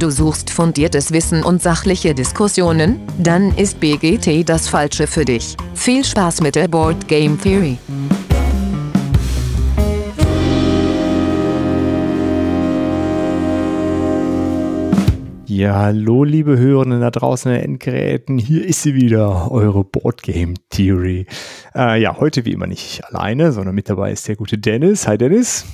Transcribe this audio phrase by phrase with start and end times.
[0.00, 3.02] Du suchst fundiertes Wissen und sachliche Diskussionen?
[3.18, 5.58] Dann ist BGT das Falsche für dich.
[5.74, 7.76] Viel Spaß mit der Board Game Theory.
[15.44, 20.54] Ja, hallo liebe Hörenden da draußen in den Endgeräten, hier ist sie wieder, eure Boardgame
[20.70, 21.26] Theory.
[21.74, 25.06] Äh, ja, heute wie immer nicht alleine, sondern mit dabei ist der gute Dennis.
[25.06, 25.66] Hi Dennis.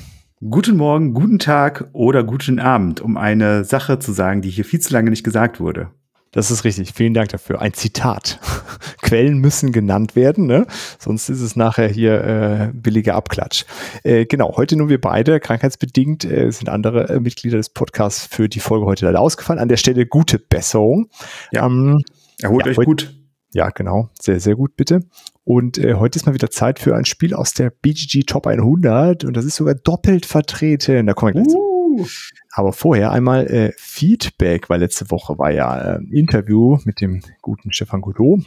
[0.45, 4.80] Guten Morgen, guten Tag oder guten Abend, um eine Sache zu sagen, die hier viel
[4.80, 5.88] zu lange nicht gesagt wurde.
[6.30, 6.93] Das ist richtig.
[6.95, 7.62] Vielen Dank dafür.
[7.62, 8.38] Ein Zitat.
[9.01, 10.66] Quellen müssen genannt werden, ne?
[10.98, 13.65] sonst ist es nachher hier äh, billiger Abklatsch.
[14.02, 18.51] Äh, genau, heute nur wir beide, krankheitsbedingt, äh, sind andere äh, Mitglieder des Podcasts für
[18.51, 19.59] die Folge heute leider ausgefallen.
[19.59, 21.09] An der Stelle gute Besserung.
[21.51, 21.65] Ja.
[21.65, 22.02] Ähm,
[22.43, 23.15] Erholt ja, euch gut.
[23.55, 24.10] Ja, genau.
[24.21, 25.01] Sehr, sehr gut, bitte.
[25.46, 29.23] Und äh, heute ist mal wieder Zeit für ein Spiel aus der BGG Top 100
[29.23, 31.06] und das ist sogar doppelt vertreten.
[31.06, 32.04] Da kommen wir gleich uh.
[32.50, 37.23] Aber vorher einmal äh, Feedback, weil letzte Woche war ja äh, ein Interview mit dem
[37.43, 38.40] guten Stefan Godot.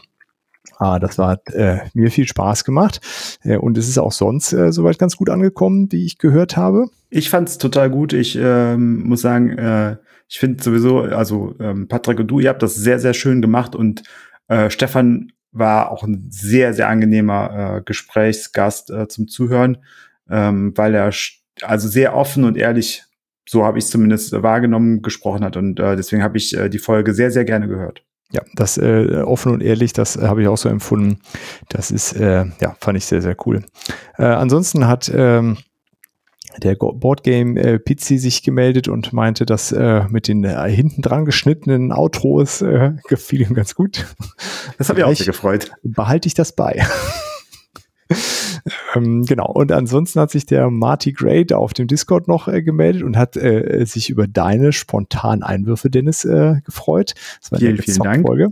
[0.75, 2.99] Ah, das hat äh, mir viel Spaß gemacht.
[3.43, 6.87] Äh, und es ist auch sonst äh, soweit ganz gut angekommen, wie ich gehört habe.
[7.09, 8.11] Ich fand es total gut.
[8.11, 9.95] Ich ähm, muss sagen, äh,
[10.27, 13.73] ich finde sowieso, also ähm, Patrick und du, ihr habt das sehr, sehr schön gemacht
[13.73, 14.03] und
[14.49, 19.78] äh, Stefan war auch ein sehr, sehr angenehmer äh, Gesprächsgast äh, zum Zuhören,
[20.30, 21.11] ähm, weil er
[21.61, 23.03] also sehr offen und ehrlich
[23.50, 25.58] so habe ich zumindest wahrgenommen, gesprochen hat.
[25.58, 28.03] Und äh, deswegen habe ich äh, die Folge sehr, sehr gerne gehört.
[28.31, 31.20] Ja, das äh, offen und ehrlich, das äh, habe ich auch so empfunden.
[31.67, 33.66] Das ist, äh, ja, fand ich sehr, sehr cool.
[34.20, 35.58] Äh, ansonsten hat ähm,
[36.58, 41.25] der Boardgame äh, Pizzi sich gemeldet und meinte, dass äh, mit den äh, hinten dran
[41.25, 44.05] geschnittenen Outros äh, gefiel ihm ganz gut.
[44.77, 45.72] Das hat mich auch sehr gefreut.
[45.83, 46.83] Behalte ich das bei.
[48.95, 49.47] Ähm, genau.
[49.52, 53.38] Und ansonsten hat sich der Marty Gray auf dem Discord noch äh, gemeldet und hat
[53.38, 57.14] äh, sich über deine spontanen Einwürfe, Dennis, äh, gefreut.
[57.42, 58.25] Das war vielen, eine vielen Dank.
[58.25, 58.50] Folge.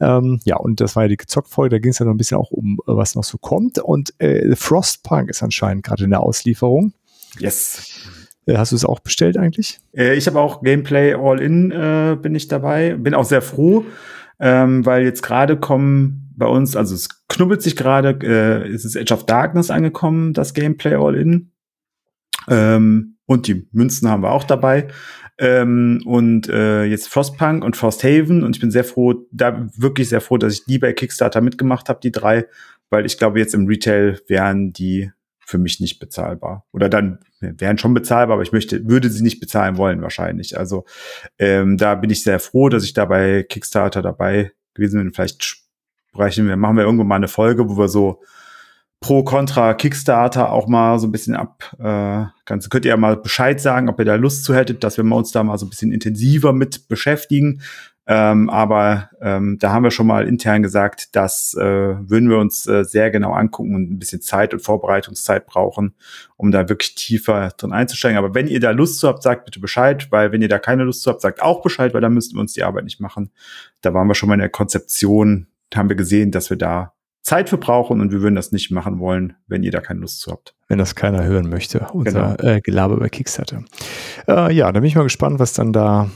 [0.00, 2.38] Ähm, ja, und das war ja die Gezockt-Folge, da ging es ja noch ein bisschen
[2.38, 3.78] auch um, äh, was noch so kommt.
[3.78, 6.92] Und äh, Frostpunk ist anscheinend gerade in der Auslieferung.
[7.38, 8.08] Yes.
[8.46, 9.78] Äh, hast du es auch bestellt eigentlich?
[9.94, 12.94] Äh, ich habe auch Gameplay All-In äh, bin ich dabei.
[12.94, 13.84] Bin auch sehr froh,
[14.38, 18.96] ähm, weil jetzt gerade kommen bei uns, also es knubbelt sich gerade, äh, es ist
[18.96, 21.52] Edge of Darkness angekommen, das Gameplay All-In.
[22.48, 24.88] Ähm, und die Münzen haben wir auch dabei.
[25.38, 28.42] Ähm, und äh, jetzt Frostpunk und Frosthaven.
[28.42, 31.88] Und ich bin sehr froh, da wirklich sehr froh, dass ich die bei Kickstarter mitgemacht
[31.88, 32.46] habe, die drei,
[32.90, 35.12] weil ich glaube, jetzt im Retail wären die
[35.50, 36.64] für mich nicht bezahlbar.
[36.72, 40.56] Oder dann wären schon bezahlbar, aber ich möchte, würde sie nicht bezahlen wollen wahrscheinlich.
[40.56, 40.84] Also
[41.38, 45.12] ähm, da bin ich sehr froh, dass ich da bei Kickstarter dabei gewesen bin.
[45.12, 48.22] Vielleicht sprechen wir, machen wir irgendwann mal eine Folge, wo wir so
[49.00, 51.74] pro Contra Kickstarter auch mal so ein bisschen ab.
[51.78, 54.98] Äh, ganz, könnt ihr ja mal Bescheid sagen, ob ihr da Lust zu hättet, dass
[54.98, 57.62] wir uns da mal so ein bisschen intensiver mit beschäftigen.
[58.12, 62.66] Ähm, aber ähm, da haben wir schon mal intern gesagt, das äh, würden wir uns
[62.66, 65.94] äh, sehr genau angucken und ein bisschen Zeit und Vorbereitungszeit brauchen,
[66.36, 68.18] um da wirklich tiefer drin einzusteigen.
[68.18, 70.82] Aber wenn ihr da Lust zu habt, sagt bitte Bescheid, weil wenn ihr da keine
[70.82, 73.30] Lust zu habt, sagt auch Bescheid, weil dann müssten wir uns die Arbeit nicht machen.
[73.80, 77.48] Da waren wir schon mal in der Konzeption haben wir gesehen, dass wir da Zeit
[77.48, 80.32] für brauchen und wir würden das nicht machen wollen, wenn ihr da keine Lust zu
[80.32, 80.54] habt.
[80.68, 82.54] Wenn das keiner hören möchte, unser genau.
[82.56, 83.62] äh, Gelaber über Kickstarter.
[84.26, 86.10] Äh, ja, da bin ich mal gespannt, was dann da,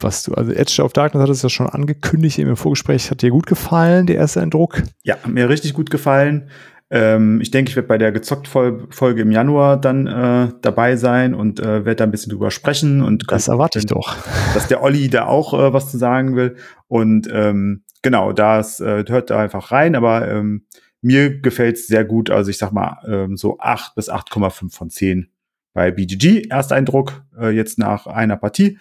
[0.00, 3.10] was du, also Edge of Darkness hat es ja schon angekündigt im Vorgespräch.
[3.10, 4.82] Hat dir gut gefallen, der erste Eindruck?
[5.02, 6.50] Ja, hat mir richtig gut gefallen.
[6.90, 11.34] Ähm, ich denke, ich werde bei der gezockt Folge im Januar dann äh, dabei sein
[11.34, 13.02] und äh, werde da ein bisschen drüber sprechen.
[13.02, 14.16] Und das erwarte ich doch.
[14.54, 16.56] Dass der Olli da auch äh, was zu sagen will.
[16.86, 20.66] Und ähm, genau, das äh, hört da einfach rein, aber ähm,
[21.02, 22.30] mir gefällt es sehr gut.
[22.30, 25.28] Also ich sag mal ähm, so acht bis 8,5 von 10
[25.74, 26.48] bei BGG.
[26.48, 28.78] Ersteindruck äh, jetzt nach einer Partie.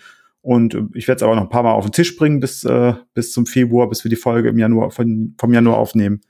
[0.47, 2.63] Und äh, ich werde es aber noch ein paar Mal auf den Tisch bringen bis,
[2.63, 6.21] äh, bis zum Februar, bis wir die Folge im Januar von, vom Januar aufnehmen.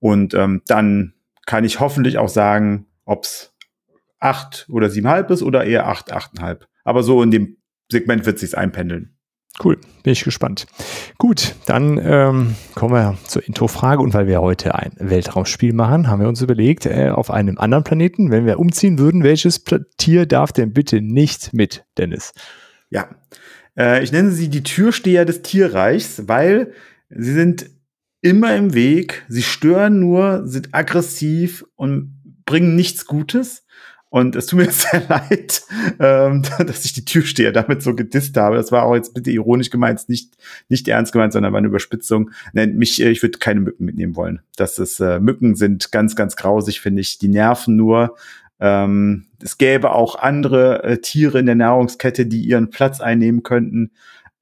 [0.00, 1.14] Und ähm, dann
[1.46, 3.54] kann ich hoffentlich auch sagen, ob's
[4.18, 6.66] acht oder siebenhalb ist oder eher acht, achteinhalb.
[6.82, 7.58] Aber so in dem
[7.88, 9.14] Segment wird sich's einpendeln.
[9.62, 10.66] Cool, bin ich gespannt.
[11.18, 14.02] Gut, dann ähm, kommen wir zur Intro-Frage.
[14.02, 17.84] Und weil wir heute ein Weltraumspiel machen, haben wir uns überlegt, äh, auf einem anderen
[17.84, 19.62] Planeten, wenn wir umziehen würden, welches
[19.96, 22.32] Tier darf denn bitte nicht mit, Dennis?
[22.90, 23.08] Ja,
[23.76, 26.72] äh, ich nenne sie die Türsteher des Tierreichs, weil
[27.08, 27.70] sie sind
[28.22, 33.64] immer im Weg, sie stören nur, sind aggressiv und bringen nichts Gutes.
[34.10, 35.62] Und es tut mir sehr leid,
[36.00, 38.56] ähm, dass ich die Türsteher damit so gedisst habe.
[38.56, 40.36] Das war auch jetzt bitte ironisch gemeint, nicht,
[40.68, 42.32] nicht ernst gemeint, sondern war eine Überspitzung.
[42.52, 44.40] Nennt mich, äh, ich würde keine Mücken mitnehmen wollen.
[44.56, 47.18] Das ist, äh, Mücken sind ganz, ganz grausig, finde ich.
[47.18, 48.16] Die nerven nur.
[48.60, 53.92] Ähm, es gäbe auch andere äh, Tiere in der Nahrungskette, die ihren Platz einnehmen könnten.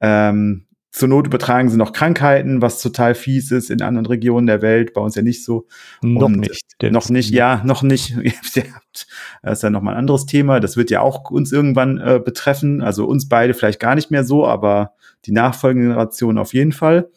[0.00, 4.62] Ähm, zur Not übertragen sie noch Krankheiten, was total fies ist in anderen Regionen der
[4.62, 5.68] Welt, bei uns ja nicht so.
[6.02, 6.64] Noch Und nicht.
[6.82, 8.16] Noch nicht, ja, noch nicht.
[9.42, 10.58] das ist ja nochmal ein anderes Thema.
[10.58, 12.82] Das wird ja auch uns irgendwann äh, betreffen.
[12.82, 14.94] Also uns beide vielleicht gar nicht mehr so, aber
[15.26, 17.10] die nachfolgende Generation auf jeden Fall.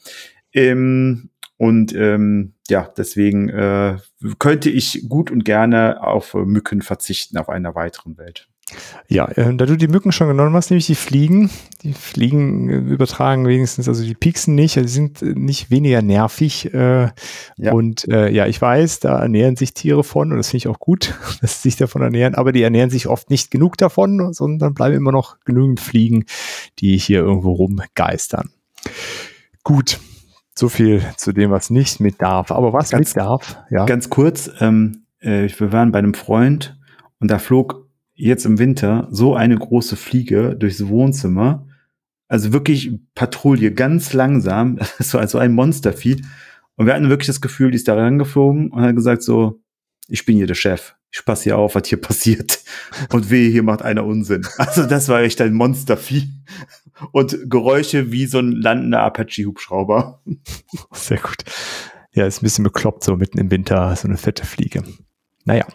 [0.53, 1.31] Ähm,
[1.62, 3.98] und ähm, ja, deswegen äh,
[4.40, 8.50] könnte ich gut und gerne auf Mücken verzichten auf einer weiteren Welt.
[9.08, 11.52] Ja, äh, da du die Mücken schon genommen hast, nämlich die Fliegen.
[11.84, 16.74] Die Fliegen äh, übertragen wenigstens, also die pieksen nicht, die sind äh, nicht weniger nervig.
[16.74, 17.12] Äh,
[17.58, 17.74] ja.
[17.74, 20.80] Und äh, ja, ich weiß, da ernähren sich Tiere von und das finde ich auch
[20.80, 24.74] gut, dass sie sich davon ernähren, aber die ernähren sich oft nicht genug davon, sondern
[24.74, 26.25] bleiben immer noch genügend Fliegen,
[26.80, 28.50] die hier irgendwo rumgeistern.
[29.63, 30.00] Gut,
[30.57, 32.51] so viel zu dem, was nicht mit darf.
[32.51, 33.86] Aber was ganz, mit darf, ja.
[33.86, 36.77] Ganz kurz, ähm, äh, wir waren bei einem Freund
[37.19, 41.68] und da flog jetzt im Winter so eine große Fliege durchs Wohnzimmer.
[42.27, 46.21] Also wirklich Patrouille, ganz langsam, so also ein Monstervieh.
[46.75, 49.62] Und wir hatten wirklich das Gefühl, die ist da rangeflogen und hat gesagt so,
[50.07, 50.95] ich bin hier der Chef.
[51.12, 52.59] Ich passe hier auf, was hier passiert.
[53.12, 54.45] Und weh, hier macht einer Unsinn.
[54.57, 56.30] Also das war echt ein Monstervieh.
[57.12, 60.22] Und Geräusche wie so ein landender Apache-Hubschrauber.
[60.92, 61.44] Sehr gut.
[62.14, 64.84] Ja, ist ein bisschen bekloppt, so mitten im Winter, so eine fette Fliege.
[65.46, 65.66] Naja.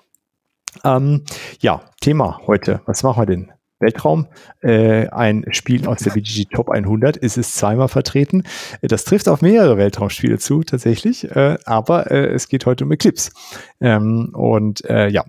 [0.85, 1.25] Ähm,
[1.61, 2.83] ja, Thema heute.
[2.85, 3.53] Was machen wir denn?
[3.79, 4.27] Weltraum.
[4.61, 8.45] Äh, ein Spiel aus der BGG Top 100 ist es zweimal vertreten.
[8.83, 11.31] Das trifft auf mehrere Weltraumspiele zu, tatsächlich.
[11.31, 13.33] Äh, aber äh, es geht heute um Eclipse.
[13.81, 15.25] Ähm, und äh, ja,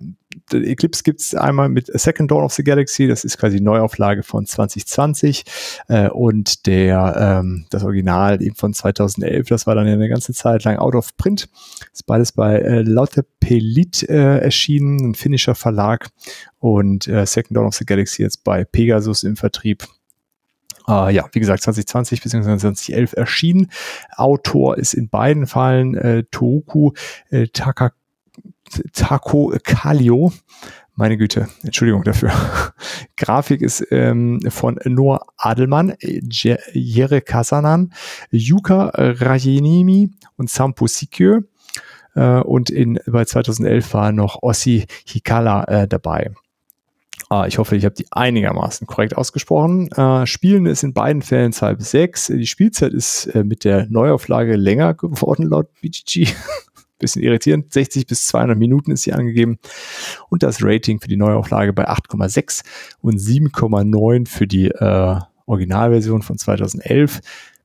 [0.52, 4.22] Eclipse gibt es einmal mit A Second Dawn of the Galaxy, das ist quasi Neuauflage
[4.22, 5.44] von 2020
[5.88, 10.32] äh, und der ähm, das Original eben von 2011, das war dann ja eine ganze
[10.32, 11.48] Zeit lang out of print.
[11.92, 16.08] Ist beides bei äh, Lauter Pelit äh, erschienen, ein finnischer Verlag
[16.58, 19.86] und äh, Second Dawn of the Galaxy jetzt bei Pegasus im Vertrieb.
[20.88, 22.56] Uh, ja, wie gesagt, 2020 bzw.
[22.56, 23.70] 2011 erschienen.
[24.16, 26.92] Autor ist in beiden Fällen äh, Toku
[27.28, 27.92] äh, Taka
[28.92, 30.32] Taco Calio.
[30.94, 32.32] Meine Güte, Entschuldigung dafür.
[33.16, 37.92] Grafik ist ähm, von Noah Adelmann, Jere Kasanan,
[38.30, 41.44] Yuka Rajenimi und Sampo Sikyo.
[42.14, 46.32] Äh, und in, bei 2011 war noch Ossi Hikala äh, dabei.
[47.30, 49.92] Ah, ich hoffe, ich habe die einigermaßen korrekt ausgesprochen.
[49.92, 52.26] Äh, Spielen ist in beiden Fällen 2 bis 6.
[52.28, 56.26] Die Spielzeit ist äh, mit der Neuauflage länger geworden laut BGG.
[56.98, 57.72] bisschen irritierend.
[57.72, 59.58] 60 bis 200 Minuten ist hier angegeben.
[60.28, 62.62] Und das Rating für die Neuauflage bei 8,6
[63.00, 67.20] und 7,9 für die äh, Originalversion von 2011.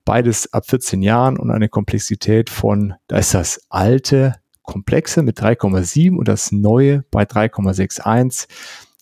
[0.06, 6.16] Beides ab 14 Jahren und eine Komplexität von, da ist das alte Komplexe mit 3,7
[6.16, 8.48] und das neue bei 3,61.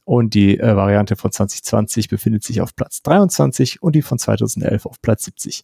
[0.04, 4.86] Und die äh, Variante von 2020 befindet sich auf Platz 23 und die von 2011
[4.86, 5.64] auf Platz 70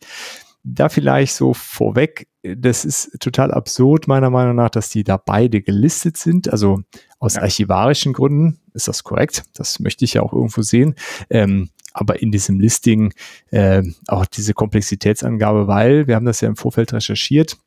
[0.73, 5.61] da vielleicht so vorweg, das ist total absurd meiner Meinung nach, dass die da beide
[5.61, 6.51] gelistet sind.
[6.51, 6.81] Also
[7.19, 7.41] aus ja.
[7.41, 9.43] archivarischen Gründen ist das korrekt.
[9.53, 10.95] Das möchte ich ja auch irgendwo sehen.
[11.29, 13.13] Ähm, aber in diesem Listing
[13.51, 17.57] äh, auch diese Komplexitätsangabe, weil wir haben das ja im Vorfeld recherchiert.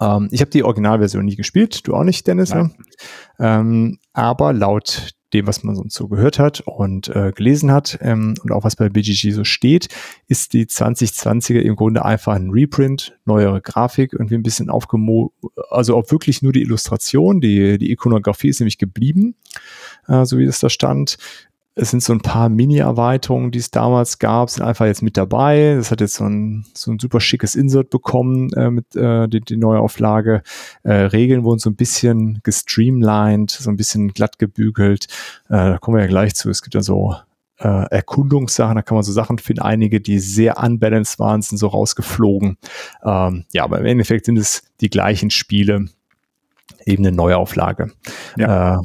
[0.00, 2.52] Ähm, ich habe die Originalversion nie gespielt, du auch nicht, Dennis.
[2.52, 2.72] Ne?
[3.38, 8.34] Ähm, aber laut dem, was man sonst so gehört hat und äh, gelesen hat ähm,
[8.42, 9.88] und auch was bei BGG so steht,
[10.26, 15.32] ist die 2020er im Grunde einfach ein Reprint, neuere Grafik, irgendwie ein bisschen aufgemo,
[15.70, 19.36] also auch wirklich nur die Illustration, die, die Ikonografie ist nämlich geblieben,
[20.08, 21.18] äh, so wie es da stand.
[21.78, 25.74] Es sind so ein paar Mini-Erweiterungen, die es damals gab, sind einfach jetzt mit dabei.
[25.76, 29.42] Das hat jetzt so ein, so ein super schickes Insert bekommen äh, mit äh, die,
[29.42, 30.42] die Neuauflage.
[30.84, 35.08] Äh, Regeln wurden so ein bisschen gestreamlined, so ein bisschen glatt gebügelt.
[35.50, 36.48] Äh, da kommen wir ja gleich zu.
[36.48, 37.14] Es gibt ja so
[37.58, 39.60] äh, Erkundungssachen, da kann man so Sachen finden.
[39.60, 42.56] Einige, die sehr unbalanced waren, sind so rausgeflogen.
[43.04, 45.90] Ähm, ja, aber im Endeffekt sind es die gleichen Spiele,
[46.86, 47.92] eben eine Neuauflage.
[48.38, 48.76] Ja.
[48.76, 48.82] Äh,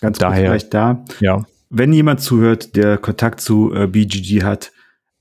[0.00, 1.04] Ganz daher, da.
[1.18, 4.72] Ja wenn jemand zuhört, der Kontakt zu äh, BGG hat,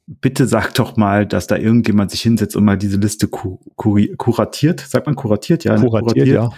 [0.07, 4.79] bitte sag doch mal, dass da irgendjemand sich hinsetzt und mal diese Liste ku kuratiert.
[4.79, 5.63] Sagt man kuratiert?
[5.65, 6.27] Ja, kuratiert, kuratiert.
[6.27, 6.49] ja.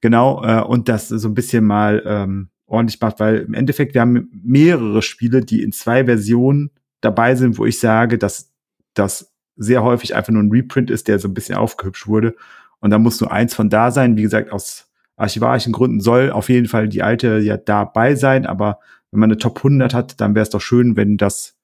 [0.00, 4.00] Genau, äh, und das so ein bisschen mal ähm, ordentlich macht, weil im Endeffekt wir
[4.00, 6.70] haben mehrere Spiele, die in zwei Versionen
[7.00, 8.50] dabei sind, wo ich sage, dass
[8.94, 12.34] das sehr häufig einfach nur ein Reprint ist, der so ein bisschen aufgehübscht wurde.
[12.80, 14.16] Und da muss nur eins von da sein.
[14.16, 18.80] Wie gesagt, aus archivarischen Gründen soll auf jeden Fall die alte ja dabei sein, aber
[19.14, 21.54] wenn man eine Top 100 hat, dann wäre es doch schön, wenn das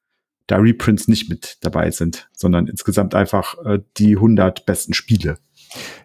[0.46, 5.36] da Reprints nicht mit dabei sind, sondern insgesamt einfach äh, die 100 besten Spiele.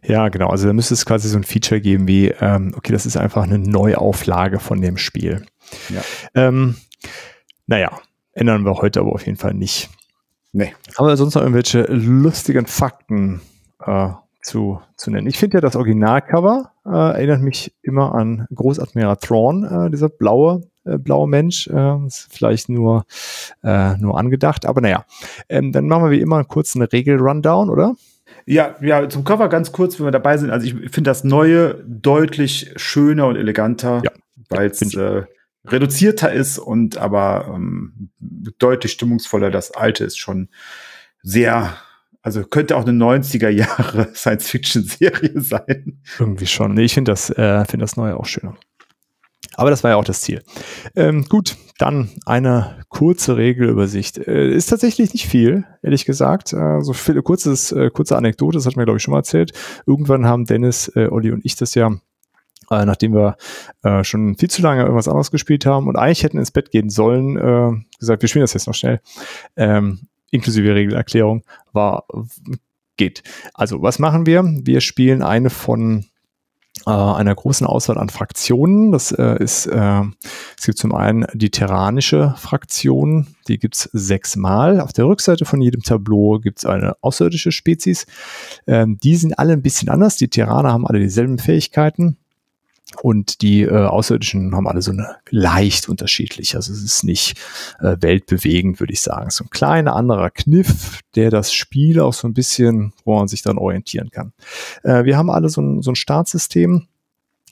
[0.04, 0.50] Ja, genau.
[0.50, 3.44] Also da müsste es quasi so ein Feature geben wie, ähm, okay, das ist einfach
[3.44, 5.46] eine Neuauflage von dem Spiel.
[5.90, 6.02] Ja.
[6.34, 6.78] Ähm,
[7.68, 7.92] naja,
[8.34, 9.90] ändern wir heute aber auf jeden Fall nicht.
[10.52, 10.74] Nee.
[10.98, 13.42] Haben wir sonst noch irgendwelche lustigen Fakten
[13.86, 14.10] äh,
[14.42, 15.28] zu, zu nennen?
[15.28, 20.62] Ich finde ja das Originalcover äh, erinnert mich immer an Großadmiral Thrawn, äh, dieser blaue
[20.86, 21.68] äh, blaue Mensch.
[21.68, 23.06] Äh, ist vielleicht nur,
[23.64, 25.06] äh, nur angedacht, aber naja.
[25.50, 27.96] Ähm, dann machen wir wie immer kurz eine Regel-Rundown, oder?
[28.46, 30.52] Ja, ja, zum Cover ganz kurz, wenn wir dabei sind.
[30.52, 34.12] Also ich finde das Neue deutlich schöner und eleganter, ja.
[34.50, 35.24] weil es äh,
[35.68, 38.10] reduzierter ist und aber ähm,
[38.60, 39.50] deutlich stimmungsvoller.
[39.50, 40.50] Das Alte ist schon
[41.24, 41.76] sehr,
[42.22, 46.02] also könnte auch eine 90er Jahre Science-Fiction-Serie sein.
[46.20, 46.74] Irgendwie schon.
[46.76, 48.56] Nee, ich finde das, äh, finde das Neue auch schöner.
[49.56, 50.42] Aber das war ja auch das Ziel.
[50.96, 54.18] Ähm, gut, dann eine kurze Regelübersicht.
[54.18, 56.54] Äh, ist tatsächlich nicht viel, ehrlich gesagt.
[56.54, 59.52] Äh, so viel, kurzes, äh, kurze Anekdote, das hat mir, glaube ich, schon mal erzählt.
[59.86, 61.92] Irgendwann haben Dennis, äh, Olli und ich das ja
[62.72, 63.38] äh, nachdem wir
[63.84, 66.90] äh, schon viel zu lange irgendwas anderes gespielt haben und eigentlich hätten ins Bett gehen
[66.90, 69.02] sollen, äh, gesagt, wir spielen das jetzt noch schnell,
[69.56, 70.00] ähm,
[70.32, 71.44] inklusive Regelerklärung,
[71.74, 72.06] war
[72.98, 73.24] geht.
[73.54, 74.44] Also was machen wir?
[74.44, 76.06] Wir spielen eine von
[76.86, 78.92] äh, einer großen Auswahl an Fraktionen.
[78.92, 80.02] Das äh, ist, äh,
[80.58, 84.80] es gibt zum einen die terranische Fraktion, die gibt's sechsmal.
[84.80, 88.06] Auf der Rückseite von jedem Tableau gibt's eine außerirdische Spezies.
[88.68, 90.18] Ähm, die sind alle ein bisschen anders.
[90.18, 92.18] Die Terraner haben alle dieselben Fähigkeiten.
[93.02, 96.56] Und die äh, Außerirdischen haben alle so eine leicht unterschiedlich.
[96.56, 97.38] Also es ist nicht
[97.80, 99.30] äh, weltbewegend, würde ich sagen.
[99.30, 103.42] So ein kleiner anderer Kniff, der das Spiel auch so ein bisschen, wo man sich
[103.42, 104.34] dann orientieren kann.
[104.84, 106.88] Äh, wir haben alle so ein, so ein Startsystem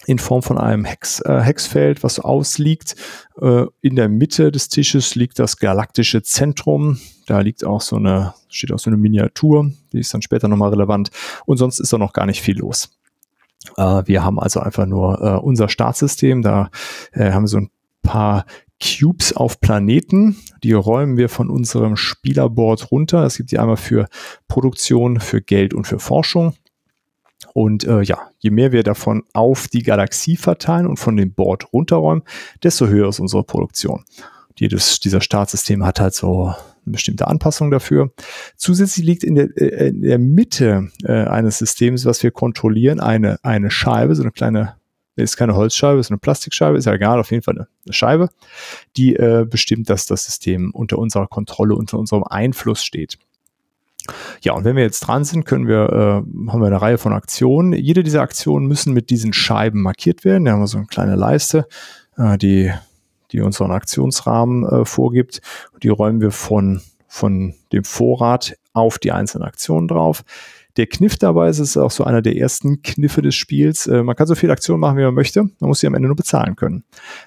[0.05, 2.95] in Form von einem Hex, äh, Hexfeld, was ausliegt.
[3.39, 6.99] Äh, in der Mitte des Tisches liegt das galaktische Zentrum.
[7.25, 10.71] Da liegt auch so eine, steht auch so eine Miniatur, die ist dann später nochmal
[10.71, 11.09] relevant.
[11.45, 12.97] Und sonst ist da noch gar nicht viel los.
[13.77, 16.41] Äh, wir haben also einfach nur äh, unser Startsystem.
[16.41, 16.69] Da
[17.11, 17.69] äh, haben wir so ein
[18.01, 18.45] paar
[18.81, 20.35] Cubes auf Planeten.
[20.63, 23.23] Die räumen wir von unserem Spielerboard runter.
[23.23, 24.07] Es gibt die einmal für
[24.47, 26.55] Produktion, für Geld und für Forschung.
[27.53, 31.71] Und äh, ja, je mehr wir davon auf die Galaxie verteilen und von dem Board
[31.71, 32.23] runterräumen,
[32.63, 34.03] desto höher ist unsere Produktion.
[34.57, 36.53] Jedes dieser Startsysteme hat halt so
[36.85, 38.11] eine bestimmte Anpassung dafür.
[38.55, 43.37] Zusätzlich liegt in der, äh, in der Mitte äh, eines Systems, was wir kontrollieren, eine,
[43.43, 44.75] eine Scheibe, so eine kleine,
[45.15, 48.29] ist keine Holzscheibe, ist eine Plastikscheibe, ist ja egal, auf jeden Fall eine, eine Scheibe,
[48.97, 53.17] die äh, bestimmt, dass das System unter unserer Kontrolle, unter unserem Einfluss steht.
[54.41, 57.13] Ja, und wenn wir jetzt dran sind, können wir, äh, haben wir eine Reihe von
[57.13, 57.73] Aktionen.
[57.73, 60.45] Jede dieser Aktionen müssen mit diesen Scheiben markiert werden.
[60.45, 61.67] Da haben wir so eine kleine Leiste,
[62.17, 62.73] äh, die
[63.33, 65.41] die unseren Aktionsrahmen äh, vorgibt.
[65.81, 70.23] Die räumen wir von, von dem Vorrat auf die einzelnen Aktionen drauf.
[70.77, 73.87] Der Kniff dabei ist, ist auch so einer der ersten Kniffe des Spiels.
[73.87, 75.43] Äh, man kann so viel Aktionen machen, wie man möchte.
[75.43, 76.83] Man muss sie am Ende nur bezahlen können.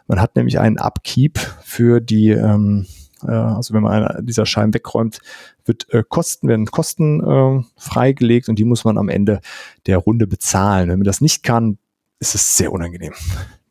[0.06, 2.86] Man hat nämlich einen Upkeep für die, ähm,
[3.22, 5.20] äh, also wenn man eine dieser Scheiben wegräumt,
[5.64, 9.40] wird äh, Kosten, werden Kosten äh, freigelegt und die muss man am Ende
[9.86, 10.88] der Runde bezahlen.
[10.88, 11.78] Wenn man das nicht kann,
[12.18, 13.12] ist es sehr unangenehm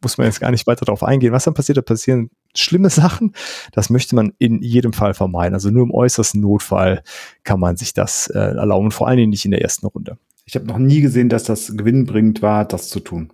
[0.02, 1.34] muss man jetzt gar nicht weiter darauf eingehen.
[1.34, 3.34] Was dann passiert, da passieren schlimme Sachen.
[3.72, 5.54] Das möchte man in jedem Fall vermeiden.
[5.54, 7.04] Also nur im äußersten Notfall
[7.44, 10.18] kann man sich das äh, erlauben, vor allen Dingen nicht in der ersten Runde.
[10.46, 13.32] Ich habe noch nie gesehen, dass das gewinnbringend war, das zu tun.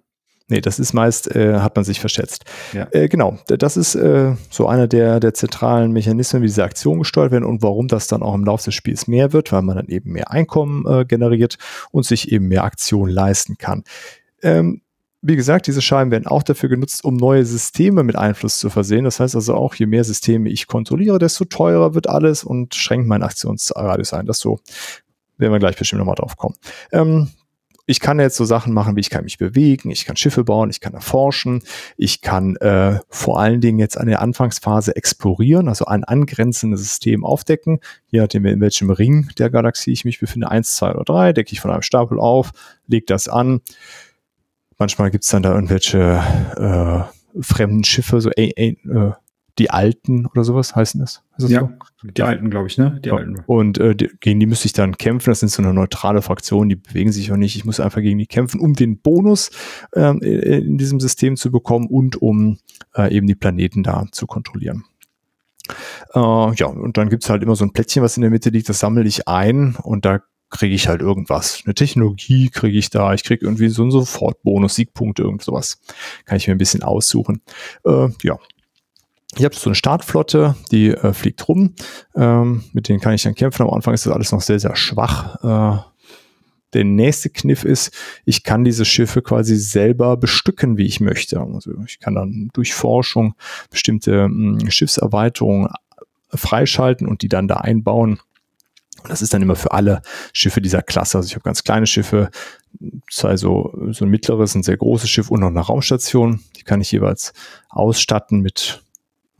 [0.51, 2.43] Nee, das ist meist, äh, hat man sich verschätzt.
[2.73, 2.85] Ja.
[2.91, 7.31] Äh, genau, das ist äh, so einer der, der zentralen Mechanismen, wie diese Aktionen gesteuert
[7.31, 9.87] werden und warum das dann auch im Laufe des Spiels mehr wird, weil man dann
[9.87, 11.57] eben mehr Einkommen äh, generiert
[11.91, 13.85] und sich eben mehr Aktionen leisten kann.
[14.43, 14.81] Ähm,
[15.21, 19.03] wie gesagt, diese Scheiben werden auch dafür genutzt, um neue Systeme mit Einfluss zu versehen.
[19.03, 23.07] Das heißt also auch, je mehr Systeme ich kontrolliere, desto teurer wird alles und schränkt
[23.07, 24.25] mein Aktionsradius ein.
[24.25, 24.59] Das so,
[25.37, 26.55] werden wir gleich bestimmt nochmal drauf kommen.
[26.91, 27.29] Ähm,
[27.87, 30.69] ich kann jetzt so Sachen machen, wie ich kann mich bewegen, ich kann Schiffe bauen,
[30.69, 31.63] ich kann erforschen,
[31.97, 37.25] ich kann äh, vor allen Dingen jetzt an der Anfangsphase explorieren, also ein angrenzendes System
[37.25, 41.33] aufdecken, je nachdem in welchem Ring der Galaxie ich mich befinde, eins, zwei oder drei,
[41.33, 42.51] decke ich von einem Stapel auf,
[42.87, 43.61] lege das an,
[44.81, 46.23] Manchmal gibt's dann da irgendwelche
[46.57, 49.11] äh, fremden Schiffe, so äh, äh,
[49.59, 51.21] die Alten oder sowas heißen das.
[51.37, 51.69] das ja,
[51.99, 52.07] so?
[52.07, 52.99] die Alten, glaube ich, ne?
[53.05, 53.15] Die ja.
[53.15, 53.43] Alten.
[53.45, 55.29] Und äh, die, gegen die müsste ich dann kämpfen.
[55.29, 57.55] Das sind so eine neutrale Fraktion, die bewegen sich auch nicht.
[57.55, 59.51] Ich muss einfach gegen die kämpfen, um den Bonus
[59.93, 62.57] ähm, in diesem System zu bekommen und um
[62.95, 64.85] äh, eben die Planeten da zu kontrollieren.
[66.15, 68.67] Äh, ja, und dann gibt's halt immer so ein Plättchen, was in der Mitte liegt,
[68.67, 71.63] das sammle ich ein und da kriege ich halt irgendwas.
[71.65, 75.81] Eine Technologie kriege ich da, ich kriege irgendwie so einen Sofortbonus, Siegpunkte, irgend sowas.
[76.25, 77.41] Kann ich mir ein bisschen aussuchen.
[77.85, 78.37] Äh, ja.
[79.37, 81.73] Ich habe so eine Startflotte, die äh, fliegt rum.
[82.15, 83.63] Ähm, mit denen kann ich dann kämpfen.
[83.63, 85.41] Am Anfang ist das alles noch sehr, sehr schwach.
[85.43, 85.81] Äh,
[86.73, 87.93] der nächste Kniff ist,
[88.25, 91.39] ich kann diese Schiffe quasi selber bestücken, wie ich möchte.
[91.39, 93.35] Also ich kann dann durch Forschung
[93.69, 95.69] bestimmte mh, hm, Schiffserweiterungen
[96.33, 98.19] freischalten und die dann da einbauen
[99.07, 100.01] Das ist dann immer für alle
[100.33, 101.17] Schiffe dieser Klasse.
[101.17, 102.29] Also ich habe ganz kleine Schiffe,
[103.09, 106.41] zwei so, so ein mittleres, ein sehr großes Schiff und noch eine Raumstation.
[106.57, 107.33] Die kann ich jeweils
[107.69, 108.83] ausstatten mit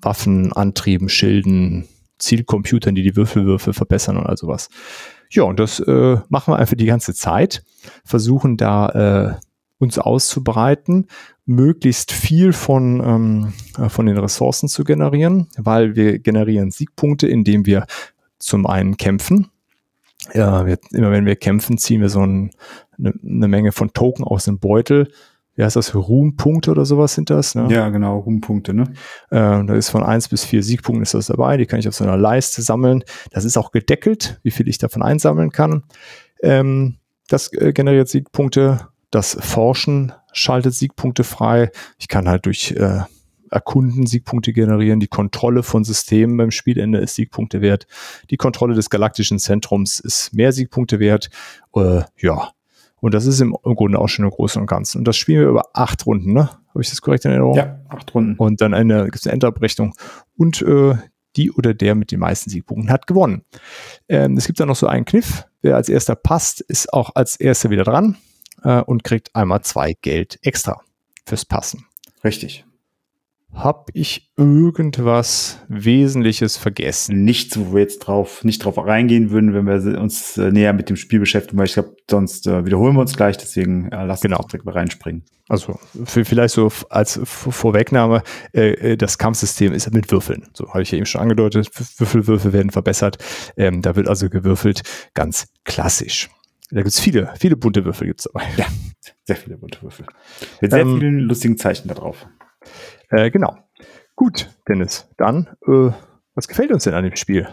[0.02, 1.88] Waffen, Antrieben, Schilden,
[2.18, 4.70] Zielcomputern, die die Würfelwürfe verbessern und all sowas.
[5.30, 7.64] Ja, und das äh, machen wir einfach die ganze Zeit.
[8.04, 9.40] Versuchen da äh,
[9.80, 11.08] uns auszubreiten,
[11.46, 17.66] möglichst viel von, ähm, äh, von den Ressourcen zu generieren, weil wir generieren Siegpunkte, indem
[17.66, 17.86] wir
[18.42, 19.48] zum einen kämpfen.
[20.34, 22.52] Ja, wir, immer wenn wir kämpfen, ziehen wir so ein,
[22.98, 25.12] eine, eine Menge von Token aus dem Beutel.
[25.56, 25.94] Wie heißt das?
[25.94, 27.56] Ruhmpunkte oder sowas sind das?
[27.56, 27.68] Ne?
[27.70, 28.84] Ja, genau, Ruhmpunkte, ne?
[29.30, 31.58] Äh, da ist von eins bis vier Siegpunkten ist das dabei.
[31.58, 33.04] Die kann ich auf so einer Leiste sammeln.
[33.32, 35.84] Das ist auch gedeckelt, wie viel ich davon einsammeln kann.
[36.42, 38.88] Ähm, das äh, generiert Siegpunkte.
[39.10, 41.72] Das Forschen schaltet Siegpunkte frei.
[41.98, 43.02] Ich kann halt durch äh,
[43.52, 45.00] Erkunden Siegpunkte generieren.
[45.00, 47.86] Die Kontrolle von Systemen beim Spielende ist Siegpunkte wert.
[48.30, 51.30] Die Kontrolle des galaktischen Zentrums ist mehr Siegpunkte wert.
[51.76, 52.52] Äh, ja.
[53.02, 55.00] Und das ist im, im Grunde auch schon im Großen und Ganzen.
[55.00, 56.50] Und das spielen wir über acht Runden, ne?
[56.70, 57.56] Habe ich das korrekt in Erinnerung?
[57.56, 58.36] Ja, acht Runden.
[58.38, 59.94] Und dann eine, gibt's eine Endabrechnung.
[60.38, 60.96] Und äh,
[61.36, 63.44] die oder der mit den meisten Siegpunkten hat gewonnen.
[64.08, 65.46] Ähm, es gibt dann noch so einen Kniff.
[65.62, 68.18] Wer als erster passt, ist auch als erster wieder dran
[68.64, 70.82] äh, und kriegt einmal zwei Geld extra
[71.26, 71.86] fürs Passen.
[72.24, 72.66] Richtig.
[73.54, 77.26] Hab ich irgendwas Wesentliches vergessen?
[77.26, 80.90] Nichts, wo wir jetzt drauf, nicht drauf reingehen würden, wenn wir uns äh, näher mit
[80.90, 84.22] dem Spiel beschäftigen, weil ich glaube, sonst äh, wiederholen wir uns gleich, deswegen äh, lass
[84.22, 84.38] genau.
[84.38, 85.26] uns direkt mal reinspringen.
[85.50, 90.48] Also vielleicht so als Vorwegnahme, äh, äh, das Kampfsystem ist mit Würfeln.
[90.54, 93.18] So habe ich ja eben schon angedeutet, Würfelwürfe werden verbessert.
[93.58, 96.30] Ähm, da wird also gewürfelt, ganz klassisch.
[96.72, 98.46] Da gibt's viele, viele bunte Würfel gibt's dabei.
[98.56, 98.66] Ja,
[99.26, 100.06] sehr viele bunte Würfel.
[100.62, 102.26] Mit sehr ähm, vielen lustigen Zeichen da drauf.
[103.12, 103.58] Äh, genau.
[104.16, 105.92] Gut, Dennis, dann, äh,
[106.34, 107.48] was gefällt uns denn an dem Spiel?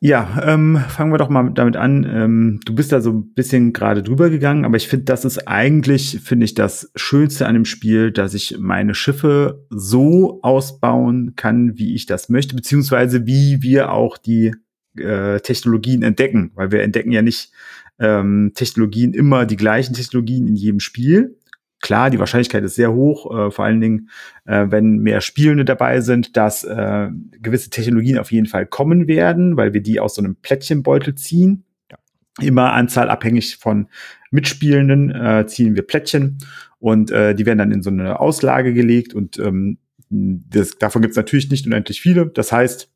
[0.00, 2.04] Ja, ähm, fangen wir doch mal damit an.
[2.04, 5.48] Ähm, du bist da so ein bisschen gerade drüber gegangen, aber ich finde, das ist
[5.48, 11.78] eigentlich, finde ich, das Schönste an dem Spiel, dass ich meine Schiffe so ausbauen kann,
[11.78, 14.54] wie ich das möchte, beziehungsweise wie wir auch die
[14.98, 17.52] äh, Technologien entdecken, weil wir entdecken ja nicht
[17.98, 21.38] ähm, Technologien immer die gleichen Technologien in jedem Spiel,
[21.84, 24.08] Klar, die Wahrscheinlichkeit ist sehr hoch, äh, vor allen Dingen,
[24.46, 27.10] äh, wenn mehr Spielende dabei sind, dass äh,
[27.42, 31.64] gewisse Technologien auf jeden Fall kommen werden, weil wir die aus so einem Plättchenbeutel ziehen.
[31.90, 31.98] Ja.
[32.40, 33.88] Immer Anzahl abhängig von
[34.30, 36.38] Mitspielenden äh, ziehen wir Plättchen
[36.78, 39.76] und äh, die werden dann in so eine Auslage gelegt und ähm,
[40.08, 42.28] das, davon gibt es natürlich nicht unendlich viele.
[42.28, 42.90] Das heißt,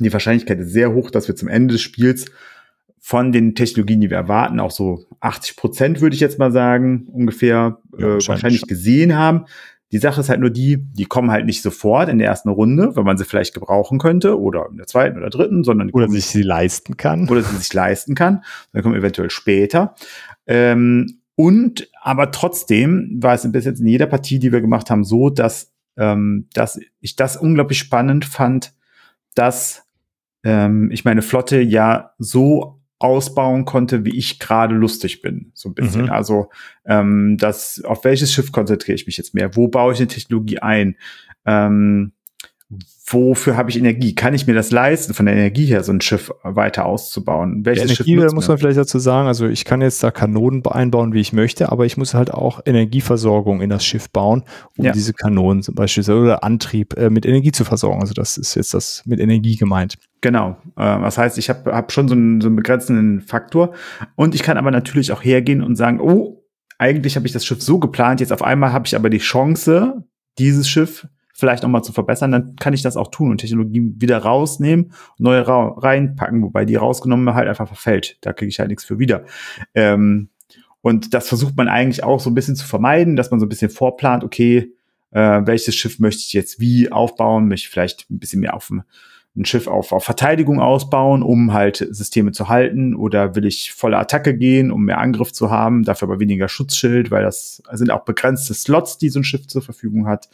[0.00, 2.26] die Wahrscheinlichkeit ist sehr hoch, dass wir zum Ende des Spiels
[3.06, 7.06] von den Technologien, die wir erwarten, auch so 80 Prozent, würde ich jetzt mal sagen,
[7.12, 9.44] ungefähr ja, äh, wahrscheinlich gesehen haben.
[9.92, 12.96] Die Sache ist halt nur die, die kommen halt nicht sofort in der ersten Runde,
[12.96, 16.26] weil man sie vielleicht gebrauchen könnte oder in der zweiten oder dritten, sondern oder sich
[16.26, 17.28] sie leisten kann.
[17.28, 18.42] Oder sie sich leisten kann.
[18.72, 19.94] Dann kommen eventuell später.
[20.48, 25.04] Ähm, und aber trotzdem war es bis jetzt in jeder Partie, die wir gemacht haben,
[25.04, 28.72] so, dass, ähm, dass ich das unglaublich spannend fand,
[29.36, 29.84] dass
[30.42, 35.74] ähm, ich meine Flotte ja so ausbauen konnte, wie ich gerade lustig bin, so ein
[35.74, 36.04] bisschen.
[36.04, 36.10] Mhm.
[36.10, 36.50] Also
[36.86, 39.54] ähm, das, auf welches Schiff konzentriere ich mich jetzt mehr?
[39.54, 40.96] Wo baue ich eine Technologie ein?
[41.44, 42.12] Ähm,
[43.08, 44.14] wofür habe ich Energie?
[44.16, 47.64] Kann ich mir das leisten, von der Energie her so ein Schiff weiter auszubauen?
[47.64, 51.12] Welches Schiff Energie, muss man vielleicht dazu sagen, also ich kann jetzt da Kanonen einbauen,
[51.12, 54.42] wie ich möchte, aber ich muss halt auch Energieversorgung in das Schiff bauen,
[54.76, 54.92] um ja.
[54.92, 58.00] diese Kanonen zum Beispiel oder Antrieb äh, mit Energie zu versorgen.
[58.00, 59.96] Also das ist jetzt das mit Energie gemeint.
[60.20, 60.56] Genau.
[60.76, 63.74] Äh, das heißt, ich habe hab schon so einen, so einen begrenzenden Faktor
[64.16, 66.42] und ich kann aber natürlich auch hergehen und sagen, oh,
[66.78, 70.04] eigentlich habe ich das Schiff so geplant, jetzt auf einmal habe ich aber die Chance,
[70.38, 74.18] dieses Schiff vielleicht nochmal zu verbessern, dann kann ich das auch tun und Technologie wieder
[74.18, 78.16] rausnehmen, neue reinpacken, wobei die rausgenommen halt einfach verfällt.
[78.22, 79.24] Da kriege ich halt nichts für wieder.
[79.74, 80.30] Ähm,
[80.80, 83.50] und das versucht man eigentlich auch so ein bisschen zu vermeiden, dass man so ein
[83.50, 84.72] bisschen vorplant, okay,
[85.10, 88.68] äh, welches Schiff möchte ich jetzt wie aufbauen, möchte ich vielleicht ein bisschen mehr auf
[88.68, 88.82] dem
[89.36, 92.94] ein Schiff auf, auf Verteidigung ausbauen, um halt Systeme zu halten?
[92.94, 97.10] Oder will ich volle Attacke gehen, um mehr Angriff zu haben, dafür aber weniger Schutzschild,
[97.10, 100.28] weil das sind auch begrenzte Slots, die so ein Schiff zur Verfügung hat.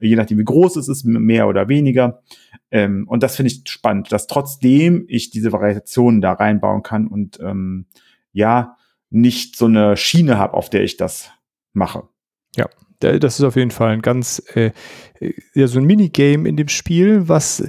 [0.00, 2.22] Je nachdem, wie groß es ist, mehr oder weniger.
[2.70, 7.38] Ähm, und das finde ich spannend, dass trotzdem ich diese Variationen da reinbauen kann und
[7.40, 7.86] ähm,
[8.32, 8.76] ja,
[9.10, 11.30] nicht so eine Schiene habe, auf der ich das
[11.72, 12.04] mache.
[12.56, 12.68] Ja,
[13.00, 14.72] das ist auf jeden Fall ein ganz, äh,
[15.54, 17.68] ja, so ein Minigame in dem Spiel, was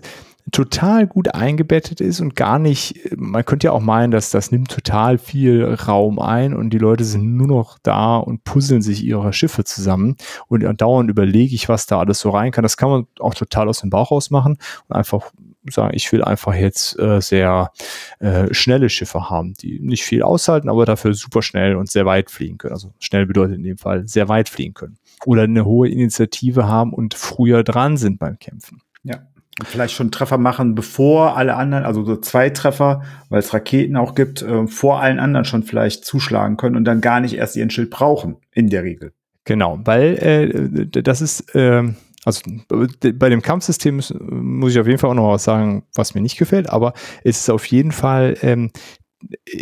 [0.51, 4.69] total gut eingebettet ist und gar nicht, man könnte ja auch meinen, dass das nimmt
[4.69, 9.33] total viel Raum ein und die Leute sind nur noch da und puzzeln sich ihre
[9.33, 10.15] Schiffe zusammen
[10.47, 12.63] und dauernd überlege ich, was da alles so rein kann.
[12.63, 14.57] Das kann man auch total aus dem Bauch raus machen
[14.87, 15.31] und einfach
[15.69, 17.71] sagen, ich will einfach jetzt äh, sehr
[18.19, 22.31] äh, schnelle Schiffe haben, die nicht viel aushalten, aber dafür super schnell und sehr weit
[22.31, 22.73] fliegen können.
[22.73, 24.97] Also schnell bedeutet in dem Fall sehr weit fliegen können.
[25.25, 28.81] Oder eine hohe Initiative haben und früher dran sind beim Kämpfen.
[29.03, 29.27] Ja.
[29.65, 34.15] Vielleicht schon Treffer machen, bevor alle anderen, also so zwei Treffer, weil es Raketen auch
[34.15, 37.69] gibt, äh, vor allen anderen schon vielleicht zuschlagen können und dann gar nicht erst ihren
[37.69, 39.13] Schild brauchen, in der Regel.
[39.45, 41.83] Genau, weil äh, das ist, äh,
[42.25, 46.13] also bei dem Kampfsystem muss, muss ich auf jeden Fall auch noch was sagen, was
[46.13, 46.93] mir nicht gefällt, aber
[47.23, 48.71] es ist auf jeden Fall ähm,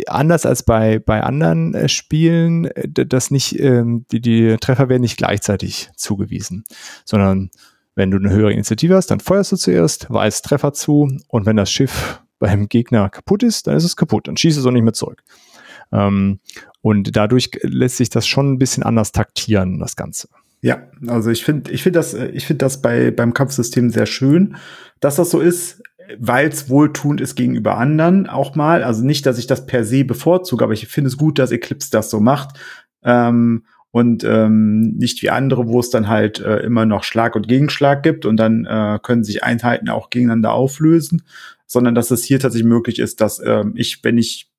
[0.06, 5.02] anders als bei, bei anderen äh, Spielen, äh, dass nicht, ähm, die, die Treffer werden
[5.02, 6.64] nicht gleichzeitig zugewiesen,
[7.04, 7.50] sondern
[7.98, 11.56] wenn du eine höhere Initiative hast, dann feuerst du zuerst, weist Treffer zu und wenn
[11.56, 14.84] das Schiff beim Gegner kaputt ist, dann ist es kaputt, dann schießt es auch nicht
[14.84, 15.24] mehr zurück.
[15.90, 16.38] Ähm,
[16.80, 20.28] und dadurch lässt sich das schon ein bisschen anders taktieren, das Ganze.
[20.60, 24.56] Ja, also ich finde, ich finde das, ich finde das bei beim Kampfsystem sehr schön,
[25.00, 25.82] dass das so ist,
[26.18, 28.84] weil es wohltuend ist gegenüber anderen auch mal.
[28.84, 31.90] Also nicht, dass ich das per se bevorzuge, aber ich finde es gut, dass Eclipse
[31.90, 32.58] das so macht.
[33.02, 37.48] Ähm, und ähm, nicht wie andere, wo es dann halt äh, immer noch Schlag und
[37.48, 41.22] Gegenschlag gibt und dann äh, können sich Einheiten auch gegeneinander auflösen,
[41.66, 44.50] sondern dass es hier tatsächlich möglich ist, dass äh, ich, wenn ich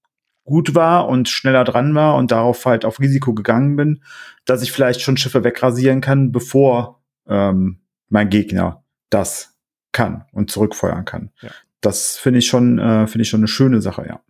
[0.44, 4.02] gut war und schneller dran war und darauf halt auf Risiko gegangen bin,
[4.46, 9.56] dass ich vielleicht schon Schiffe wegrasieren kann, bevor ähm, mein Gegner das
[9.92, 11.30] kann und zurückfeuern kann.
[11.42, 11.52] Ja.
[11.82, 14.22] Das finde ich schon, äh, finde ich schon eine schöne Sache, ja.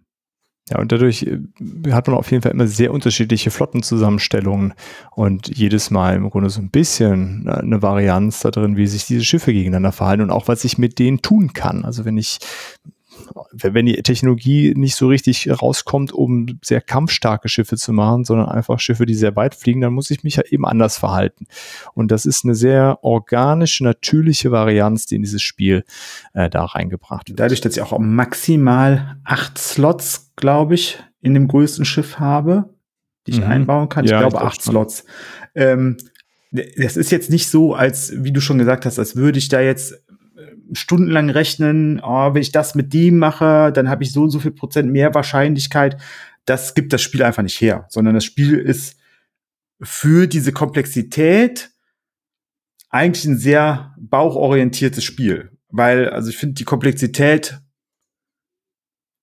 [0.69, 1.39] Ja, und dadurch äh,
[1.91, 4.73] hat man auf jeden Fall immer sehr unterschiedliche Flottenzusammenstellungen
[5.11, 9.05] und jedes Mal im Grunde so ein bisschen äh, eine Varianz da drin, wie sich
[9.05, 11.85] diese Schiffe gegeneinander verhalten und auch was ich mit denen tun kann.
[11.85, 12.39] Also wenn ich
[13.51, 18.79] wenn die Technologie nicht so richtig rauskommt, um sehr kampfstarke Schiffe zu machen, sondern einfach
[18.79, 21.47] Schiffe, die sehr weit fliegen, dann muss ich mich ja eben anders verhalten.
[21.93, 25.83] Und das ist eine sehr organische, natürliche Varianz, die in dieses Spiel
[26.33, 27.39] äh, da reingebracht wird.
[27.39, 32.69] Dadurch, dass ich auch maximal acht Slots, glaube ich, in dem größten Schiff habe,
[33.27, 33.47] die ich mhm.
[33.47, 34.05] einbauen kann.
[34.05, 35.05] Ich ja, glaube ich acht Slots.
[35.55, 35.97] Ähm,
[36.51, 39.61] das ist jetzt nicht so, als, wie du schon gesagt hast, als würde ich da
[39.61, 40.01] jetzt
[40.73, 44.39] stundenlang rechnen, oh, wenn ich das mit dem mache, dann habe ich so und so
[44.39, 45.97] viel Prozent mehr Wahrscheinlichkeit.
[46.45, 48.97] Das gibt das Spiel einfach nicht her, sondern das Spiel ist
[49.81, 51.69] für diese Komplexität
[52.89, 55.51] eigentlich ein sehr bauchorientiertes Spiel.
[55.69, 57.59] Weil, also ich finde, die Komplexität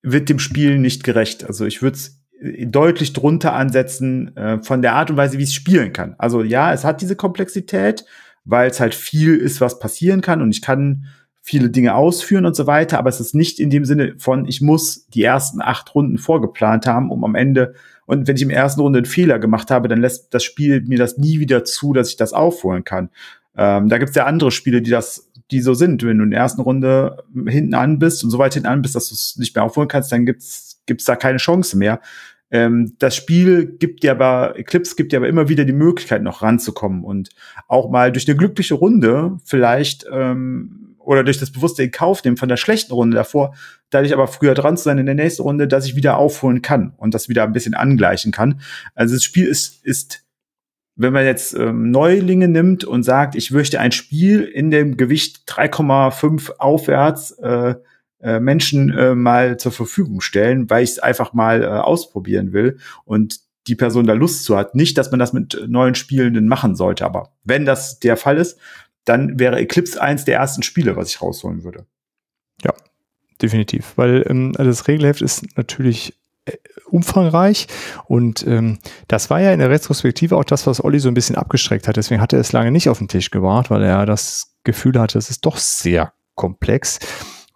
[0.02, 1.44] wird dem Spiel nicht gerecht.
[1.44, 2.22] Also ich würde es
[2.66, 6.14] deutlich drunter ansetzen äh, von der Art und Weise, wie es spielen kann.
[6.18, 8.04] Also ja, es hat diese Komplexität,
[8.44, 11.06] weil es halt viel ist, was passieren kann und ich kann
[11.46, 14.60] viele Dinge ausführen und so weiter, aber es ist nicht in dem Sinne von, ich
[14.60, 18.80] muss die ersten acht Runden vorgeplant haben, um am Ende, und wenn ich im ersten
[18.80, 22.10] Runde einen Fehler gemacht habe, dann lässt das Spiel mir das nie wieder zu, dass
[22.10, 23.10] ich das aufholen kann.
[23.56, 26.02] Ähm, da gibt es ja andere Spiele, die das, die so sind.
[26.02, 28.96] Wenn du in der ersten Runde hinten an bist und so weit hinten an bist,
[28.96, 32.00] dass du es nicht mehr aufholen kannst, dann gibt's gibt's da keine Chance mehr.
[32.50, 36.42] Ähm, das Spiel gibt dir aber, Eclipse gibt dir aber immer wieder die Möglichkeit, noch
[36.42, 37.30] ranzukommen und
[37.68, 42.36] auch mal durch eine glückliche Runde vielleicht ähm, oder durch das bewusste in Kauf nehmen
[42.36, 43.54] von der schlechten Runde davor,
[43.90, 46.94] dadurch aber früher dran zu sein in der nächsten Runde, dass ich wieder aufholen kann
[46.96, 48.60] und das wieder ein bisschen angleichen kann.
[48.94, 50.24] Also das Spiel ist, ist
[50.96, 55.42] wenn man jetzt ähm, Neulinge nimmt und sagt, ich möchte ein Spiel in dem Gewicht
[55.46, 57.74] 3,5 aufwärts äh,
[58.20, 62.78] äh, Menschen äh, mal zur Verfügung stellen, weil ich es einfach mal äh, ausprobieren will
[63.04, 64.74] und die Person da Lust zu hat.
[64.74, 68.58] Nicht, dass man das mit neuen Spielenden machen sollte, aber wenn das der Fall ist,
[69.06, 71.86] dann wäre Eclipse eins der ersten Spiele, was ich rausholen würde.
[72.62, 72.74] Ja,
[73.40, 76.14] definitiv, weil ähm, also das Regelheft ist natürlich
[76.44, 76.52] äh,
[76.90, 77.66] umfangreich
[78.06, 81.36] und ähm, das war ja in der Retrospektive auch das, was Olli so ein bisschen
[81.36, 81.96] abgestreckt hat.
[81.96, 85.18] Deswegen hat er es lange nicht auf den Tisch gebracht, weil er das Gefühl hatte,
[85.18, 86.98] es ist doch sehr komplex.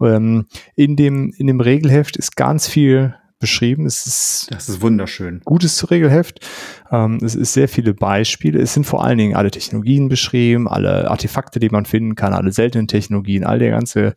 [0.01, 3.87] Ähm, in, dem, in dem Regelheft ist ganz viel beschrieben.
[3.87, 5.41] Es ist, das ist wunderschön.
[5.45, 6.47] Gutes Regelheft.
[6.93, 8.61] Ähm, es ist sehr viele Beispiele.
[8.61, 12.53] Es sind vor allen Dingen alle Technologien beschrieben, alle Artefakte, die man finden kann, alle
[12.53, 14.15] seltenen Technologien, all der ganze,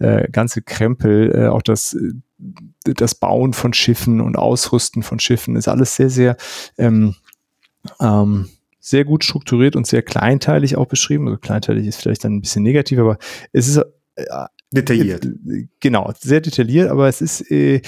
[0.00, 1.96] äh, ganze Krempel, äh, auch das,
[2.84, 6.36] das Bauen von Schiffen und Ausrüsten von Schiffen ist alles sehr, sehr,
[6.76, 7.14] ähm,
[8.00, 8.48] ähm,
[8.80, 11.26] sehr gut strukturiert und sehr kleinteilig auch beschrieben.
[11.28, 13.18] Also kleinteilig ist vielleicht dann ein bisschen negativ, aber
[13.52, 13.78] es ist
[14.16, 14.24] äh,
[14.72, 15.24] detailliert.
[15.24, 17.80] Äh, genau, sehr detailliert, aber es ist äh,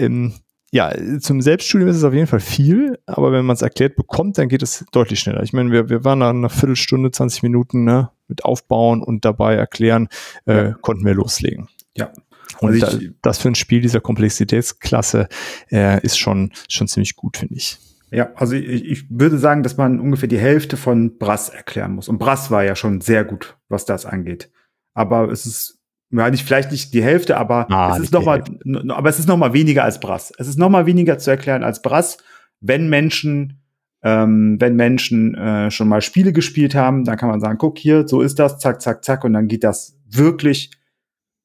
[0.00, 0.34] ähm,
[0.72, 4.38] ja, zum Selbststudium ist es auf jeden Fall viel, aber wenn man es erklärt bekommt,
[4.38, 5.42] dann geht es deutlich schneller.
[5.42, 9.56] Ich meine, wir, wir waren nach einer Viertelstunde, 20 Minuten ne, mit Aufbauen und dabei
[9.56, 10.08] erklären,
[10.46, 10.72] äh, ja.
[10.80, 11.68] konnten wir loslegen.
[11.96, 12.12] Ja.
[12.60, 15.28] Und also ich, das für ein Spiel dieser Komplexitätsklasse
[15.72, 17.78] äh, ist schon, schon ziemlich gut, finde ich.
[18.12, 22.08] Ja, also ich, ich würde sagen, dass man ungefähr die Hälfte von Brass erklären muss.
[22.08, 24.50] Und Brass war ja schon sehr gut, was das angeht.
[24.94, 25.79] Aber es ist
[26.10, 28.42] ja, nicht, vielleicht nicht die Hälfte, aber Ah, es ist noch mal,
[28.88, 30.32] aber es ist noch mal weniger als Brass.
[30.38, 32.18] Es ist noch mal weniger zu erklären als Brass,
[32.60, 33.62] wenn Menschen,
[34.02, 38.08] ähm, wenn Menschen äh, schon mal Spiele gespielt haben, dann kann man sagen, guck hier,
[38.08, 40.72] so ist das, zack, zack, zack, und dann geht das wirklich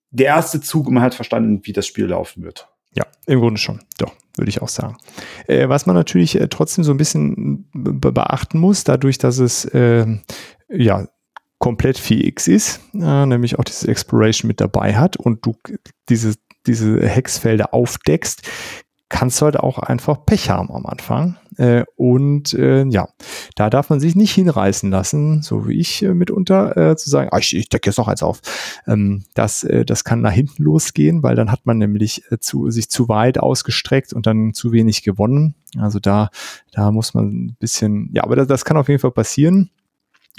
[0.10, 2.70] der erste Zug und man hat verstanden, wie das Spiel laufen wird.
[2.94, 3.82] Ja, im Grunde schon.
[3.98, 4.98] Doch, würde ich auch sagen.
[5.48, 9.70] Äh, was man natürlich äh, trotzdem so ein bisschen be beachten muss, dadurch, dass es
[9.74, 10.22] ähm,
[10.70, 11.08] ja
[11.60, 15.56] komplett 4x ist, äh, nämlich auch dieses Exploration mit dabei hat und du
[16.10, 16.36] diese,
[16.68, 18.50] diese Hexfelder aufdeckst,
[19.10, 21.38] kannst du halt auch einfach Pech haben am Anfang.
[21.58, 23.08] Äh, und äh, ja,
[23.56, 27.30] da darf man sich nicht hinreißen lassen, so wie ich äh, mitunter, äh, zu sagen,
[27.32, 28.42] ah, ich, ich decke jetzt noch eins auf.
[28.88, 32.72] Ähm, das, äh, das kann nach hinten losgehen, weil dann hat man nämlich äh, zu,
[32.72, 35.56] sich zu weit ausgestreckt und dann zu wenig gewonnen.
[35.78, 36.30] Also da,
[36.72, 39.70] da muss man ein bisschen, ja, aber das, das kann auf jeden Fall passieren.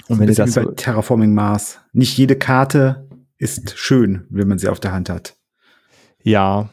[0.07, 1.79] Und wenn Bisschen das bei Terraforming Mars.
[1.93, 3.07] Nicht jede Karte
[3.37, 5.35] ist schön, wenn man sie auf der Hand hat.
[6.23, 6.69] ja,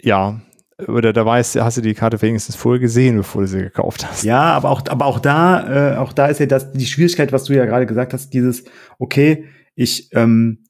[0.00, 0.40] ja,
[0.86, 4.22] oder da weißt, hast du die Karte wenigstens vorher gesehen, bevor du sie gekauft hast.
[4.22, 7.44] Ja, aber auch, aber auch da, äh, auch da ist ja das die Schwierigkeit, was
[7.44, 8.62] du ja gerade gesagt hast, dieses,
[8.98, 10.64] okay, ich, ähm,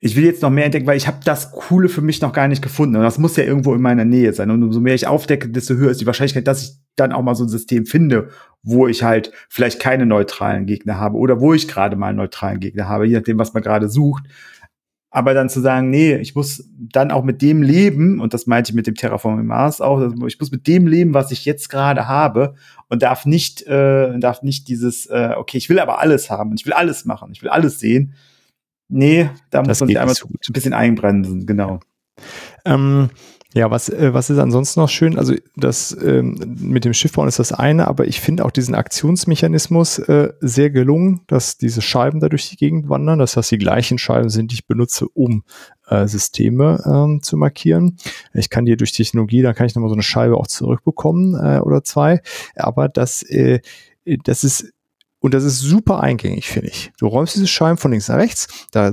[0.00, 2.48] ich will jetzt noch mehr entdecken, weil ich habe das Coole für mich noch gar
[2.48, 2.96] nicht gefunden.
[2.96, 4.50] Und das muss ja irgendwo in meiner Nähe sein.
[4.50, 7.34] Und umso mehr ich aufdecke, desto höher ist die Wahrscheinlichkeit, dass ich dann auch mal
[7.34, 8.28] so ein System finde,
[8.62, 12.60] wo ich halt vielleicht keine neutralen Gegner habe oder wo ich gerade mal einen neutralen
[12.60, 14.24] Gegner habe, je nachdem, was man gerade sucht.
[15.10, 18.72] Aber dann zu sagen, nee, ich muss dann auch mit dem leben, und das meinte
[18.72, 21.68] ich mit dem Terraforming Mars auch, also ich muss mit dem leben, was ich jetzt
[21.68, 22.54] gerade habe
[22.88, 26.66] und darf nicht, äh, darf nicht dieses, äh, okay, ich will aber alles haben, ich
[26.66, 28.14] will alles machen, ich will alles sehen.
[28.88, 30.48] Nee, da muss Das man sich einmal so gut.
[30.48, 31.78] ein bisschen einbremsen, genau.
[32.64, 33.10] Ähm,
[33.54, 35.16] ja, was, äh, was ist ansonsten noch schön?
[35.16, 40.00] Also das ähm, mit dem Schiffbauen ist das eine, aber ich finde auch diesen Aktionsmechanismus
[40.00, 43.96] äh, sehr gelungen, dass diese Scheiben da durch die Gegend wandern, dass das die gleichen
[43.96, 45.44] Scheiben sind, die ich benutze, um
[45.86, 47.96] äh, Systeme ähm, zu markieren.
[48.32, 51.60] Ich kann die durch Technologie, da kann ich nochmal so eine Scheibe auch zurückbekommen äh,
[51.60, 52.22] oder zwei,
[52.56, 53.60] aber das, äh,
[54.04, 54.73] das ist
[55.24, 56.92] und das ist super eingängig, finde ich.
[56.98, 58.92] Du räumst diese Scheiben von links nach rechts, da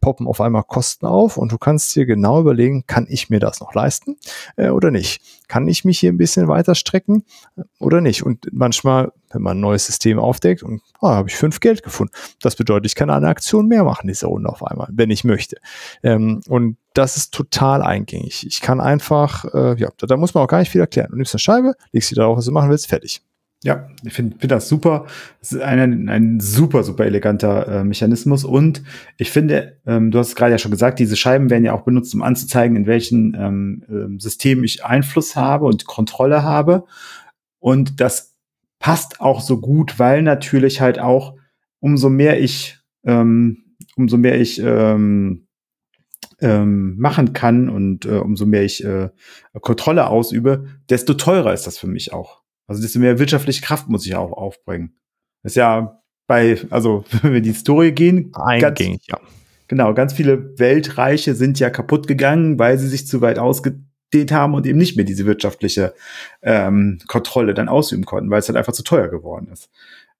[0.00, 3.60] poppen auf einmal Kosten auf und du kannst dir genau überlegen, kann ich mir das
[3.60, 4.16] noch leisten
[4.56, 5.20] äh, oder nicht?
[5.46, 7.22] Kann ich mich hier ein bisschen weiter strecken
[7.58, 8.22] äh, oder nicht?
[8.22, 12.14] Und manchmal, wenn man ein neues System aufdeckt und ah, habe ich fünf Geld gefunden,
[12.40, 15.58] das bedeutet, ich kann eine Aktion mehr machen diese Runde auf einmal, wenn ich möchte.
[16.02, 18.46] Ähm, und das ist total eingängig.
[18.46, 21.08] Ich kann einfach, äh, ja, da, da muss man auch gar nicht viel erklären.
[21.10, 23.20] Du nimmst eine Scheibe, legst sie darauf, was du machen willst, fertig.
[23.64, 25.06] Ja, ich finde find das super.
[25.40, 28.44] Es ist ein, ein super, super eleganter äh, Mechanismus.
[28.44, 28.84] Und
[29.16, 31.82] ich finde, ähm, du hast es gerade ja schon gesagt, diese Scheiben werden ja auch
[31.82, 36.84] benutzt, um anzuzeigen, in welchen ähm, ähm, System ich Einfluss habe und Kontrolle habe.
[37.58, 38.36] Und das
[38.78, 41.34] passt auch so gut, weil natürlich halt auch,
[41.80, 43.64] umso mehr ich, ähm,
[43.96, 45.48] umso mehr ich ähm,
[46.40, 49.10] ähm, machen kann und äh, umso mehr ich äh,
[49.60, 52.42] Kontrolle ausübe, desto teurer ist das für mich auch.
[52.68, 54.94] Also desto mehr wirtschaftliche Kraft muss ich auch aufbringen.
[55.42, 59.18] Das ist ja bei, also wenn wir in die Historie gehen, ganz, Eingängig, ja.
[59.66, 64.54] genau, ganz viele Weltreiche sind ja kaputt gegangen, weil sie sich zu weit ausgedehnt haben
[64.54, 65.94] und eben nicht mehr diese wirtschaftliche
[66.42, 69.70] ähm, Kontrolle dann ausüben konnten, weil es halt einfach zu teuer geworden ist.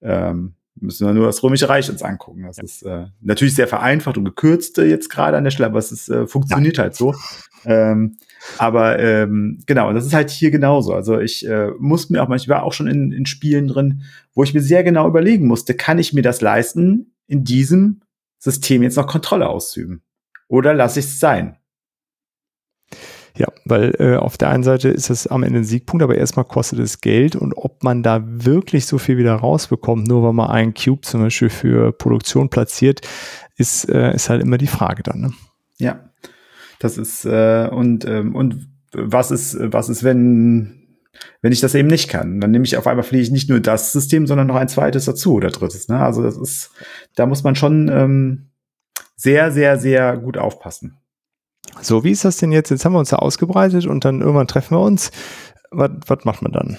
[0.01, 2.43] Ähm, müssen wir nur das Römische Reich uns angucken.
[2.43, 5.79] Das ist äh, natürlich sehr vereinfacht und gekürzt äh, jetzt gerade an der Stelle, aber
[5.79, 7.13] es ist, äh, funktioniert halt so.
[7.65, 8.17] Ähm,
[8.57, 10.93] aber ähm, genau, das ist halt hier genauso.
[10.93, 14.03] Also ich äh, muss mir auch manchmal, ich war auch schon in, in Spielen drin,
[14.33, 18.01] wo ich mir sehr genau überlegen musste, kann ich mir das leisten, in diesem
[18.37, 20.01] System jetzt noch Kontrolle auszuüben?
[20.47, 21.57] Oder lasse ich es sein?
[23.37, 26.45] Ja, weil äh, auf der einen Seite ist es am Ende ein Siegpunkt, aber erstmal
[26.45, 30.49] kostet es Geld und ob man da wirklich so viel wieder rausbekommt, nur weil man
[30.49, 33.01] einen Cube zum Beispiel für Produktion platziert,
[33.55, 35.21] ist, äh, ist halt immer die Frage dann.
[35.21, 35.33] Ne?
[35.77, 36.08] Ja,
[36.79, 40.75] das ist äh, und ähm, und was ist was ist wenn
[41.41, 42.39] wenn ich das eben nicht kann?
[42.39, 45.05] Dann nehme ich auf einmal fliege ich nicht nur das System, sondern noch ein zweites
[45.05, 45.87] dazu oder drittes.
[45.89, 45.99] Ne?
[45.99, 46.71] Also das ist
[47.15, 48.49] da muss man schon ähm,
[49.15, 50.97] sehr sehr sehr gut aufpassen.
[51.81, 52.71] So, wie ist das denn jetzt?
[52.71, 55.11] Jetzt haben wir uns da ausgebreitet und dann irgendwann treffen wir uns.
[55.71, 56.77] Was, was macht man dann?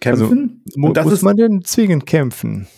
[0.00, 0.62] Kämpfen?
[0.66, 2.68] Also, mu Und das muss ist- man denn zwingend kämpfen?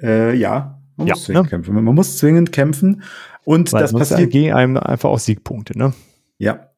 [0.00, 1.50] Äh, ja, man Ja, muss zwingend ne?
[1.50, 1.74] kämpfen.
[1.74, 3.02] Man muss zwingend kämpfen
[3.44, 5.92] und Weil das passiert gegen einem einfach auch Siegpunkte, ne?
[6.38, 6.70] Ja.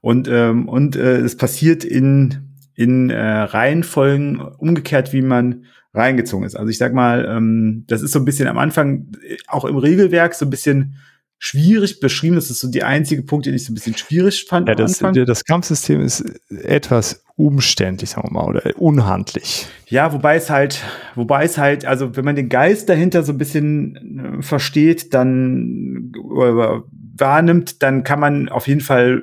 [0.00, 6.56] Und, ähm, und äh, es passiert in, in äh, Reihenfolgen umgekehrt, wie man reingezogen ist.
[6.56, 9.76] Also ich sag mal, ähm, das ist so ein bisschen am Anfang, äh, auch im
[9.76, 10.94] Regelwerk, so ein bisschen
[11.38, 12.36] schwierig beschrieben.
[12.36, 14.98] Das ist so die einzige Punkt, den ich so ein bisschen schwierig fand Ja, das,
[14.98, 19.66] das Kampfsystem ist etwas umständlich, sagen wir mal, oder unhandlich.
[19.86, 20.82] Ja, wobei es halt,
[21.14, 26.12] wobei es halt, also wenn man den Geist dahinter so ein bisschen äh, versteht, dann
[26.22, 26.84] oder
[27.16, 29.22] wahrnimmt, dann kann man auf jeden Fall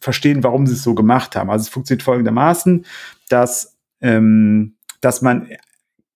[0.00, 1.48] verstehen, warum sie es so gemacht haben.
[1.48, 2.84] Also es funktioniert folgendermaßen,
[3.28, 5.48] dass, ähm, dass man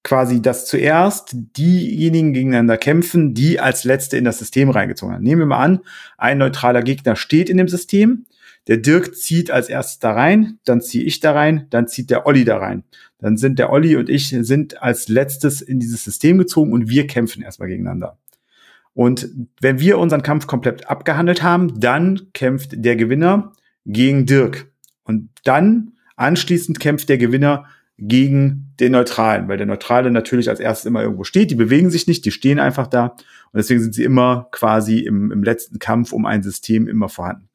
[0.02, 5.22] quasi, dass zuerst diejenigen gegeneinander kämpfen, die als Letzte in das System reingezogen haben.
[5.22, 5.80] Nehmen wir mal an,
[6.16, 8.26] ein neutraler Gegner steht in dem System,
[8.68, 12.26] der Dirk zieht als erstes da rein, dann ziehe ich da rein, dann zieht der
[12.26, 12.84] Olli da rein.
[13.18, 17.06] Dann sind der Olli und ich sind als letztes in dieses System gezogen und wir
[17.06, 18.18] kämpfen erstmal gegeneinander.
[18.94, 23.52] Und wenn wir unseren Kampf komplett abgehandelt haben, dann kämpft der Gewinner
[23.86, 24.70] gegen Dirk.
[25.04, 30.86] Und dann anschließend kämpft der Gewinner gegen den Neutralen, weil der Neutrale natürlich als erstes
[30.86, 31.50] immer irgendwo steht.
[31.50, 33.06] Die bewegen sich nicht, die stehen einfach da.
[33.06, 37.48] Und deswegen sind sie immer quasi im, im letzten Kampf um ein System immer vorhanden.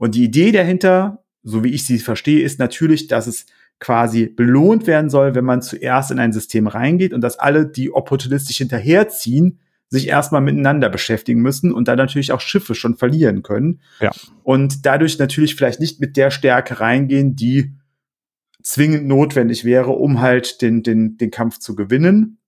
[0.00, 3.44] Und die Idee dahinter, so wie ich sie verstehe, ist natürlich, dass es
[3.80, 7.92] quasi belohnt werden soll, wenn man zuerst in ein System reingeht und dass alle, die
[7.92, 9.58] opportunistisch hinterherziehen,
[9.88, 13.80] sich erstmal miteinander beschäftigen müssen und dann natürlich auch Schiffe schon verlieren können.
[14.00, 14.10] Ja.
[14.42, 17.74] Und dadurch natürlich vielleicht nicht mit der Stärke reingehen, die
[18.62, 22.38] zwingend notwendig wäre, um halt den, den, den Kampf zu gewinnen.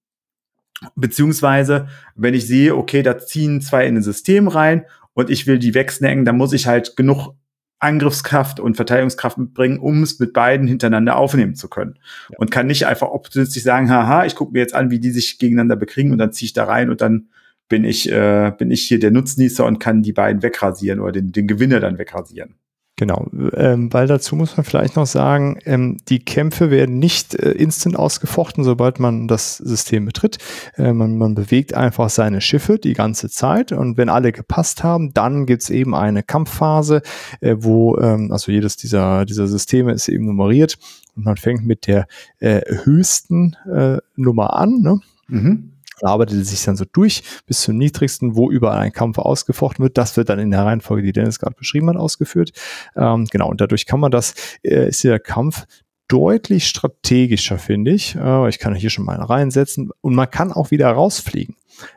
[0.95, 5.59] Beziehungsweise, wenn ich sehe, okay, da ziehen zwei in ein System rein und ich will
[5.59, 7.35] die wegsnacken, dann muss ich halt genug
[7.83, 11.99] Angriffskraft und Verteidigungskraft mitbringen, um es mit beiden hintereinander aufnehmen zu können.
[12.31, 12.39] Ja.
[12.39, 15.39] Und kann nicht einfach opportunistisch sagen, haha, ich gucke mir jetzt an, wie die sich
[15.39, 17.29] gegeneinander bekriegen und dann ziehe ich da rein und dann
[17.69, 21.33] bin ich, äh, bin ich hier der Nutznießer und kann die beiden wegrasieren oder den,
[21.33, 22.55] den Gewinner dann wegrasieren.
[23.03, 27.51] Genau, ähm, weil dazu muss man vielleicht noch sagen, ähm, die Kämpfe werden nicht äh,
[27.51, 30.39] instant ausgefochten, sobald man das System betritt.
[30.77, 35.13] Äh, man, man, bewegt einfach seine Schiffe die ganze Zeit und wenn alle gepasst haben,
[35.15, 37.03] dann gibt's eben eine Kampfphase,
[37.41, 40.79] äh, wo, ähm, also jedes dieser, dieser Systeme ist eben nummeriert
[41.17, 42.07] und man fängt mit der
[42.39, 44.81] äh, höchsten äh, Nummer an.
[44.81, 45.01] Ne?
[45.27, 45.72] Mhm
[46.03, 49.99] arbeitet sich dann so durch bis zum niedrigsten, wo überall ein Kampf ausgefochten wird.
[49.99, 52.53] Das wird dann in der Reihenfolge, die Dennis gerade beschrieben hat, ausgeführt.
[52.97, 55.67] Ähm, genau, und dadurch kann man das, äh, ist der Kampf
[56.09, 58.17] deutlich strategischer, finde ich.
[58.17, 61.57] Äh, ich kann hier schon mal reinsetzen und man kann auch wieder rausfliegen,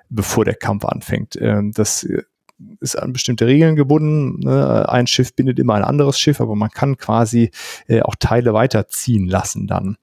[0.09, 1.37] bevor der Kampf anfängt.
[1.41, 2.23] Ähm, das äh,
[2.79, 4.39] ist an bestimmte Regeln gebunden.
[4.39, 4.87] Ne?
[4.87, 7.51] Ein Schiff bindet immer ein anderes Schiff, aber man kann quasi
[7.87, 9.97] äh, auch Teile weiterziehen lassen dann,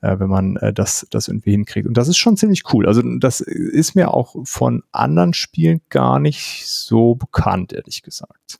[0.00, 1.86] äh, wenn man äh, das, das irgendwie hinkriegt.
[1.86, 2.86] Und das ist schon ziemlich cool.
[2.86, 8.58] Also das ist mir auch von anderen Spielen gar nicht so bekannt, ehrlich gesagt.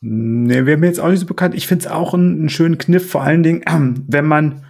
[0.00, 1.54] Nee, wäre mir jetzt auch nicht so bekannt.
[1.54, 3.62] Ich finde es auch einen, einen schönen Kniff, vor allen Dingen,
[4.06, 4.64] wenn man,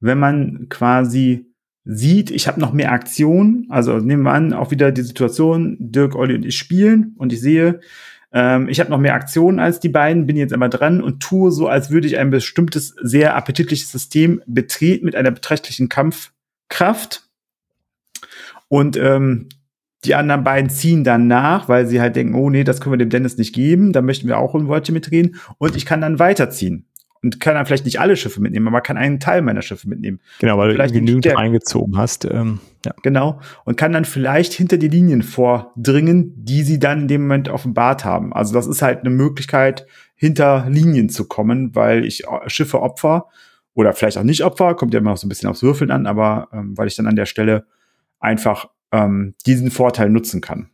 [0.00, 1.53] wenn man quasi
[1.84, 3.66] sieht, ich habe noch mehr Aktionen.
[3.68, 7.40] Also nehmen wir an, auch wieder die Situation, Dirk, Olli und ich spielen und ich
[7.40, 7.80] sehe,
[8.32, 11.52] ähm, ich habe noch mehr Aktionen als die beiden, bin jetzt immer dran und tue
[11.52, 17.28] so, als würde ich ein bestimmtes, sehr appetitliches System betreten mit einer beträchtlichen Kampfkraft.
[18.68, 19.48] Und ähm,
[20.04, 22.98] die anderen beiden ziehen dann nach, weil sie halt denken, oh nee, das können wir
[22.98, 25.36] dem Dennis nicht geben, da möchten wir auch ein Wörtchen mitreden.
[25.58, 26.86] Und ich kann dann weiterziehen
[27.24, 30.20] und kann dann vielleicht nicht alle Schiffe mitnehmen, aber kann einen Teil meiner Schiffe mitnehmen.
[30.40, 32.26] Genau, weil vielleicht du genügend eingezogen hast.
[32.26, 32.92] Ähm, ja.
[33.02, 33.40] Genau.
[33.64, 38.04] Und kann dann vielleicht hinter die Linien vordringen, die sie dann in dem Moment offenbart
[38.04, 38.34] haben.
[38.34, 43.28] Also das ist halt eine Möglichkeit, hinter Linien zu kommen, weil ich Schiffe opfer
[43.72, 46.06] oder vielleicht auch nicht opfer, kommt ja immer noch so ein bisschen aufs Würfeln an,
[46.06, 47.66] aber ähm, weil ich dann an der Stelle
[48.20, 50.68] einfach ähm, diesen Vorteil nutzen kann.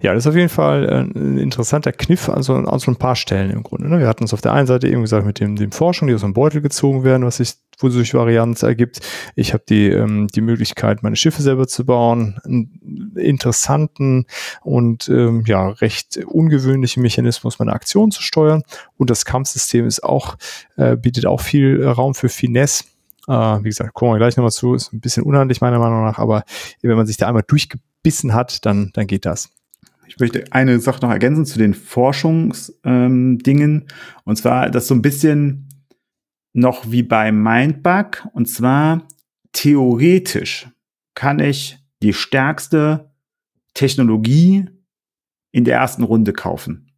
[0.00, 2.96] Ja, das ist auf jeden Fall äh, ein interessanter Kniff an so, an so ein
[2.96, 3.88] paar Stellen im Grunde.
[3.88, 3.98] Ne?
[3.98, 6.20] Wir hatten es auf der einen Seite eben gesagt mit dem, dem Forschung, die aus
[6.20, 9.00] dem Beutel gezogen werden, was sich wo sich Varianz ergibt.
[9.34, 14.26] Ich habe die, ähm, die Möglichkeit, meine Schiffe selber zu bauen, einen interessanten
[14.62, 18.62] und ähm, ja recht ungewöhnlichen Mechanismus, meine Aktion zu steuern.
[18.96, 20.36] Und das Kampfsystem ist auch,
[20.76, 22.84] äh, bietet auch viel Raum für Finesse.
[23.28, 26.18] Äh, wie gesagt, kommen wir gleich nochmal zu, ist ein bisschen unhandlich meiner Meinung nach,
[26.18, 26.44] aber
[26.80, 29.50] wenn man sich da einmal durchgebissen hat, dann, dann geht das.
[30.08, 32.74] Ich möchte eine Sache noch ergänzen zu den Forschungsdingen.
[32.84, 33.86] Ähm,
[34.24, 35.68] und zwar das so ein bisschen
[36.52, 38.26] noch wie bei Mindbug.
[38.32, 39.06] Und zwar
[39.52, 40.68] theoretisch
[41.14, 43.12] kann ich die stärkste
[43.74, 44.66] Technologie
[45.52, 46.92] in der ersten Runde kaufen.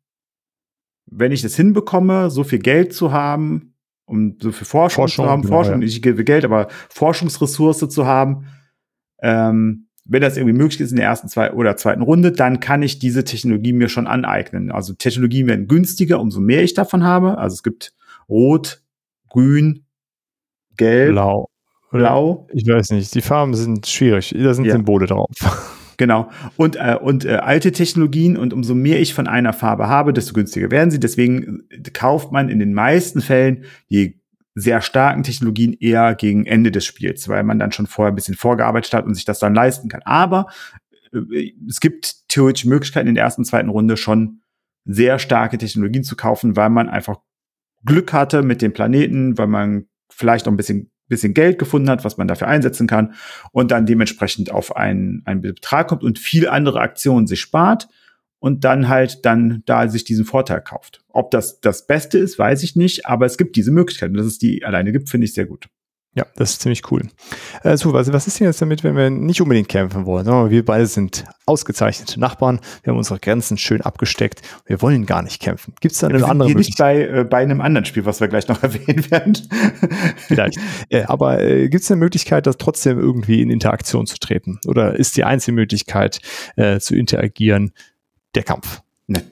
[1.07, 5.31] Wenn ich das hinbekomme, so viel Geld zu haben, um so viel Forschung, Forschung zu
[5.31, 5.79] haben, genau, Forschung, ja.
[5.79, 8.47] nicht Geld, aber Forschungsressource zu haben,
[9.21, 12.83] ähm, wenn das irgendwie möglich ist in der ersten zwei oder zweiten Runde, dann kann
[12.83, 14.73] ich diese Technologie mir schon aneignen.
[14.73, 17.39] Also Technologien werden günstiger, umso mehr ich davon habe.
[17.39, 17.93] Also es gibt
[18.29, 18.83] Rot,
[19.29, 19.85] Grün,
[20.77, 21.51] Gelb, Blau.
[21.91, 22.47] Blau.
[22.53, 24.35] Ich weiß nicht, die Farben sind schwierig.
[24.37, 24.73] Da sind ja.
[24.73, 25.31] Symbole drauf.
[26.01, 26.31] Genau.
[26.57, 30.33] Und, äh, und äh, alte Technologien und umso mehr ich von einer Farbe habe, desto
[30.33, 31.01] günstiger werden sie.
[31.01, 34.15] Deswegen kauft man in den meisten Fällen je
[34.59, 38.35] sehr starken Technologien eher gegen Ende des Spiels, weil man dann schon vorher ein bisschen
[38.35, 40.03] vorgearbeitet hat und sich das dann leisten kann.
[40.05, 40.47] Aber
[41.13, 44.41] äh, es gibt theoretische Möglichkeiten in der ersten, zweiten Runde schon
[44.85, 47.19] sehr starke Technologien zu kaufen, weil man einfach
[47.85, 52.05] Glück hatte mit dem Planeten, weil man vielleicht noch ein bisschen bisschen Geld gefunden hat,
[52.05, 53.15] was man dafür einsetzen kann
[53.53, 57.89] und dann dementsprechend auf einen, einen Betrag kommt und viel andere Aktionen sich spart
[58.41, 61.03] und dann halt dann da sich diesen Vorteil kauft.
[61.09, 64.27] Ob das das Beste ist, weiß ich nicht, aber es gibt diese Möglichkeit und dass
[64.27, 65.69] es die alleine gibt, finde ich sehr gut.
[66.15, 67.03] Ja, das ist ziemlich cool.
[67.63, 70.27] Äh, so, also was ist denn jetzt damit, wenn wir nicht unbedingt kämpfen wollen?
[70.51, 75.41] Wir beide sind ausgezeichnete Nachbarn, wir haben unsere Grenzen schön abgesteckt, wir wollen gar nicht
[75.41, 75.75] kämpfen.
[75.81, 76.97] Gibt es da eine andere Möglichkeit?
[76.99, 79.39] Nicht bei, äh, bei einem anderen Spiel, was wir gleich noch erwähnen werden.
[80.17, 80.59] Vielleicht.
[80.89, 84.59] äh, aber äh, gibt es eine Möglichkeit, das trotzdem irgendwie in Interaktion zu treten?
[84.67, 86.21] Oder ist die einzige Möglichkeit
[86.57, 87.73] äh, zu interagieren
[88.35, 88.83] der Kampf?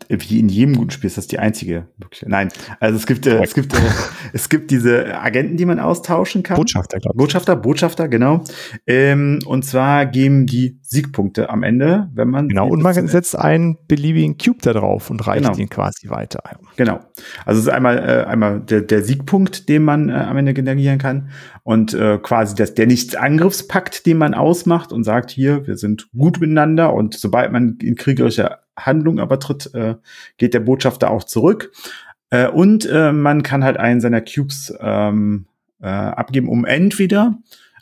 [0.09, 1.88] wie in jedem guten Spiel ist das die einzige.
[2.24, 2.49] Nein,
[2.80, 3.78] also es gibt, äh, es gibt, äh,
[4.32, 6.57] es gibt diese Agenten, die man austauschen kann.
[6.57, 7.18] Botschafter, glaube ich.
[7.18, 8.42] Botschafter, Botschafter, genau.
[8.86, 12.49] Ähm, und zwar geben die Siegpunkte am Ende, wenn man.
[12.49, 15.59] Genau, und man setzt einen beliebigen Cube da drauf und reicht genau.
[15.59, 16.42] ihn quasi weiter.
[16.76, 17.01] Genau.
[17.44, 20.99] Also es ist einmal, äh, einmal der, der Siegpunkt, den man äh, am Ende generieren
[20.99, 21.28] kann.
[21.64, 26.40] Und äh, quasi das, der Nichtsangriffspakt, den man ausmacht und sagt, hier, wir sind gut
[26.40, 29.97] miteinander und sobald man in kriegerischer Handlung aber tritt, äh,
[30.37, 31.72] geht der Botschafter auch zurück.
[32.31, 35.47] Äh, und äh, man kann halt einen seiner Cubes ähm,
[35.81, 37.39] äh, abgeben, um entweder,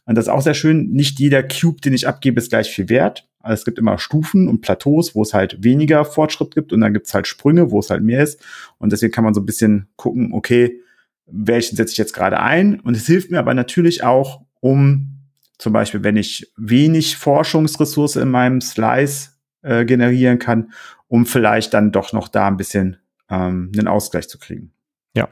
[0.06, 2.88] und das ist auch sehr schön, nicht jeder Cube, den ich abgebe, ist gleich viel
[2.88, 3.26] wert.
[3.40, 6.94] Also es gibt immer Stufen und Plateaus, wo es halt weniger Fortschritt gibt und dann
[6.94, 8.42] gibt es halt Sprünge, wo es halt mehr ist.
[8.78, 10.80] Und deswegen kann man so ein bisschen gucken, okay,
[11.26, 12.80] welchen setze ich jetzt gerade ein?
[12.80, 15.10] Und es hilft mir aber natürlich auch, um
[15.58, 19.33] zum Beispiel, wenn ich wenig Forschungsressource in meinem Slice
[19.64, 20.72] äh, generieren kann,
[21.08, 22.98] um vielleicht dann doch noch da ein bisschen
[23.30, 24.72] ähm, einen Ausgleich zu kriegen.
[25.16, 25.28] Ja,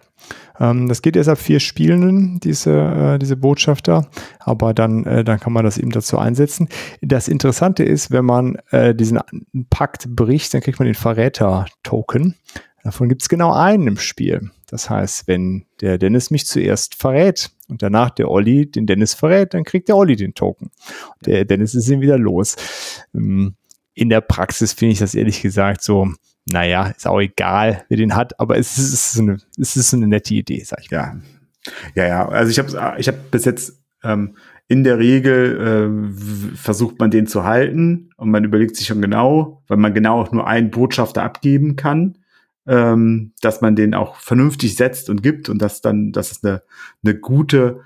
[0.60, 4.08] ähm, das geht erst ab vier Spielenden, diese, äh, diese Botschafter,
[4.38, 6.68] aber dann, äh, dann kann man das eben dazu einsetzen.
[7.00, 9.18] Das Interessante ist, wenn man äh, diesen
[9.70, 12.36] Pakt bricht, dann kriegt man den Verräter-Token.
[12.84, 14.50] Davon gibt es genau einen im Spiel.
[14.68, 19.54] Das heißt, wenn der Dennis mich zuerst verrät und danach der Olli den Dennis verrät,
[19.54, 20.70] dann kriegt der Olli den Token.
[21.26, 22.56] Der Dennis ist ihm wieder los.
[23.14, 23.54] Ähm,
[23.94, 26.12] in der Praxis finde ich das ehrlich gesagt so,
[26.46, 30.08] naja, ist auch egal, wer den hat, aber es ist, so eine, es ist eine
[30.08, 31.22] nette Idee, sag ich mal.
[31.94, 32.28] Ja, ja, ja.
[32.28, 34.36] Also ich habe ich hab bis jetzt ähm,
[34.68, 39.62] in der Regel äh, versucht man den zu halten und man überlegt sich schon genau,
[39.68, 42.18] weil man genau auch nur einen Botschafter abgeben kann,
[42.66, 46.62] ähm, dass man den auch vernünftig setzt und gibt und dass dann, dass es eine,
[47.04, 47.80] eine gute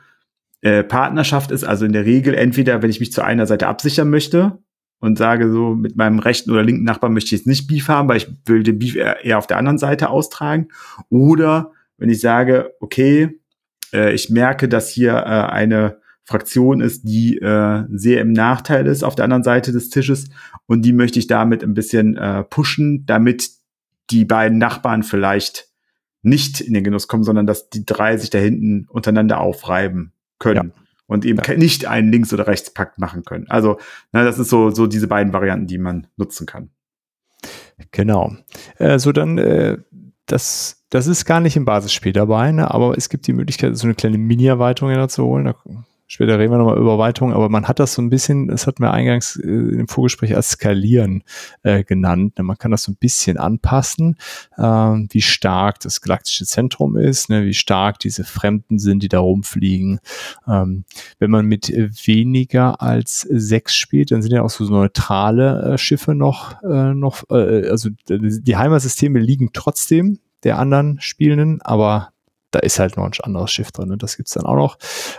[0.62, 1.64] äh, Partnerschaft ist.
[1.64, 4.58] Also in der Regel entweder, wenn ich mich zu einer Seite absichern möchte,
[5.00, 8.08] und sage so, mit meinem rechten oder linken Nachbarn möchte ich jetzt nicht Beef haben,
[8.08, 10.68] weil ich will den Beef eher, auf der anderen Seite austragen.
[11.10, 13.40] Oder wenn ich sage, okay,
[13.92, 19.04] äh, ich merke, dass hier äh, eine Fraktion ist, die äh, sehr im Nachteil ist
[19.04, 20.28] auf der anderen Seite des Tisches
[20.66, 23.50] und die möchte ich damit ein bisschen äh, pushen, damit
[24.10, 25.68] die beiden Nachbarn vielleicht
[26.22, 30.72] nicht in den Genuss kommen, sondern dass die drei sich da hinten untereinander aufreiben können.
[30.74, 31.54] Ja und eben ja.
[31.54, 33.46] nicht einen Links- oder Rechtspakt machen können.
[33.48, 33.78] Also,
[34.12, 36.70] na, das ist so, so diese beiden Varianten, die man nutzen kann.
[37.92, 38.34] Genau.
[38.78, 39.78] Äh, so dann, äh,
[40.26, 42.70] das, das ist gar nicht im Basisspiel dabei, ne?
[42.70, 45.44] aber es gibt die Möglichkeit, so eine kleine Mini-Erweiterung dazu holen.
[45.44, 45.54] Da
[46.08, 48.78] Später reden wir nochmal über Erweiterungen, aber man hat das so ein bisschen, das hat
[48.78, 51.24] mir eingangs äh, im Vorgespräch als Skalieren
[51.64, 52.38] äh, genannt.
[52.38, 52.44] Ne?
[52.44, 54.16] Man kann das so ein bisschen anpassen,
[54.56, 57.44] äh, wie stark das galaktische Zentrum ist, ne?
[57.44, 59.98] wie stark diese Fremden sind, die da rumfliegen.
[60.46, 60.84] Ähm,
[61.18, 66.14] wenn man mit weniger als sechs spielt, dann sind ja auch so neutrale äh, Schiffe
[66.14, 72.10] noch, äh, noch äh, also die Heimatsysteme liegen trotzdem der anderen Spielenden, aber
[72.52, 73.88] da ist halt noch ein anderes Schiff drin.
[73.88, 73.96] Ne?
[73.98, 74.78] Das gibt's dann auch noch.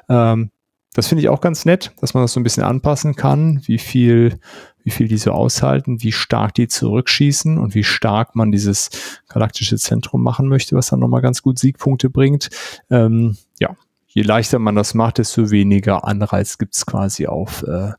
[0.10, 0.52] Ähm,
[0.94, 3.78] das finde ich auch ganz nett, dass man das so ein bisschen anpassen kann, wie
[3.78, 4.40] viel,
[4.84, 8.90] wie viel die so aushalten, wie stark die zurückschießen und wie stark man dieses
[9.28, 12.50] galaktische Zentrum machen möchte, was dann nochmal ganz gut Siegpunkte bringt.
[12.90, 13.76] Ähm, ja,
[14.08, 17.92] je leichter man das macht, desto weniger Anreiz gibt es quasi auf äh,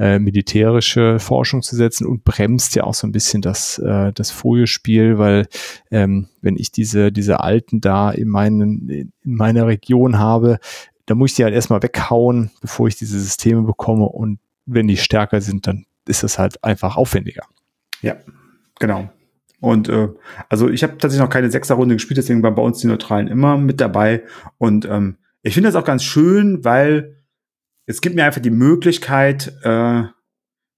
[0.00, 4.32] äh, militärische Forschung zu setzen und bremst ja auch so ein bisschen das, äh, das
[4.32, 5.46] Foliespiel, weil
[5.92, 10.58] ähm, wenn ich diese, diese Alten da in, meinen, in meiner Region habe,
[11.12, 14.06] da muss ich die halt erstmal weghauen, bevor ich diese Systeme bekomme.
[14.06, 17.42] Und wenn die stärker sind, dann ist das halt einfach aufwendiger.
[18.00, 18.16] Ja,
[18.80, 19.10] genau.
[19.60, 20.08] Und äh,
[20.48, 23.58] also ich habe tatsächlich noch keine Sechser-Runde gespielt, deswegen waren bei uns die Neutralen immer
[23.58, 24.22] mit dabei.
[24.56, 27.18] Und ähm, ich finde das auch ganz schön, weil
[27.84, 30.04] es gibt mir einfach die Möglichkeit, äh,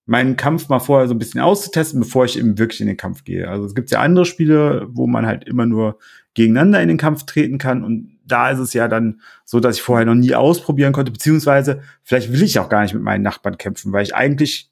[0.06, 3.22] meinen Kampf mal vorher so ein bisschen auszutesten, bevor ich eben wirklich in den Kampf
[3.22, 3.48] gehe.
[3.48, 6.00] Also es gibt ja andere Spiele, wo man halt immer nur
[6.34, 9.82] gegeneinander in den Kampf treten kann und da ist es ja dann so, dass ich
[9.82, 13.58] vorher noch nie ausprobieren konnte, beziehungsweise vielleicht will ich auch gar nicht mit meinen Nachbarn
[13.58, 14.70] kämpfen, weil ich eigentlich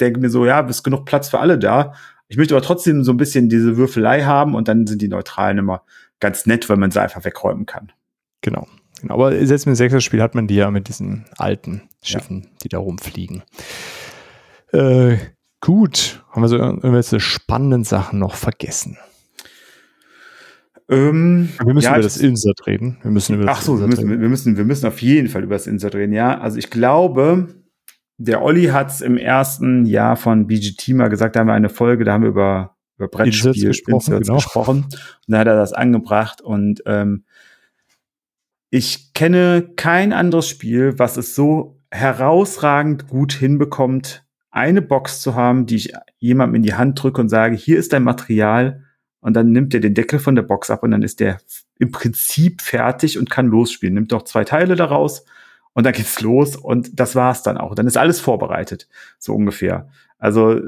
[0.00, 1.94] denke mir so, ja, ist genug Platz für alle da,
[2.28, 5.58] Ich möchte aber trotzdem so ein bisschen diese Würfelei haben und dann sind die neutralen
[5.58, 5.82] immer
[6.20, 7.92] ganz nett, weil man sie einfach wegräumen kann.
[8.40, 8.66] Genau.
[9.00, 9.14] genau.
[9.14, 12.50] Aber selbst mit dem sechster Spiel hat man die ja mit diesen alten Schiffen, ja.
[12.62, 13.42] die da rumfliegen.
[14.72, 15.18] Äh,
[15.60, 16.24] gut.
[16.30, 18.98] Haben wir so irgendwelche spannenden Sachen noch vergessen?
[20.88, 22.98] Ähm, wir müssen ja, über das Insert reden.
[23.02, 25.42] Wir müssen über das Ach so, wir müssen, wir müssen, wir müssen auf jeden Fall
[25.42, 26.12] über das Insert reden.
[26.12, 27.48] Ja, also ich glaube,
[28.18, 31.70] der Olli hat es im ersten Jahr von BGT mal gesagt, da haben wir eine
[31.70, 34.34] Folge, da haben wir über, über Brettspiel Inserts gesprochen, genau.
[34.36, 34.84] gesprochen.
[34.84, 37.24] Und da hat er das angebracht und ähm,
[38.70, 45.66] ich kenne kein anderes Spiel, was es so herausragend gut hinbekommt, eine Box zu haben,
[45.66, 48.83] die ich jemandem in die Hand drücke und sage, hier ist dein Material
[49.24, 51.38] und dann nimmt er den Deckel von der Box ab und dann ist der
[51.78, 53.94] im Prinzip fertig und kann losspielen.
[53.94, 55.24] Nimmt doch zwei Teile daraus
[55.72, 57.74] und dann geht's los und das war's dann auch.
[57.74, 58.86] Dann ist alles vorbereitet,
[59.18, 59.88] so ungefähr.
[60.18, 60.60] Also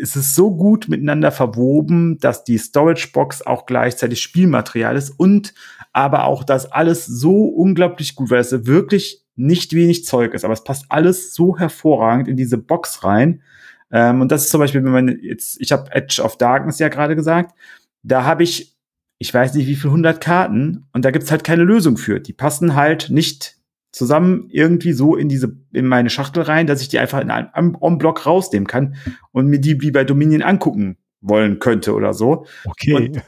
[0.00, 5.52] es ist so gut miteinander verwoben, dass die Storage Box auch gleichzeitig Spielmaterial ist und
[5.92, 10.54] aber auch das alles so unglaublich gut, weil es wirklich nicht wenig Zeug ist, aber
[10.54, 13.42] es passt alles so hervorragend in diese Box rein.
[13.90, 16.88] Ähm, und das ist zum Beispiel, wenn man jetzt, ich habe Edge of Darkness ja
[16.88, 17.54] gerade gesagt,
[18.02, 18.76] da habe ich,
[19.18, 22.20] ich weiß nicht wie viel hundert Karten und da gibt's halt keine Lösung für.
[22.20, 23.56] Die passen halt nicht
[23.92, 27.76] zusammen irgendwie so in diese in meine Schachtel rein, dass ich die einfach in einem
[27.80, 28.96] On-Block rausnehmen kann
[29.32, 32.46] und mir die wie bei Dominion angucken wollen könnte oder so.
[32.66, 32.94] Okay.
[32.94, 33.22] Und,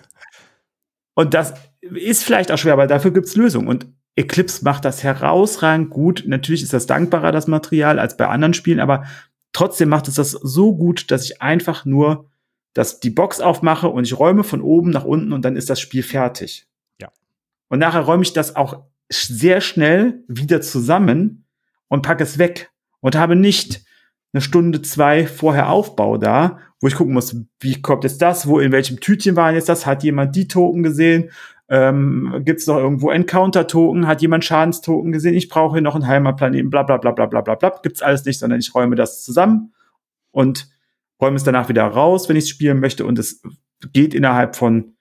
[1.15, 3.67] und das ist vielleicht auch schwer, aber dafür gibt's Lösungen.
[3.67, 6.25] Und Eclipse macht das herausragend gut.
[6.27, 9.05] Natürlich ist das dankbarer, das Material, als bei anderen Spielen, aber
[9.53, 12.31] trotzdem macht es das so gut, dass ich einfach nur
[12.75, 15.81] das, die Box aufmache und ich räume von oben nach unten und dann ist das
[15.81, 16.69] Spiel fertig.
[17.01, 17.11] Ja.
[17.69, 21.47] Und nachher räume ich das auch sehr schnell wieder zusammen
[21.89, 22.71] und packe es weg
[23.01, 23.85] und habe nicht
[24.33, 28.61] eine Stunde, zwei vorher Aufbau da, wo ich gucken muss, wie kommt jetzt das, wo
[28.61, 31.31] in welchem Tütchen waren jetzt das, hat jemand die Token gesehen,
[31.69, 36.07] ähm, gibt es noch irgendwo Encounter-Token, hat jemand Schadenstoken gesehen, ich brauche hier noch einen
[36.07, 39.23] Heimatplaneten, bla bla bla bla bla bla bla, gibt's alles nicht, sondern ich räume das
[39.23, 39.75] zusammen
[40.31, 40.69] und
[41.21, 43.43] räume es danach wieder raus, wenn ich es spielen möchte und es
[43.93, 44.95] geht innerhalb von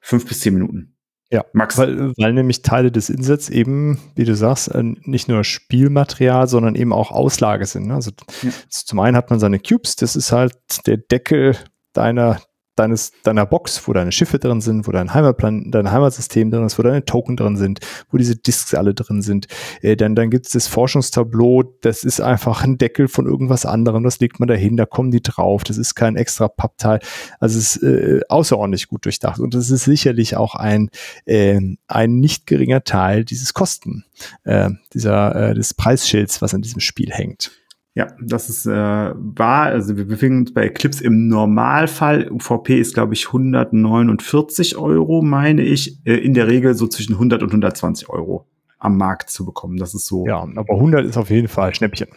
[0.00, 0.96] fünf bis zehn Minuten.
[1.30, 1.78] Ja, Max.
[1.78, 6.74] Weil, weil nämlich Teile des Insets eben, wie du sagst, äh, nicht nur Spielmaterial, sondern
[6.74, 7.86] eben auch Auslage sind.
[7.86, 7.94] Ne?
[7.94, 8.10] Also
[8.42, 8.50] ja.
[8.68, 10.54] zum einen hat man seine Cubes, das ist halt
[10.86, 11.56] der Deckel
[11.94, 12.42] deiner
[12.76, 16.78] deines, deiner Box, wo deine Schiffe drin sind, wo dein Heimatplan, dein Heimatsystem drin ist,
[16.78, 19.46] wo deine Token drin sind, wo diese Disks alle drin sind.
[19.82, 24.04] Äh, dann dann gibt es das Forschungstableau, das ist einfach ein Deckel von irgendwas anderem,
[24.04, 27.00] das legt man dahin, da kommen die drauf, das ist kein extra Pappteil.
[27.40, 30.90] Also es ist äh, außerordentlich gut durchdacht und das ist sicherlich auch ein,
[31.26, 34.04] äh, ein nicht geringer Teil dieses Kosten,
[34.44, 37.50] äh, dieser, äh, des Preisschilds, was an diesem Spiel hängt.
[37.94, 39.66] Ja, das ist äh, wahr.
[39.66, 42.30] Also wir befinden uns bei Eclipse im Normalfall.
[42.30, 45.98] UVP ist, glaube ich, 149 Euro, meine ich.
[46.06, 48.46] Äh, in der Regel so zwischen 100 und 120 Euro
[48.78, 49.76] am Markt zu bekommen.
[49.76, 50.26] Das ist so.
[50.26, 52.08] Ja, aber 100 ist auf jeden Fall Schnäppchen.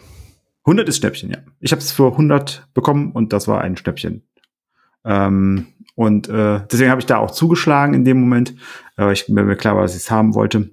[0.64, 1.38] 100 ist Schnäppchen, ja.
[1.60, 4.22] Ich habe es für 100 bekommen und das war ein Schnäppchen.
[5.04, 8.54] Ähm, und äh, deswegen habe ich da auch zugeschlagen in dem Moment.
[8.98, 10.70] Äh, ich bin mir klar, was ich es haben wollte.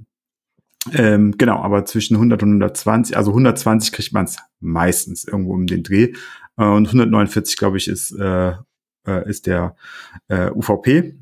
[0.91, 5.65] Ähm, genau, aber zwischen 100 und 120, also 120 kriegt man es meistens irgendwo um
[5.65, 6.13] den Dreh.
[6.57, 8.53] Äh, und 149, glaube ich, ist, äh,
[9.07, 9.75] äh, ist der
[10.27, 11.15] äh, UVP.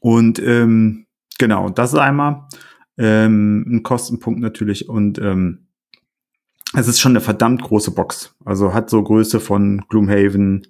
[0.00, 1.06] Und ähm,
[1.38, 2.48] genau, das ist einmal
[2.96, 4.88] ähm, ein Kostenpunkt natürlich.
[4.88, 5.66] Und ähm,
[6.74, 8.34] es ist schon eine verdammt große Box.
[8.44, 10.66] Also hat so Größe von Gloomhaven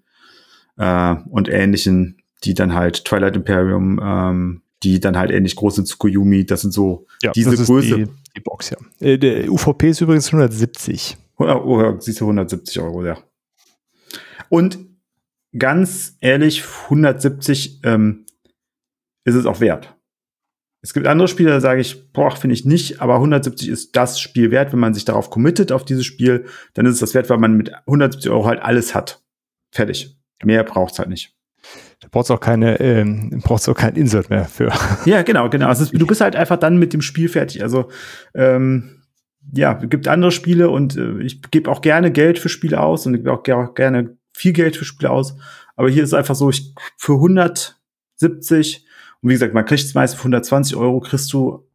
[0.76, 5.86] äh, und ähnlichen, die dann halt Twilight Imperium ähm, die dann halt ähnlich groß sind
[5.86, 6.44] zu Koyumi.
[6.44, 7.96] Das sind so ja, diese Größe.
[7.96, 8.06] Die,
[8.36, 8.76] die, Box, ja.
[9.00, 11.16] Äh, der UVP ist übrigens 170.
[11.38, 13.18] Oh, oh, siehst du 170 Euro, ja.
[14.48, 14.78] Und
[15.56, 18.26] ganz ehrlich, 170 ähm,
[19.24, 19.96] ist es auch wert.
[20.82, 24.20] Es gibt andere Spiele, da sage ich, boah, finde ich nicht, aber 170 ist das
[24.20, 27.30] Spiel wert, wenn man sich darauf committet auf dieses Spiel, dann ist es das wert,
[27.30, 29.22] weil man mit 170 Euro halt alles hat.
[29.72, 30.18] Fertig.
[30.42, 31.34] Mehr braucht's halt nicht.
[32.04, 34.72] Da brauchst du auch keine, ähm, brauchst du auch kein Insert mehr für.
[35.04, 35.68] Ja, genau, genau.
[35.68, 37.62] Also du bist halt einfach dann mit dem Spiel fertig.
[37.62, 37.88] Also
[38.34, 39.02] ähm,
[39.52, 43.14] ja, gibt andere Spiele und äh, ich gebe auch gerne Geld für Spiele aus und
[43.14, 45.36] ich gebe auch gerne viel Geld für Spiele aus.
[45.76, 48.86] Aber hier ist einfach so, ich für 170
[49.20, 51.66] und wie gesagt, man kriegt es meist für 120 Euro, kriegst du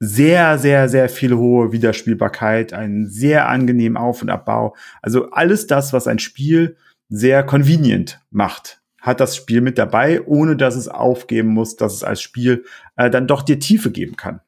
[0.00, 4.76] sehr, sehr, sehr viele hohe Wiederspielbarkeit, einen sehr angenehmen Auf- und Abbau.
[5.02, 6.76] Also alles das, was ein Spiel
[7.08, 12.04] sehr convenient macht hat das Spiel mit dabei, ohne dass es aufgeben muss, dass es
[12.04, 12.64] als Spiel
[12.96, 14.40] äh, dann doch dir Tiefe geben kann.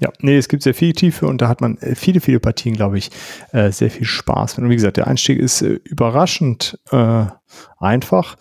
[0.00, 2.74] Ja, nee, es gibt sehr viel Tiefe und da hat man äh, viele, viele Partien,
[2.74, 3.10] glaube ich,
[3.52, 4.58] äh, sehr viel Spaß.
[4.58, 7.26] Und wie gesagt, der Einstieg ist äh, überraschend äh,
[7.78, 8.36] einfach.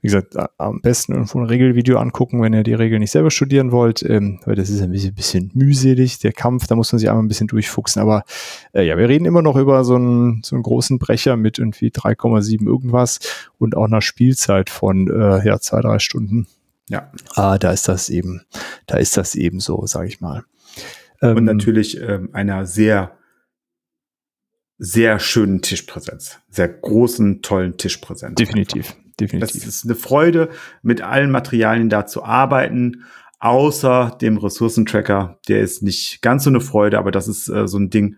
[0.00, 3.70] Wie gesagt, am besten irgendwo ein Regelvideo angucken, wenn ihr die Regeln nicht selber studieren
[3.70, 7.08] wollt, ähm, weil das ist ein bisschen, bisschen mühselig, der Kampf, da muss man sich
[7.08, 8.00] einmal ein bisschen durchfuchsen.
[8.00, 8.24] Aber
[8.72, 11.88] äh, ja, wir reden immer noch über so einen, so einen großen Brecher mit irgendwie
[11.88, 13.20] 3,7 irgendwas
[13.58, 16.46] und auch einer Spielzeit von äh, ja, zwei, drei Stunden.
[16.88, 17.12] Ja.
[17.34, 18.42] Ah, da ist das eben,
[18.86, 20.44] da ist das eben so, sage ich mal.
[21.22, 23.16] Ähm, und natürlich ähm, einer sehr,
[24.78, 26.38] sehr schönen Tischpräsenz.
[26.48, 28.36] Sehr großen, tollen Tischpräsenz.
[28.36, 28.96] Definitiv.
[29.20, 29.64] Definitiv.
[29.64, 30.50] Das ist eine Freude,
[30.82, 33.04] mit allen Materialien da zu arbeiten,
[33.38, 35.38] außer dem Ressourcentracker.
[35.48, 38.16] Der ist nicht ganz so eine Freude, aber das ist äh, so ein Ding.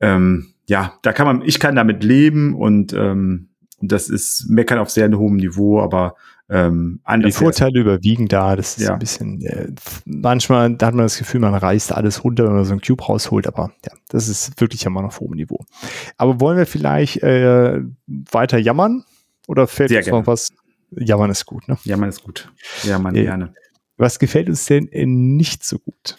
[0.00, 3.48] Ähm, ja, da kann man, ich kann damit leben und ähm,
[3.80, 6.14] das ist meckern auf sehr hohem Niveau, aber
[6.48, 8.56] ähm, Die Vorteile überwiegen da.
[8.56, 8.92] Das ist ja.
[8.92, 9.68] ein bisschen, äh,
[10.04, 13.02] manchmal da hat man das Gefühl, man reißt alles runter, wenn man so einen Cube
[13.02, 15.64] rausholt, aber ja, das ist wirklich immer noch auf hohem Niveau.
[16.16, 19.04] Aber wollen wir vielleicht äh, weiter jammern?
[19.48, 20.20] Oder fällt Sehr uns gerne.
[20.20, 20.50] noch was?
[20.90, 21.78] Jammern ist gut, ne?
[21.84, 22.50] Jammern ist gut.
[22.84, 23.54] Jammern äh, gerne.
[23.96, 26.16] Was gefällt uns denn äh, nicht so gut?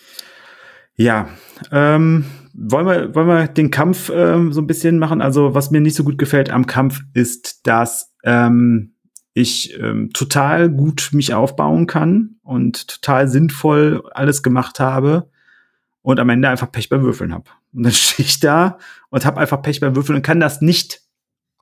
[0.96, 1.30] Ja,
[1.72, 5.22] ähm, wollen wir, wollen wir den Kampf ähm, so ein bisschen machen?
[5.22, 8.94] Also, was mir nicht so gut gefällt am Kampf ist, dass ähm,
[9.34, 15.30] ich ähm, total gut mich aufbauen kann und total sinnvoll alles gemacht habe
[16.04, 17.50] und am Ende einfach Pech beim Würfeln habe.
[17.74, 18.78] Und dann stehe ich da
[19.10, 21.02] und habe einfach Pech beim Würfeln und kann das nicht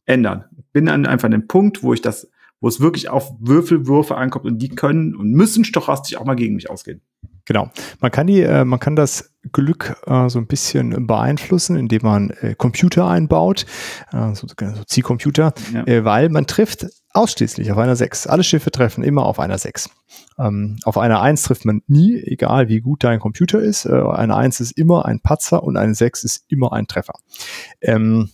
[0.05, 0.45] ändern.
[0.73, 4.45] Bin dann einfach an dem Punkt, wo ich das, wo es wirklich auf Würfelwürfe ankommt
[4.45, 7.01] und die können und müssen stochastisch auch mal gegen mich ausgehen.
[7.45, 7.69] Genau.
[7.99, 12.29] Man kann die, äh, man kann das Glück äh, so ein bisschen beeinflussen, indem man
[12.41, 13.65] äh, Computer einbaut,
[14.13, 15.85] äh, so, so Zielcomputer, ja.
[15.87, 18.27] äh, weil man trifft ausschließlich auf einer 6.
[18.27, 19.89] Alle Schiffe treffen immer auf einer 6.
[20.37, 23.85] Ähm, auf einer 1 trifft man nie, egal wie gut dein Computer ist.
[23.85, 27.15] Äh, eine 1 ist immer ein Patzer und eine 6 ist immer ein Treffer.
[27.81, 28.29] Ähm,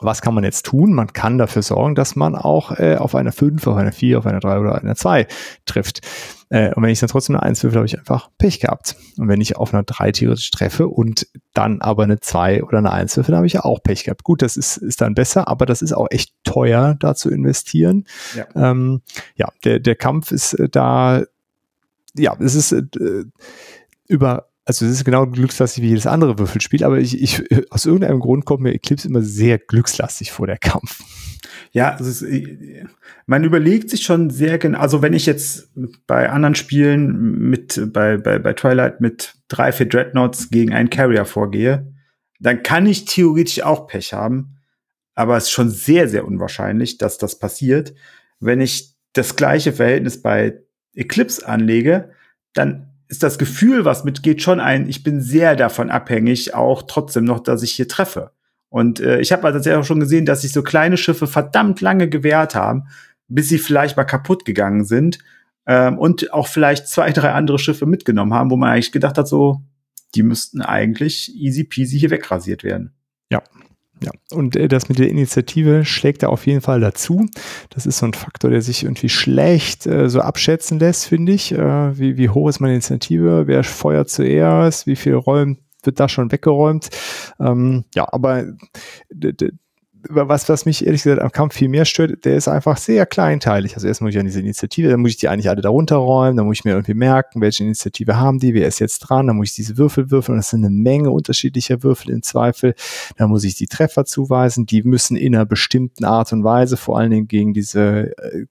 [0.00, 0.92] was kann man jetzt tun?
[0.92, 4.26] Man kann dafür sorgen, dass man auch äh, auf einer 5, auf einer 4, auf
[4.26, 5.26] einer 3 oder einer 2
[5.64, 6.06] trifft.
[6.48, 8.96] Äh, und wenn ich dann trotzdem eine 1 würfel, habe ich einfach Pech gehabt.
[9.16, 12.92] Und wenn ich auf einer 3 theoretisch treffe und dann aber eine 2 oder eine
[12.92, 14.24] 1 würfel, habe ich ja auch Pech gehabt.
[14.24, 18.04] Gut, das ist, ist dann besser, aber das ist auch echt teuer, da zu investieren.
[18.34, 19.02] Ja, ähm,
[19.34, 21.22] ja der, der Kampf ist äh, da,
[22.14, 22.84] ja, es ist äh,
[24.08, 28.18] über also es ist genau glückslastig wie jedes andere Würfelspiel, aber ich, ich, aus irgendeinem
[28.18, 31.00] Grund kommt mir Eclipse immer sehr glückslastig vor der Kampf.
[31.70, 32.24] Ja, ist,
[33.26, 35.70] man überlegt sich schon sehr genau, also wenn ich jetzt
[36.08, 41.24] bei anderen Spielen mit, bei, bei, bei Twilight mit drei, vier Dreadnoughts gegen einen Carrier
[41.24, 41.94] vorgehe,
[42.40, 44.56] dann kann ich theoretisch auch Pech haben,
[45.14, 47.94] aber es ist schon sehr, sehr unwahrscheinlich, dass das passiert.
[48.40, 50.58] Wenn ich das gleiche Verhältnis bei
[50.92, 52.10] Eclipse anlege,
[52.52, 57.24] dann ist das Gefühl, was mitgeht, schon ein, ich bin sehr davon abhängig, auch trotzdem
[57.24, 58.32] noch, dass ich hier treffe.
[58.68, 61.80] Und äh, ich habe also tatsächlich auch schon gesehen, dass sich so kleine Schiffe verdammt
[61.80, 62.88] lange gewehrt haben,
[63.28, 65.18] bis sie vielleicht mal kaputt gegangen sind
[65.66, 69.28] ähm, und auch vielleicht zwei, drei andere Schiffe mitgenommen haben, wo man eigentlich gedacht hat,
[69.28, 69.62] so,
[70.14, 72.92] die müssten eigentlich easy peasy hier wegrasiert werden.
[73.30, 73.42] Ja,
[74.02, 77.26] ja, und äh, das mit der Initiative schlägt da auf jeden Fall dazu.
[77.70, 81.52] Das ist so ein Faktor, der sich irgendwie schlecht äh, so abschätzen lässt, finde ich.
[81.52, 83.46] Äh, wie, wie hoch ist meine Initiative?
[83.46, 84.86] Wer feuert zuerst?
[84.86, 86.90] Wie viel räumt wird da schon weggeräumt?
[87.40, 88.44] Ähm, ja, aber
[90.08, 93.74] was, was mich ehrlich gesagt am Kampf viel mehr stört, der ist einfach sehr kleinteilig.
[93.74, 96.36] Also erst muss ich an diese Initiative, dann muss ich die eigentlich alle darunter räumen,
[96.36, 99.36] dann muss ich mir irgendwie merken, welche Initiative haben die, wer ist jetzt dran, dann
[99.36, 102.74] muss ich diese Würfel würfeln, das sind eine Menge unterschiedlicher Würfel im Zweifel.
[103.16, 106.98] Dann muss ich die Treffer zuweisen, die müssen in einer bestimmten Art und Weise, vor
[106.98, 108.46] allen Dingen gegen diese äh,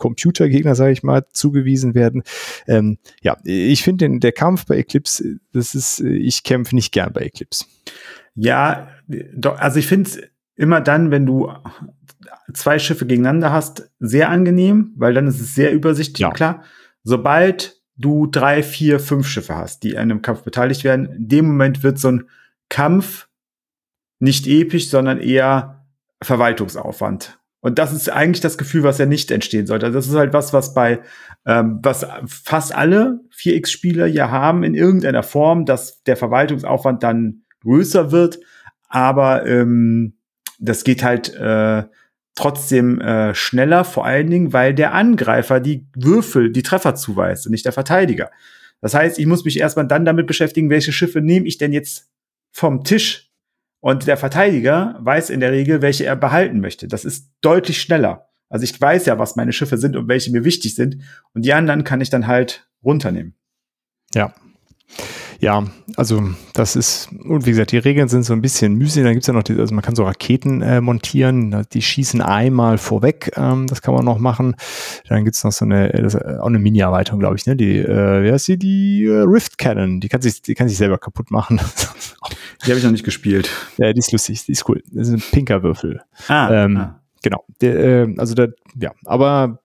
[0.00, 2.22] Computergegner, sage ich mal, zugewiesen werden.
[2.66, 7.20] Ähm, ja, ich finde der Kampf bei Eclipse, das ist, ich kämpfe nicht gern bei
[7.20, 7.66] Eclipse.
[8.34, 10.10] Ja, doch, also ich finde
[10.60, 11.50] immer dann, wenn du
[12.52, 16.30] zwei Schiffe gegeneinander hast, sehr angenehm, weil dann ist es sehr übersichtlich ja.
[16.30, 16.64] klar.
[17.02, 21.46] Sobald du drei, vier, fünf Schiffe hast, die an einem Kampf beteiligt werden, in dem
[21.46, 22.28] Moment wird so ein
[22.68, 23.28] Kampf
[24.18, 25.86] nicht episch, sondern eher
[26.22, 27.38] Verwaltungsaufwand.
[27.60, 29.86] Und das ist eigentlich das Gefühl, was ja nicht entstehen sollte.
[29.86, 31.00] Also das ist halt was, was bei,
[31.46, 38.12] ähm, was fast alle 4X-Spieler ja haben in irgendeiner Form, dass der Verwaltungsaufwand dann größer
[38.12, 38.40] wird.
[38.88, 40.19] Aber ähm,
[40.60, 41.84] das geht halt äh,
[42.34, 47.52] trotzdem äh, schneller, vor allen Dingen, weil der Angreifer die Würfel, die Treffer zuweist und
[47.52, 48.30] nicht der Verteidiger.
[48.80, 52.10] Das heißt, ich muss mich erstmal dann damit beschäftigen, welche Schiffe nehme ich denn jetzt
[52.52, 53.30] vom Tisch.
[53.80, 56.86] Und der Verteidiger weiß in der Regel, welche er behalten möchte.
[56.86, 58.28] Das ist deutlich schneller.
[58.48, 60.98] Also ich weiß ja, was meine Schiffe sind und welche mir wichtig sind.
[61.34, 63.34] Und die anderen kann ich dann halt runternehmen.
[64.14, 64.34] Ja,
[65.40, 65.64] Ja,
[65.96, 66.22] also
[66.52, 69.06] das ist, und wie gesagt, die Regeln sind so ein bisschen mühselig.
[69.06, 72.76] Dann gibt's ja noch, die, also man kann so Raketen äh, montieren, die schießen einmal
[72.76, 74.54] vorweg, ähm, das kann man noch machen.
[75.08, 77.56] Dann gibt's noch so eine, das, äh, auch eine Mini-Erweiterung, glaube ich, ne?
[77.56, 78.58] Die, äh, wie heißt die?
[78.58, 81.58] Die äh, Rift Cannon, die kann sich, die kann sich selber kaputt machen.
[82.64, 83.50] die habe ich noch nicht gespielt.
[83.78, 84.82] Ja, die ist lustig, die ist cool.
[84.92, 86.02] Das ist ein pinker Würfel.
[86.28, 87.00] Ah, ähm, ah.
[87.22, 87.44] Genau.
[87.62, 89.60] Der, äh, also da, ja, aber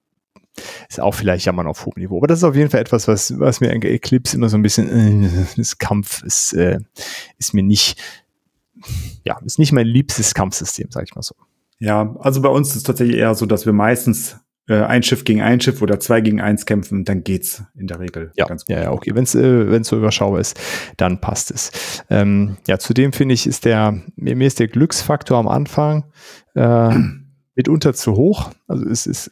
[0.89, 2.17] ist auch vielleicht jammern auf hohem Niveau.
[2.17, 5.23] Aber das ist auf jeden Fall etwas, was, was mir Eclipse immer so ein bisschen,
[5.23, 6.79] äh, das Kampf ist, äh,
[7.37, 8.01] ist mir nicht,
[9.23, 11.35] ja, ist nicht mein liebstes Kampfsystem, sag ich mal so.
[11.79, 14.37] Ja, also bei uns ist es tatsächlich eher so, dass wir meistens
[14.67, 17.99] äh, ein Schiff gegen ein Schiff oder zwei gegen eins kämpfen, dann geht's in der
[17.99, 18.75] Regel ja, ganz gut.
[18.75, 19.13] Ja, ja, okay.
[19.13, 20.59] Wenn es äh, wenn's so überschaubar ist,
[20.97, 22.03] dann passt es.
[22.09, 26.05] Ähm, ja, zudem finde ich, ist der, mir ist der Glücksfaktor am Anfang
[26.55, 26.89] äh,
[27.55, 28.51] mitunter zu hoch.
[28.67, 29.31] Also es ist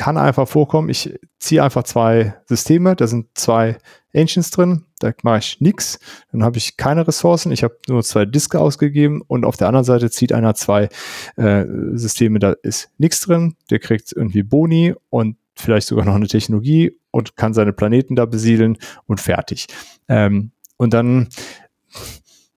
[0.00, 3.76] kann einfach vorkommen, ich ziehe einfach zwei Systeme, da sind zwei
[4.14, 5.98] Ancients drin, da mache ich nichts,
[6.32, 9.84] dann habe ich keine Ressourcen, ich habe nur zwei Diske ausgegeben und auf der anderen
[9.84, 10.88] Seite zieht einer zwei
[11.36, 16.28] äh, Systeme, da ist nichts drin, der kriegt irgendwie Boni und vielleicht sogar noch eine
[16.28, 19.66] Technologie und kann seine Planeten da besiedeln und fertig.
[20.08, 21.28] Ähm, und dann,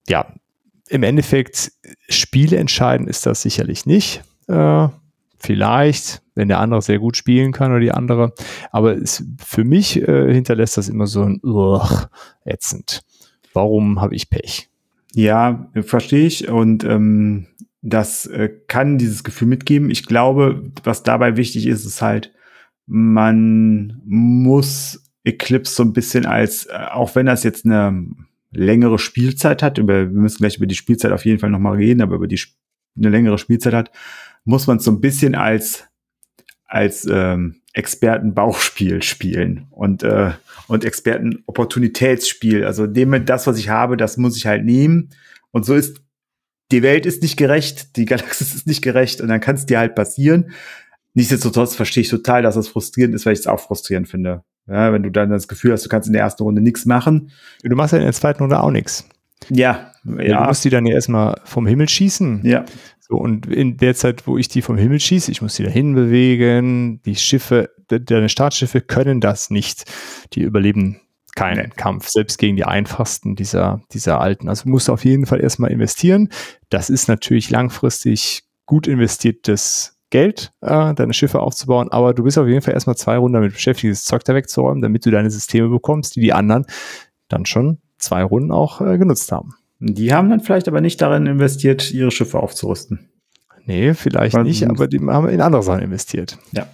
[0.08, 0.34] ja,
[0.88, 1.74] im Endeffekt
[2.08, 4.24] Spiele entscheiden ist das sicherlich nicht.
[4.48, 4.88] Äh,
[5.44, 8.34] vielleicht, wenn der andere sehr gut spielen kann oder die andere.
[8.72, 12.08] Aber es, für mich äh, hinterlässt das immer so ein Ugh,
[12.46, 13.04] ätzend.
[13.54, 14.70] Warum habe ich Pech?
[15.14, 16.48] Ja, verstehe ich.
[16.48, 17.48] Und ähm,
[17.82, 19.90] das äh, kann dieses Gefühl mitgeben.
[19.92, 22.34] Ich glaube, was dabei wichtig ist, ist halt,
[22.88, 28.08] man muss Eclipse so ein bisschen als, äh, auch wenn das jetzt eine
[28.52, 32.02] längere Spielzeit hat, über, wir müssen gleich über die Spielzeit auf jeden Fall nochmal reden,
[32.02, 32.40] aber über die
[32.96, 33.92] eine längere Spielzeit hat,
[34.46, 35.86] muss man so ein bisschen als
[36.66, 40.32] als ähm, Experten-Bauchspiel spielen und äh,
[40.68, 42.66] und Experten-Opportunitätsspiel.
[42.66, 45.10] Also nehme das, was ich habe, das muss ich halt nehmen.
[45.52, 46.02] Und so ist
[46.72, 49.80] die Welt ist nicht gerecht, die Galaxis ist nicht gerecht und dann kann es dir
[49.80, 50.52] halt passieren.
[51.14, 54.44] Nichtsdestotrotz verstehe ich total, dass das frustrierend ist, weil ich es auch frustrierend finde.
[54.68, 57.32] Ja, wenn du dann das Gefühl hast, du kannst in der ersten Runde nichts machen.
[57.62, 59.08] Du machst ja in der zweiten Runde auch nichts.
[59.50, 60.42] Ja, ja.
[60.42, 62.42] Du musst die dann ja erstmal vom Himmel schießen.
[62.44, 62.66] Ja.
[63.00, 65.94] So, und in der Zeit, wo ich die vom Himmel schieße, ich muss die dahin
[65.94, 69.84] bewegen, die Schiffe, deine Startschiffe können das nicht.
[70.34, 71.00] Die überleben
[71.36, 71.76] keinen nee.
[71.76, 74.50] Kampf, selbst gegen die einfachsten dieser, dieser alten.
[74.50, 76.30] Also musst du auf jeden Fall erstmal investieren.
[76.70, 82.48] Das ist natürlich langfristig gut investiertes Geld, äh, deine Schiffe aufzubauen, aber du bist auf
[82.48, 85.70] jeden Fall erstmal zwei Runden damit beschäftigt, das Zeug da wegzuräumen, damit du deine Systeme
[85.70, 86.68] bekommst, die die anderen
[87.30, 89.56] dann schon zwei Runden auch äh, genutzt haben.
[89.86, 93.10] Die haben dann vielleicht aber nicht darin investiert, ihre Schiffe aufzurüsten.
[93.66, 96.38] Nee, vielleicht Weil, nicht, aber die haben in andere Sachen investiert.
[96.52, 96.68] Ja.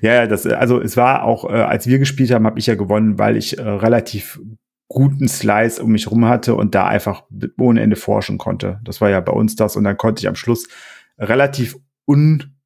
[0.00, 2.74] Ja, ja, das, also es war auch, äh, als wir gespielt haben, habe ich ja
[2.74, 4.40] gewonnen, weil ich äh, relativ
[4.88, 7.22] guten Slice um mich rum hatte und da einfach
[7.58, 8.80] ohne Ende forschen konnte.
[8.82, 10.66] Das war ja bei uns das und dann konnte ich am Schluss
[11.18, 12.56] relativ un,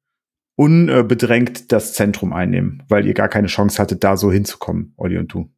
[0.55, 5.31] unbedrängt das Zentrum einnehmen, weil ihr gar keine Chance hattet, da so hinzukommen, Olli und
[5.31, 5.51] du.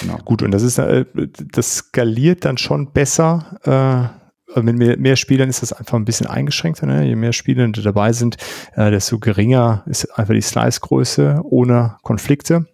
[0.00, 0.18] Genau.
[0.24, 1.04] Gut, und das ist, äh,
[1.52, 3.58] das skaliert dann schon besser.
[3.64, 6.86] Äh, mit mehr, mehr Spielern ist das einfach ein bisschen eingeschränkter.
[6.86, 7.06] Ne?
[7.06, 8.36] Je mehr Spieler dabei sind,
[8.74, 12.66] äh, desto geringer ist einfach die Slice-Größe ohne Konflikte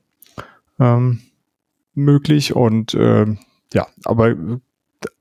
[0.79, 1.23] ähm,
[1.95, 2.55] möglich.
[2.55, 3.27] Und äh,
[3.73, 4.37] ja, aber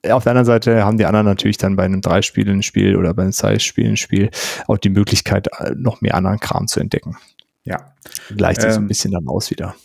[0.09, 3.13] auf der anderen Seite haben die anderen natürlich dann bei einem drei Spielen Spiel oder
[3.13, 4.29] bei einem zwei Spielen Spiel
[4.67, 7.17] auch die Möglichkeit, noch mehr anderen Kram zu entdecken.
[7.63, 7.93] Ja.
[8.35, 9.75] Gleicht sich ähm, so ein bisschen dann aus wieder.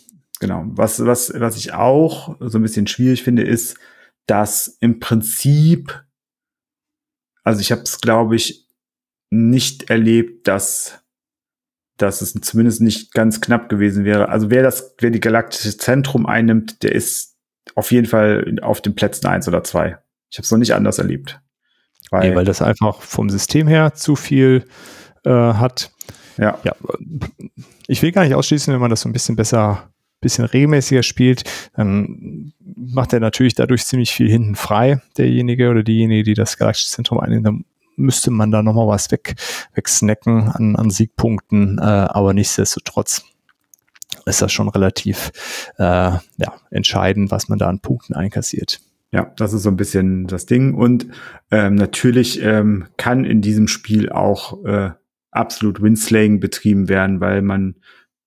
[0.41, 0.65] Genau.
[0.67, 3.79] Was, was, was ich auch so ein bisschen schwierig finde, ist,
[4.27, 6.05] dass im Prinzip,
[7.43, 8.67] also ich habe es, glaube ich,
[9.31, 11.03] nicht erlebt, dass,
[11.97, 14.29] dass es zumindest nicht ganz knapp gewesen wäre.
[14.29, 17.37] Also wer das, wer die galaktische Zentrum einnimmt, der ist
[17.75, 19.99] auf jeden Fall auf den Plätzen eins oder zwei.
[20.31, 21.41] Ich habe es noch nicht anders erlebt.
[22.11, 24.69] Weil, nee, weil das einfach vom System her zu viel
[25.25, 25.93] äh, hat.
[26.37, 26.59] Ja.
[26.63, 26.75] ja.
[27.89, 29.91] Ich will gar nicht ausschließen, wenn man das so ein bisschen besser
[30.21, 31.45] bisschen regelmäßiger spielt,
[31.75, 36.91] dann macht er natürlich dadurch ziemlich viel hinten frei, derjenige oder diejenige, die das Galaktische
[36.91, 37.47] Zentrum einnimmt.
[37.47, 37.65] Dann
[37.97, 39.35] müsste man da nochmal was weg,
[39.75, 43.25] wegsnacken an, an Siegpunkten, äh, aber nichtsdestotrotz
[44.27, 45.31] ist das schon relativ
[45.79, 48.81] äh, ja, entscheidend, was man da an Punkten einkassiert.
[49.13, 50.75] Ja, das ist so ein bisschen das Ding.
[50.75, 51.07] Und
[51.51, 54.91] ähm, natürlich ähm, kann in diesem Spiel auch äh,
[55.31, 57.77] absolut Winslaying betrieben werden, weil man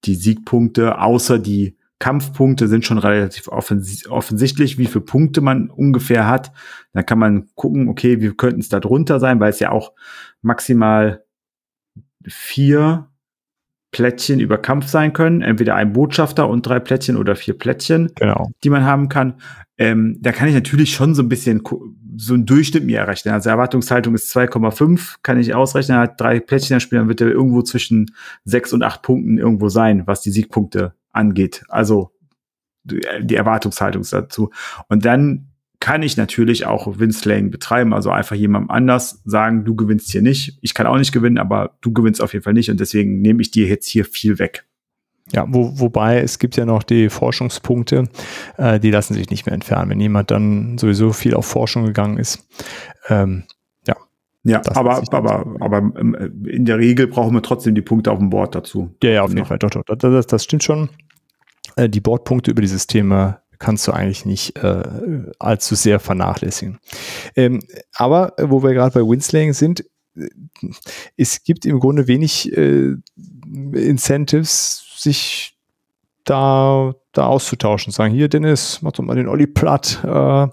[0.06, 6.28] die Siegpunkte, außer die Kampfpunkte sind schon relativ offens offensichtlich, wie viele Punkte man ungefähr
[6.28, 6.52] hat.
[6.94, 9.94] Dann kann man gucken, okay, wie könnten es da drunter sein, weil es ja auch
[10.42, 11.24] maximal
[12.26, 13.10] vier
[13.92, 15.42] Plättchen über Kampf sein können.
[15.42, 18.50] Entweder ein Botschafter und drei Plättchen oder vier Plättchen, genau.
[18.64, 19.36] die man haben kann.
[19.78, 21.64] ähm, da kann ich natürlich schon so ein bisschen
[22.18, 23.34] so einen Durchschnitt mir errechnen.
[23.34, 25.98] Also Erwartungshaltung ist 2,5, kann ich ausrechnen.
[25.98, 28.14] Er hat drei Plättchen dann wird er irgendwo zwischen
[28.46, 31.64] sechs und acht Punkten irgendwo sein, was die Siegpunkte angeht.
[31.68, 32.12] Also
[32.84, 34.52] die Erwartungshaltung dazu.
[34.88, 35.50] Und dann
[35.80, 40.58] kann ich natürlich auch Winslaying betreiben, also einfach jemandem anders sagen, du gewinnst hier nicht.
[40.62, 43.42] Ich kann auch nicht gewinnen, aber du gewinnst auf jeden Fall nicht und deswegen nehme
[43.42, 44.66] ich dir jetzt hier viel weg.
[45.32, 48.10] Ja, wo, wobei es gibt ja noch die Forschungspunkte,
[48.58, 49.92] äh, die lassen sich nicht mehr entfernen.
[49.92, 52.48] Wenn jemand dann sowieso viel auf Forschung gegangen ist,
[53.10, 53.44] ähm,
[53.88, 53.96] ja.
[54.44, 58.32] Ja, aber, aber, aber ähm, in der Regel brauchen wir trotzdem die Punkte auf dem
[58.32, 58.96] Board dazu.
[59.04, 59.60] Ja, ja, auf jeden Fall.
[59.60, 60.90] Doch, doch, das, das stimmt schon.
[61.80, 64.84] Äh, die Bordpunkte über die Systeme kannst du eigentlich nicht äh,
[65.38, 66.80] allzu sehr vernachlässigen.
[67.36, 67.62] Ähm,
[67.94, 70.30] aber wo wir gerade bei Winslaying sind, äh,
[71.18, 72.96] es gibt im Grunde wenig äh,
[73.74, 75.58] Incentives, sich
[76.24, 77.92] da, da auszutauschen.
[77.92, 80.00] Sagen, hier Dennis, mach doch mal den Olli platt.
[80.04, 80.48] Äh,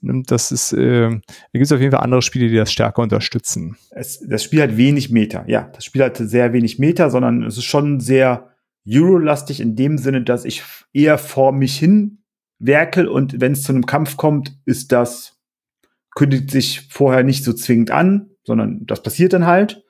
[0.00, 1.18] das ist, äh, da
[1.52, 3.76] gibt es auf jeden Fall andere Spiele, die das stärker unterstützen.
[3.90, 5.70] Es, das Spiel hat wenig Meter, ja.
[5.74, 8.47] Das Spiel hat sehr wenig Meter, sondern es ist schon sehr
[8.90, 10.62] Euro-lastig in dem Sinne, dass ich
[10.92, 12.22] eher vor mich hin
[12.58, 15.38] werkel und wenn es zu einem Kampf kommt, ist das,
[16.14, 19.84] kündigt sich vorher nicht so zwingend an, sondern das passiert dann halt.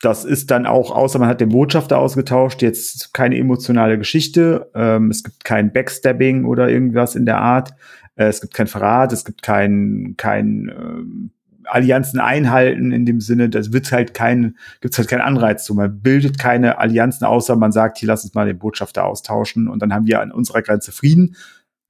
[0.00, 4.70] Das ist dann auch, außer man hat den Botschafter ausgetauscht, jetzt keine emotionale Geschichte.
[4.74, 7.70] Ähm, es gibt kein Backstabbing oder irgendwas in der Art.
[8.14, 11.30] Äh, es gibt kein Verrat, es gibt kein, kein ähm,
[11.66, 15.74] Allianzen einhalten in dem Sinne, das wird halt kein, gibt's halt keinen Anreiz zu.
[15.74, 19.80] Man bildet keine Allianzen, außer man sagt, hier lass uns mal den Botschafter austauschen und
[19.80, 21.36] dann haben wir an unserer Grenze Frieden,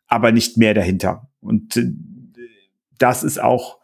[0.07, 1.29] aber nicht mehr dahinter.
[1.41, 1.93] Und äh,
[2.99, 3.79] das ist auch,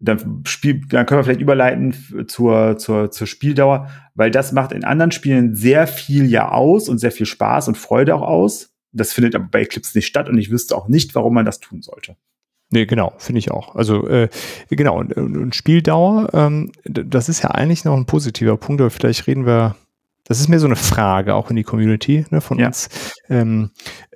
[0.00, 1.94] dann, spiel, dann können wir vielleicht überleiten
[2.28, 6.98] zur, zur, zur Spieldauer, weil das macht in anderen Spielen sehr viel ja aus und
[6.98, 8.74] sehr viel Spaß und Freude auch aus.
[8.92, 11.60] Das findet aber bei Eclipse nicht statt und ich wüsste auch nicht, warum man das
[11.60, 12.16] tun sollte.
[12.70, 13.74] Nee, genau, finde ich auch.
[13.76, 14.28] Also äh,
[14.68, 19.26] genau, und, und Spieldauer, ähm, das ist ja eigentlich noch ein positiver Punkt, aber vielleicht
[19.26, 19.74] reden wir,
[20.28, 22.66] das ist mir so eine Frage auch in die Community ne, von ja.
[22.66, 22.88] uns.
[23.30, 23.70] Ähm,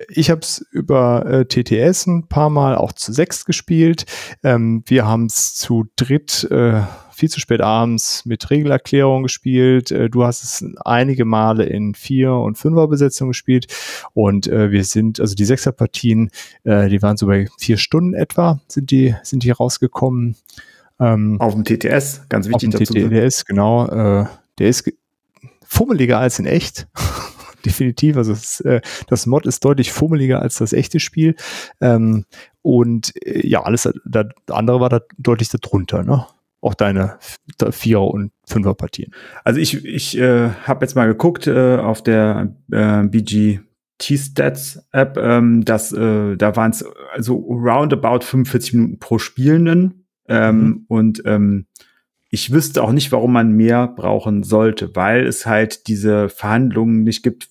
[0.09, 4.05] ich habe es über äh, TTS ein paar Mal auch zu sechs gespielt.
[4.43, 9.91] Ähm, wir haben es zu dritt äh, viel zu spät abends mit Regelerklärung gespielt.
[9.91, 13.65] Äh, du hast es einige Male in Vier- und Fünfer-Besetzung gespielt.
[14.13, 16.29] Und äh, wir sind, also die Sechser-Partien,
[16.63, 20.35] äh, die waren so bei vier Stunden etwa, sind die, sind die rausgekommen.
[20.99, 22.93] Ähm, auf dem TTS, ganz wichtig auf dem dazu.
[22.93, 23.87] TTS, genau.
[23.87, 24.25] Äh,
[24.59, 24.83] der ist
[25.73, 26.87] fummeliger als in echt.
[27.65, 28.17] definitiv.
[28.17, 31.35] Also das, äh, das Mod ist deutlich fummeliger als das echte Spiel.
[31.81, 32.25] Ähm,
[32.61, 36.03] und äh, ja, alles da, andere war da deutlich darunter.
[36.03, 36.25] Ne?
[36.63, 37.17] auch deine
[37.71, 39.13] Vierer- und Fünfer-Partien?
[39.43, 43.59] Also ich, ich äh, habe jetzt mal geguckt äh, auf der äh, BG
[43.97, 50.59] T-Stats App, ähm, dass äh, da waren es also roundabout 45 Minuten pro Spielenden ähm,
[50.59, 50.85] mhm.
[50.87, 51.67] und ähm,
[52.33, 57.21] ich wüsste auch nicht, warum man mehr brauchen sollte, weil es halt diese Verhandlungen nicht
[57.21, 57.47] gibt.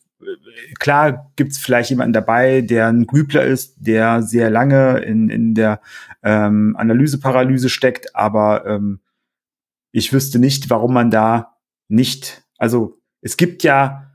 [0.81, 5.81] Klar gibt's vielleicht jemanden dabei, der ein Grübler ist, der sehr lange in, in der
[6.25, 8.99] ähm, Analyseparalyse steckt, aber ähm,
[9.93, 14.11] ich wüsste nicht, warum man da nicht, also es gibt ja,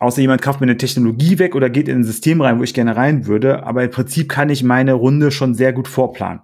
[0.00, 2.74] außer jemand kauft mir eine Technologie weg oder geht in ein System rein, wo ich
[2.74, 6.42] gerne rein würde, aber im Prinzip kann ich meine Runde schon sehr gut vorplanen,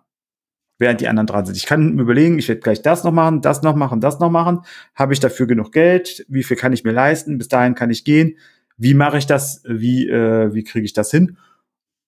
[0.80, 1.56] während die anderen dran sind.
[1.56, 4.30] Ich kann mir überlegen, ich werde gleich das noch machen, das noch machen, das noch
[4.30, 4.62] machen.
[4.94, 6.24] Habe ich dafür genug Geld?
[6.26, 7.38] Wie viel kann ich mir leisten?
[7.38, 8.38] Bis dahin kann ich gehen.
[8.78, 9.62] Wie mache ich das?
[9.68, 11.36] Wie, äh, wie kriege ich das hin?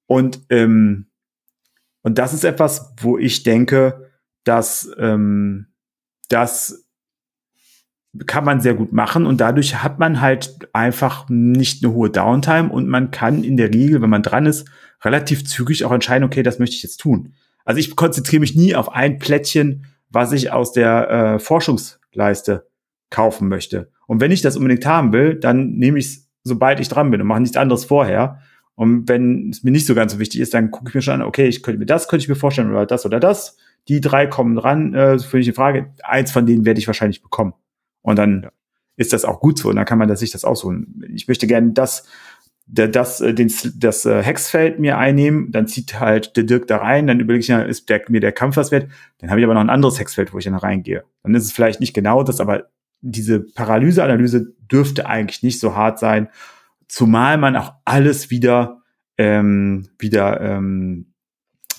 [0.06, 1.06] Und, ähm,
[2.00, 4.10] und das ist etwas, wo ich denke,
[4.44, 5.66] dass ähm,
[6.30, 6.86] das
[8.26, 12.70] kann man sehr gut machen und dadurch hat man halt einfach nicht eine hohe Downtime
[12.70, 14.66] und man kann in der Regel, wenn man dran ist,
[15.02, 17.34] relativ zügig auch entscheiden, okay, das möchte ich jetzt tun.
[17.64, 22.66] Also ich konzentriere mich nie auf ein Plättchen, was ich aus der äh, Forschungsleiste
[23.10, 23.90] kaufen möchte.
[24.06, 27.20] Und wenn ich das unbedingt haben will, dann nehme ich es, sobald ich dran bin
[27.20, 28.40] und mache nichts anderes vorher.
[28.74, 31.14] Und wenn es mir nicht so ganz so wichtig ist, dann gucke ich mir schon
[31.14, 33.56] an, okay, ich könnte mir das, könnte ich mir vorstellen oder das oder das.
[33.88, 35.92] Die drei kommen dran, äh, für die Frage.
[36.02, 37.54] Eins von denen werde ich wahrscheinlich bekommen.
[38.00, 38.50] Und dann ja.
[38.96, 39.68] ist das auch gut so.
[39.68, 41.04] Und dann kann man das, sich das ausholen.
[41.14, 42.06] Ich möchte gerne das,
[42.72, 46.78] der, das, äh, den, das äh, Hexfeld mir einnehmen, dann zieht halt der Dirk da
[46.78, 48.88] rein, dann überlege ich, ja, ist der, mir der Kampf was wert?
[49.18, 51.04] Dann habe ich aber noch ein anderes Hexfeld, wo ich dann reingehe.
[51.22, 52.70] Dann ist es vielleicht nicht genau das, aber
[53.02, 56.28] diese Paralyseanalyse dürfte eigentlich nicht so hart sein,
[56.88, 58.82] zumal man auch alles wieder
[59.18, 61.11] ähm, wieder ähm,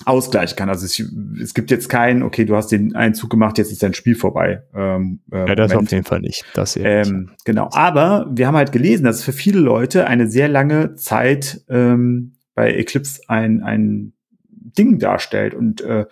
[0.04, 0.68] ausgleichen kann.
[0.68, 0.98] Also es,
[1.40, 4.14] es gibt jetzt keinen, okay, du hast den einen Zug gemacht, jetzt ist dein Spiel
[4.14, 4.62] vorbei.
[4.74, 5.88] Ähm, äh, ja, das Moment.
[5.88, 6.44] auf jeden Fall nicht.
[6.54, 7.68] Das ähm, genau.
[7.72, 12.32] Aber wir haben halt gelesen, dass es für viele Leute eine sehr lange Zeit ähm,
[12.54, 14.12] bei Eclipse ein, ein
[14.50, 15.54] Ding darstellt.
[15.54, 16.06] Und äh,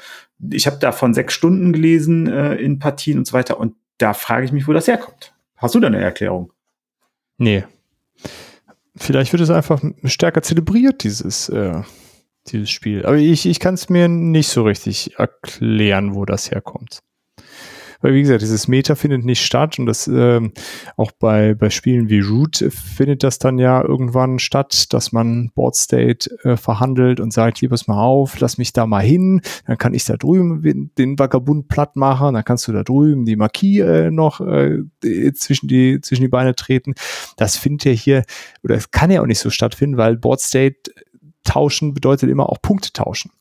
[0.50, 3.58] ich habe davon sechs Stunden gelesen äh, in Partien und so weiter.
[3.58, 5.34] Und da frage ich mich, wo das herkommt.
[5.56, 6.52] Hast du da eine Erklärung?
[7.38, 7.64] Nee.
[8.96, 11.82] Vielleicht wird es einfach stärker zelebriert, dieses, äh,
[12.48, 13.04] dieses Spiel.
[13.04, 17.02] Aber ich, ich kann es mir nicht so richtig erklären, wo das herkommt.
[18.02, 20.52] Weil, wie gesagt, dieses Meta findet nicht statt und das ähm,
[20.96, 25.76] auch bei, bei Spielen wie Root findet das dann ja irgendwann statt, dass man Board
[25.76, 29.78] State äh, verhandelt und sagt, hier, pass mal auf, lass mich da mal hin, dann
[29.78, 33.80] kann ich da drüben den Vagabund platt machen, dann kannst du da drüben die Marquis
[33.80, 34.82] äh, noch äh,
[35.34, 36.94] zwischen, die, zwischen die Beine treten.
[37.36, 38.24] Das findet ja hier,
[38.64, 40.90] oder es kann ja auch nicht so stattfinden, weil Board State
[41.44, 43.32] tauschen bedeutet immer auch Punkte tauschen.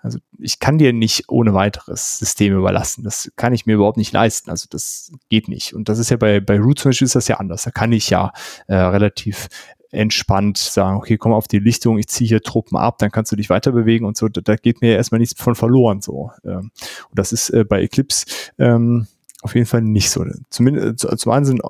[0.00, 3.02] Also ich kann dir nicht ohne weiteres System überlassen.
[3.02, 4.50] Das kann ich mir überhaupt nicht leisten.
[4.50, 5.74] Also das geht nicht.
[5.74, 7.64] Und das ist ja bei, bei Root zum Beispiel ist das ja anders.
[7.64, 8.32] Da kann ich ja
[8.68, 9.48] äh, relativ
[9.90, 13.36] entspannt sagen, okay, komm auf die Lichtung, ich ziehe hier Truppen ab, dann kannst du
[13.36, 14.28] dich weiter bewegen und so.
[14.28, 16.00] Da, da geht mir erstmal nichts von verloren.
[16.02, 16.30] So.
[16.44, 16.70] Ähm,
[17.10, 18.26] und das ist äh, bei Eclipse
[18.58, 19.06] ähm,
[19.42, 20.24] auf jeden Fall nicht so.
[20.50, 21.62] Zumindest zum einen sind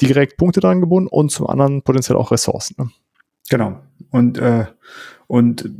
[0.00, 2.74] direkt Punkte dran gebunden und zum anderen potenziell auch Ressourcen.
[2.78, 2.90] Ne?
[3.48, 3.80] Genau.
[4.10, 4.66] Und äh,
[5.26, 5.70] und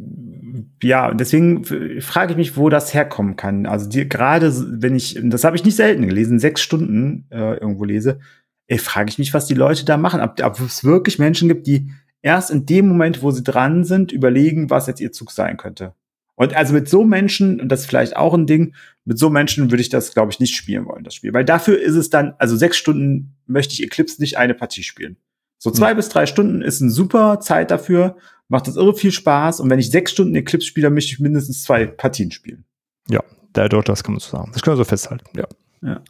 [0.82, 1.64] ja, deswegen
[2.00, 3.64] frage ich mich, wo das herkommen kann.
[3.64, 4.52] Also die, gerade
[4.82, 8.20] wenn ich, das habe ich nicht selten gelesen, sechs Stunden äh, irgendwo lese,
[8.66, 10.20] ey, frage ich mich, was die Leute da machen.
[10.20, 11.90] Ob, ob es wirklich Menschen gibt, die
[12.20, 15.94] erst in dem Moment, wo sie dran sind, überlegen, was jetzt ihr Zug sein könnte.
[16.34, 19.70] Und also mit so Menschen, und das ist vielleicht auch ein Ding, mit so Menschen
[19.70, 21.32] würde ich das, glaube ich, nicht spielen wollen, das Spiel.
[21.32, 25.16] Weil dafür ist es dann, also sechs Stunden möchte ich Eclipse nicht eine Partie spielen.
[25.58, 25.96] So zwei hm.
[25.96, 28.16] bis drei Stunden ist eine super Zeit dafür
[28.48, 29.60] macht das irre viel Spaß.
[29.60, 32.64] Und wenn ich sechs Stunden Eclipse spiele, möchte ich mindestens zwei Partien spielen.
[33.08, 34.50] Ja, da doch, das kann man so sagen.
[34.52, 35.46] Das können wir so festhalten, ja.
[35.80, 36.00] Ja.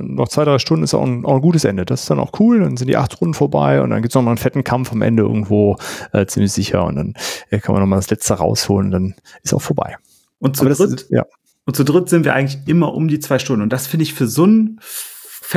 [0.00, 1.84] noch zwei, drei Stunden ist auch ein, auch ein, gutes Ende.
[1.84, 2.58] Das ist dann auch cool.
[2.58, 4.90] Dann sind die acht Runden vorbei und dann gibt es noch mal einen fetten Kampf
[4.90, 5.76] am Ende irgendwo,
[6.12, 6.84] äh, ziemlich sicher.
[6.84, 7.14] Und dann
[7.50, 8.90] äh, kann man noch mal das letzte rausholen.
[8.90, 9.14] Dann
[9.44, 9.96] ist auch vorbei.
[10.40, 11.24] Und zu, dritt, ist, ja.
[11.64, 13.62] und zu dritt sind wir eigentlich immer um die zwei Stunden.
[13.62, 14.80] Und das finde ich für so ein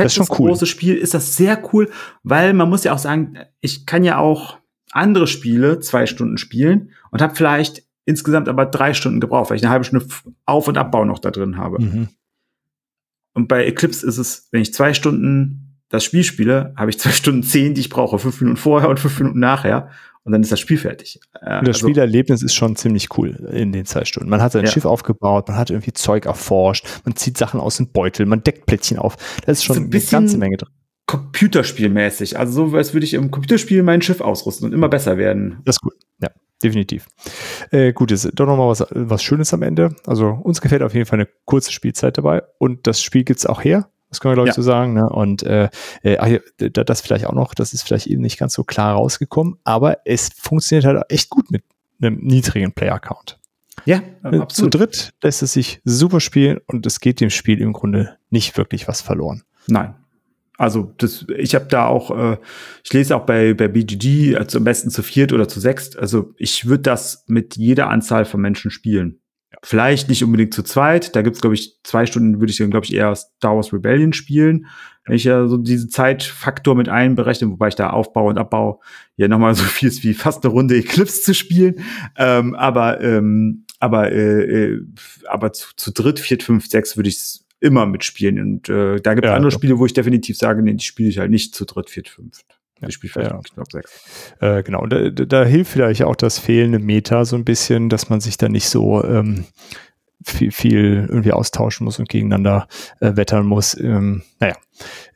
[0.02, 0.48] fettes, cool.
[0.48, 1.90] großes Spiel ist das sehr cool,
[2.22, 4.58] weil man muss ja auch sagen, ich kann ja auch
[4.92, 9.62] andere Spiele zwei Stunden spielen und habe vielleicht insgesamt aber drei Stunden gebraucht, weil ich
[9.62, 10.06] eine halbe Stunde
[10.46, 11.82] Auf- und Abbau noch da drin habe.
[11.82, 12.08] Mhm.
[13.34, 17.10] Und bei Eclipse ist es, wenn ich zwei Stunden das Spiel spiele, habe ich zwei
[17.10, 19.90] Stunden zehn, die ich brauche, fünf Minuten vorher und fünf Minuten nachher.
[20.28, 21.20] Und dann ist das Spiel fertig.
[21.40, 24.28] Äh, das also, Spielerlebnis ist schon ziemlich cool in den zwei Stunden.
[24.28, 24.70] Man hat sein ja.
[24.70, 28.66] Schiff aufgebaut, man hat irgendwie Zeug erforscht, man zieht Sachen aus dem Beutel, man deckt
[28.66, 29.16] Plättchen auf.
[29.46, 30.68] Das ist schon ein bisschen, eine ganze Menge drin.
[31.06, 32.38] Computerspielmäßig.
[32.38, 35.62] Also so, als würde ich im Computerspiel mein Schiff ausrüsten und immer besser werden.
[35.64, 35.94] Das ist gut.
[36.20, 36.28] Ja,
[36.62, 37.06] definitiv.
[37.70, 39.96] Äh, gut, ist doch nochmal was, was Schönes am Ende.
[40.04, 43.64] Also uns gefällt auf jeden Fall eine kurze Spielzeit dabei und das Spiel gibt's auch
[43.64, 43.88] her.
[44.08, 44.62] Das können wir, glaube ich, ja.
[44.62, 44.94] so sagen.
[44.94, 45.08] Ne?
[45.08, 45.68] Und äh,
[46.02, 46.40] äh,
[46.70, 50.30] das vielleicht auch noch, das ist vielleicht eben nicht ganz so klar rausgekommen, aber es
[50.34, 51.64] funktioniert halt echt gut mit
[52.00, 53.38] einem niedrigen Player-Count.
[53.84, 54.52] Ja, äh, absolut.
[54.52, 58.56] Zu dritt lässt es sich super spielen und es geht dem Spiel im Grunde nicht
[58.56, 59.42] wirklich was verloren.
[59.66, 59.94] Nein,
[60.58, 62.36] also das, ich habe da auch, äh,
[62.82, 65.96] ich lese auch bei, bei BGG, also am besten zu viert oder zu sechst.
[65.96, 69.20] Also ich würde das mit jeder Anzahl von Menschen spielen.
[69.52, 69.58] Ja.
[69.62, 71.16] Vielleicht nicht unbedingt zu zweit.
[71.16, 74.12] Da gibt's, glaube ich, zwei Stunden würde ich dann, glaube ich, eher Star Wars Rebellion
[74.12, 74.66] spielen.
[75.04, 78.82] Wenn ich ja so diesen Zeitfaktor mit einberechne, wobei ich da Aufbau und Abbau
[79.16, 81.76] ja nochmal so viel ist wie fast eine Runde Eclipse zu spielen.
[82.16, 84.86] Ähm, aber ähm, aber äh, äh,
[85.28, 88.40] aber zu, zu dritt, viert, fünf, sechs würde ich immer mitspielen.
[88.40, 91.08] Und äh, da gibt es ja, andere Spiele, wo ich definitiv sage, nee, die spiele
[91.08, 92.57] ich halt nicht zu dritt, viert, fünft.
[92.86, 93.40] Ich spiele vielleicht ja.
[93.54, 94.34] knapp sechs.
[94.40, 98.08] Äh, genau, und da, da, hilft vielleicht auch das fehlende Meta so ein bisschen, dass
[98.08, 99.46] man sich da nicht so ähm,
[100.24, 102.68] viel, viel irgendwie austauschen muss und gegeneinander
[103.00, 103.78] äh, wettern muss.
[103.78, 104.56] Ähm, naja,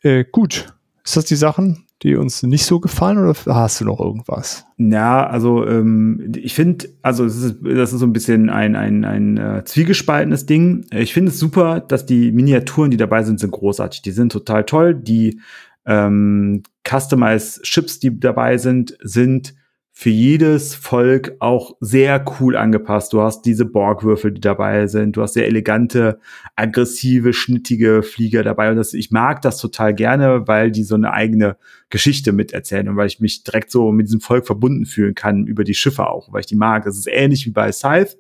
[0.03, 0.75] äh, gut.
[1.05, 1.87] Ist das die Sachen?
[2.03, 4.67] die uns nicht so gefallen oder hast du noch irgendwas?
[4.77, 9.37] Ja, also ähm, ich finde, also ist, das ist so ein bisschen ein, ein, ein
[9.37, 10.85] äh, zwiegespaltenes Ding.
[10.91, 14.03] Ich finde es super, dass die Miniaturen, die dabei sind, sind großartig.
[14.03, 14.95] Die sind total toll.
[14.95, 15.41] Die
[15.87, 19.55] ähm, Customized Chips, die dabei sind, sind
[19.95, 23.13] für jedes Volk auch sehr cool angepasst.
[23.13, 25.17] Du hast diese Borgwürfel, die dabei sind.
[25.17, 26.19] Du hast sehr elegante,
[26.57, 28.71] aggressive, schnittige Flieger dabei.
[28.71, 31.59] Und das, ich mag das total gerne, weil die so eine eigene
[31.91, 35.63] Geschichte miterzählen und weil ich mich direkt so mit diesem Volk verbunden fühlen kann über
[35.63, 36.85] die Schiffe auch, weil ich die mag.
[36.85, 38.17] Das ist ähnlich wie bei Scythe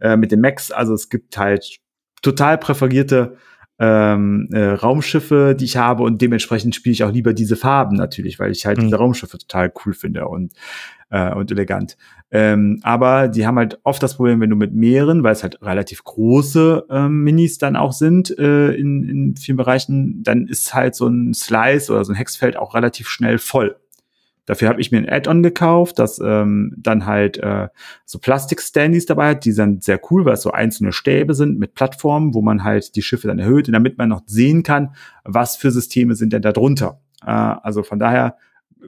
[0.00, 0.70] äh, mit den Max.
[0.70, 1.80] Also es gibt halt
[2.22, 3.36] total präferierte
[3.78, 8.38] ähm, äh, Raumschiffe, die ich habe und dementsprechend spiele ich auch lieber diese Farben natürlich,
[8.38, 8.82] weil ich halt mhm.
[8.82, 10.52] diese Raumschiffe total cool finde und
[11.10, 11.96] äh, und elegant.
[12.30, 15.62] Ähm, aber die haben halt oft das Problem, wenn du mit mehreren, weil es halt
[15.62, 20.96] relativ große ähm, Minis dann auch sind äh, in, in vielen Bereichen, dann ist halt
[20.96, 23.76] so ein Slice oder so ein Hexfeld auch relativ schnell voll.
[24.46, 27.68] Dafür habe ich mir ein Add-on gekauft, das ähm, dann halt äh,
[28.04, 29.44] so Plastik-Standys dabei hat.
[29.44, 32.94] Die sind sehr cool, weil es so einzelne Stäbe sind mit Plattformen, wo man halt
[32.96, 34.94] die Schiffe dann erhöht, damit man noch sehen kann,
[35.24, 37.00] was für Systeme sind denn da drunter.
[37.22, 38.36] Äh, also von daher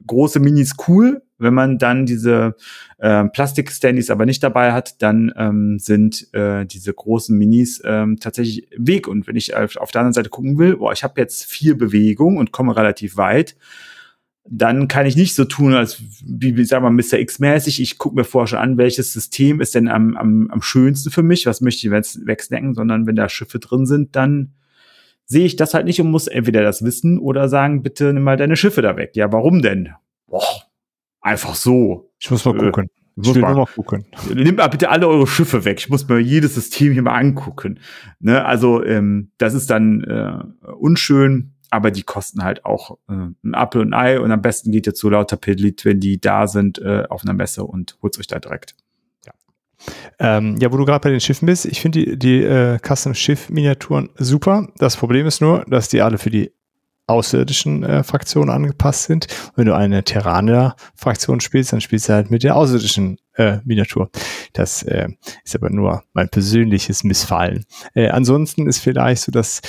[0.05, 1.21] große Minis cool.
[1.37, 2.55] Wenn man dann diese
[2.97, 8.67] äh, Plastik-Standys aber nicht dabei hat, dann ähm, sind äh, diese großen Minis ähm, tatsächlich
[8.77, 9.07] Weg.
[9.07, 11.77] Und wenn ich auf, auf der anderen Seite gucken will, boah, ich habe jetzt vier
[11.77, 13.55] Bewegungen und komme relativ weit,
[14.51, 17.19] dann kann ich nicht so tun, als wie, wie sagen wir Mr.
[17.19, 21.11] X-mäßig, ich gucke mir vorher schon an, welches System ist denn am, am, am schönsten
[21.11, 24.53] für mich, was möchte ich jetzt wegsnacken, sondern wenn da Schiffe drin sind, dann
[25.25, 28.37] sehe ich das halt nicht und muss entweder das wissen oder sagen, bitte nimm mal
[28.37, 29.11] deine Schiffe da weg.
[29.13, 29.89] Ja, warum denn?
[30.25, 30.63] Boah,
[31.21, 32.11] einfach so.
[32.19, 32.89] Ich muss mal äh, gucken.
[33.21, 34.05] Ich muss mal, mal gucken.
[34.33, 35.79] Nimm mal bitte alle eure Schiffe weg.
[35.79, 37.79] Ich muss mir jedes System hier mal angucken.
[38.19, 38.43] Ne?
[38.43, 43.13] Also ähm, das ist dann äh, unschön, aber die kosten halt auch äh,
[43.43, 46.19] ein Apfel und ein Ei und am besten geht ihr zu lauter Pedlit, wenn die
[46.19, 48.75] da sind äh, auf einer Messe und holt euch da direkt.
[50.19, 54.09] Ähm, ja, wo du gerade bei den Schiffen bist, ich finde die, die äh, Custom-Schiff-Miniaturen
[54.17, 54.67] super.
[54.77, 56.51] Das Problem ist nur, dass die alle für die
[57.07, 59.27] außerirdischen äh, Fraktionen angepasst sind.
[59.55, 64.11] Wenn du eine Terraner-Fraktion spielst, dann spielst du halt mit der außerirdischen äh, Miniatur.
[64.53, 65.07] Das äh,
[65.43, 67.65] ist aber nur mein persönliches Missfallen.
[67.95, 69.61] Äh, ansonsten ist vielleicht so, dass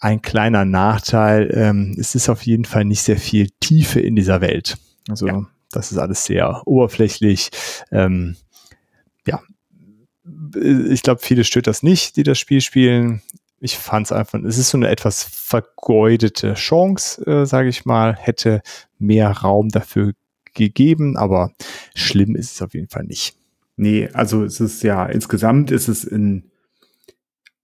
[0.00, 4.40] ein kleiner Nachteil, ähm, es ist auf jeden Fall nicht sehr viel Tiefe in dieser
[4.40, 4.76] Welt.
[5.08, 5.46] Also ja.
[5.72, 7.50] das ist alles sehr oberflächlich.
[7.90, 8.36] Ähm,
[9.26, 9.40] ja,
[10.54, 13.22] ich glaube, viele stört das nicht, die das Spiel spielen.
[13.60, 18.14] Ich fand es einfach, es ist so eine etwas vergeudete Chance, äh, sage ich mal,
[18.14, 18.62] hätte
[18.98, 20.12] mehr Raum dafür
[20.54, 21.52] gegeben, aber
[21.94, 23.36] schlimm ist es auf jeden Fall nicht.
[23.76, 26.50] Nee, also es ist ja, insgesamt ist es ein,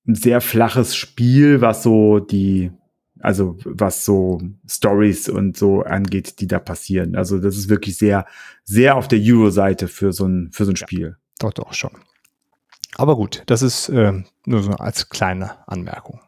[0.06, 2.70] ein sehr flaches Spiel, was so die,
[3.20, 7.16] also was so Stories und so angeht, die da passieren.
[7.16, 8.26] Also das ist wirklich sehr,
[8.64, 11.16] sehr auf der Euro-Seite für so ein, für so ein Spiel.
[11.38, 11.92] Doch, doch, schon.
[12.96, 16.20] Aber gut, das ist äh, nur so als kleine Anmerkung.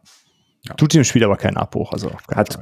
[0.62, 0.74] Ja.
[0.74, 1.92] Tut dem Spiel aber keinen Abbruch.
[1.92, 2.58] Also hat,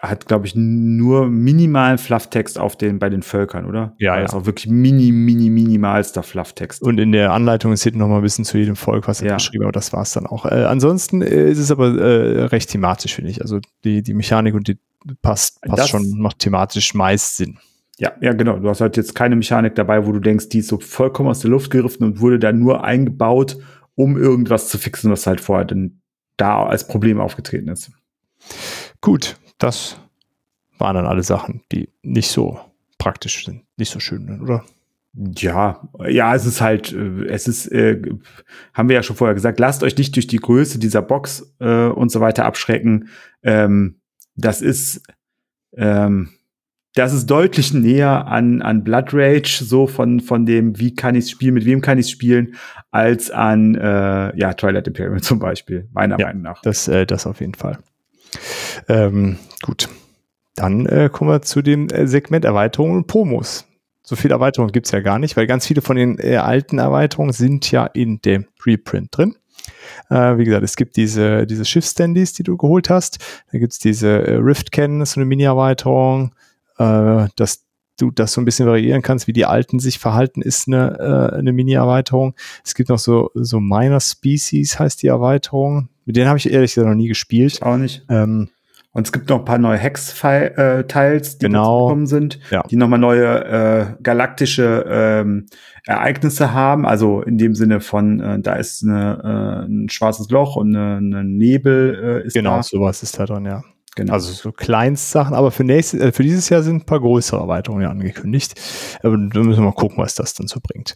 [0.00, 3.94] hat glaube ich, nur minimalen Flufftext auf den, bei den Völkern, oder?
[3.98, 4.24] Ja, ja.
[4.24, 6.82] ist auch wirklich mini, mini, minimalster Flufftext.
[6.82, 9.34] Und in der Anleitung steht noch mal ein bisschen zu jedem Volk, was ja.
[9.34, 10.46] beschrieben aber das war es dann auch.
[10.46, 13.42] Äh, ansonsten äh, ist es aber äh, recht thematisch, finde ich.
[13.42, 14.78] Also die, die Mechanik und die
[15.20, 17.58] passt, passt das, schon, macht thematisch meist Sinn.
[17.98, 18.58] Ja, ja, genau.
[18.58, 21.40] Du hast halt jetzt keine Mechanik dabei, wo du denkst, die ist so vollkommen aus
[21.40, 23.58] der Luft gegriffen und wurde dann nur eingebaut,
[23.96, 26.00] um irgendwas zu fixen, was halt vorher dann
[26.36, 27.90] da als Problem aufgetreten ist.
[29.00, 29.96] Gut, das
[30.78, 32.60] waren dann alle Sachen, die nicht so
[32.98, 34.64] praktisch sind, nicht so schön sind, oder?
[35.14, 38.00] Ja, ja, es ist halt, äh, es ist, äh,
[38.74, 41.86] haben wir ja schon vorher gesagt, lasst euch nicht durch die Größe dieser Box äh,
[41.86, 43.08] und so weiter abschrecken.
[43.42, 44.00] Ähm,
[44.36, 45.02] das ist,
[45.76, 46.28] ähm,
[46.94, 51.30] das ist deutlich näher an, an Blood Rage, so von, von dem, wie kann ich
[51.30, 52.54] spielen, mit wem kann ich spielen,
[52.90, 56.62] als an äh, ja, Twilight Imperium zum Beispiel, meiner ja, Meinung nach.
[56.62, 57.78] Das, äh, das auf jeden Fall.
[58.88, 59.88] Ähm, gut.
[60.54, 63.64] Dann äh, kommen wir zu dem äh, Segment Erweiterungen und Promos.
[64.02, 67.32] So viele Erweiterungen gibt's ja gar nicht, weil ganz viele von den äh, alten Erweiterungen
[67.32, 69.36] sind ja in dem Reprint drin.
[70.10, 73.18] Äh, wie gesagt, es gibt diese, diese Schiff-Standys, die du geholt hast.
[73.52, 76.32] Da gibt's diese äh, Rift-Cannon, so eine Mini-Erweiterung
[76.78, 77.64] äh, dass
[77.98, 81.36] du das so ein bisschen variieren kannst, wie die Alten sich verhalten, ist eine, äh,
[81.36, 82.34] eine Mini-Erweiterung.
[82.64, 85.88] Es gibt noch so, so Minor Species, heißt die Erweiterung.
[86.08, 87.60] Mit denen habe ich ehrlich gesagt noch nie gespielt.
[87.60, 88.02] Auch nicht.
[88.08, 88.48] Ähm,
[88.92, 92.62] und es gibt noch ein paar neue Hex-Teils, die genau, gekommen sind, ja.
[92.62, 95.48] die nochmal neue äh, galaktische ähm,
[95.84, 96.86] Ereignisse haben.
[96.86, 101.24] Also in dem Sinne von, äh, da ist eine, äh, ein schwarzes Loch und eine
[101.24, 102.56] Nebel äh, ist genau, da.
[102.56, 103.62] Genau, sowas ist da drin, ja.
[103.98, 104.12] Genau.
[104.12, 107.82] Also so Kleinstsachen, aber für, nächstes, äh, für dieses Jahr sind ein paar größere Erweiterungen
[107.82, 108.54] ja angekündigt.
[109.02, 110.94] Aber da müssen wir mal gucken, was das dann so bringt.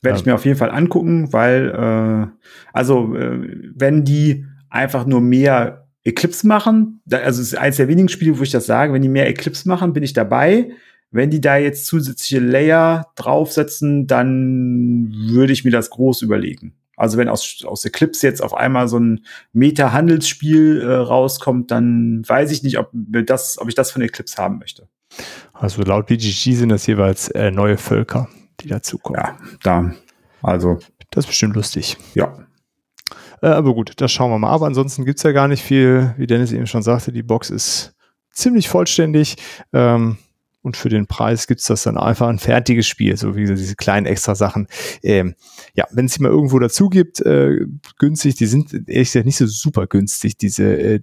[0.00, 5.06] Werde ähm, ich mir auf jeden Fall angucken, weil, äh, also, äh, wenn die einfach
[5.06, 8.66] nur mehr Eclipse machen, da, also es ist eins der wenigen Spiele, wo ich das
[8.66, 10.70] sage, wenn die mehr Eclipse machen, bin ich dabei.
[11.10, 16.74] Wenn die da jetzt zusätzliche Layer draufsetzen, dann würde ich mir das groß überlegen.
[16.96, 22.50] Also wenn aus, aus Eclipse jetzt auf einmal so ein Meta-Handelsspiel äh, rauskommt, dann weiß
[22.50, 24.88] ich nicht, ob, das, ob ich das von Eclipse haben möchte.
[25.52, 28.28] Also laut BGG sind das jeweils äh, neue Völker,
[28.60, 29.20] die dazukommen.
[29.20, 29.94] Ja, da.
[30.42, 30.78] Also.
[31.10, 31.96] Das ist bestimmt lustig.
[32.14, 32.46] Ja.
[33.42, 34.50] Äh, aber gut, das schauen wir mal.
[34.50, 36.14] Aber ansonsten gibt's ja gar nicht viel.
[36.16, 37.94] Wie Dennis eben schon sagte, die Box ist
[38.32, 39.36] ziemlich vollständig.
[39.72, 40.18] Ähm,
[40.66, 44.04] und für den Preis gibt's das dann einfach ein fertiges Spiel, so wie diese kleinen
[44.04, 44.66] extra Sachen.
[45.00, 45.36] Ähm,
[45.74, 47.60] ja, wenn es sie mal irgendwo dazu gibt, äh,
[47.98, 50.94] günstig, die sind ehrlich gesagt nicht so super günstig, diese, äh,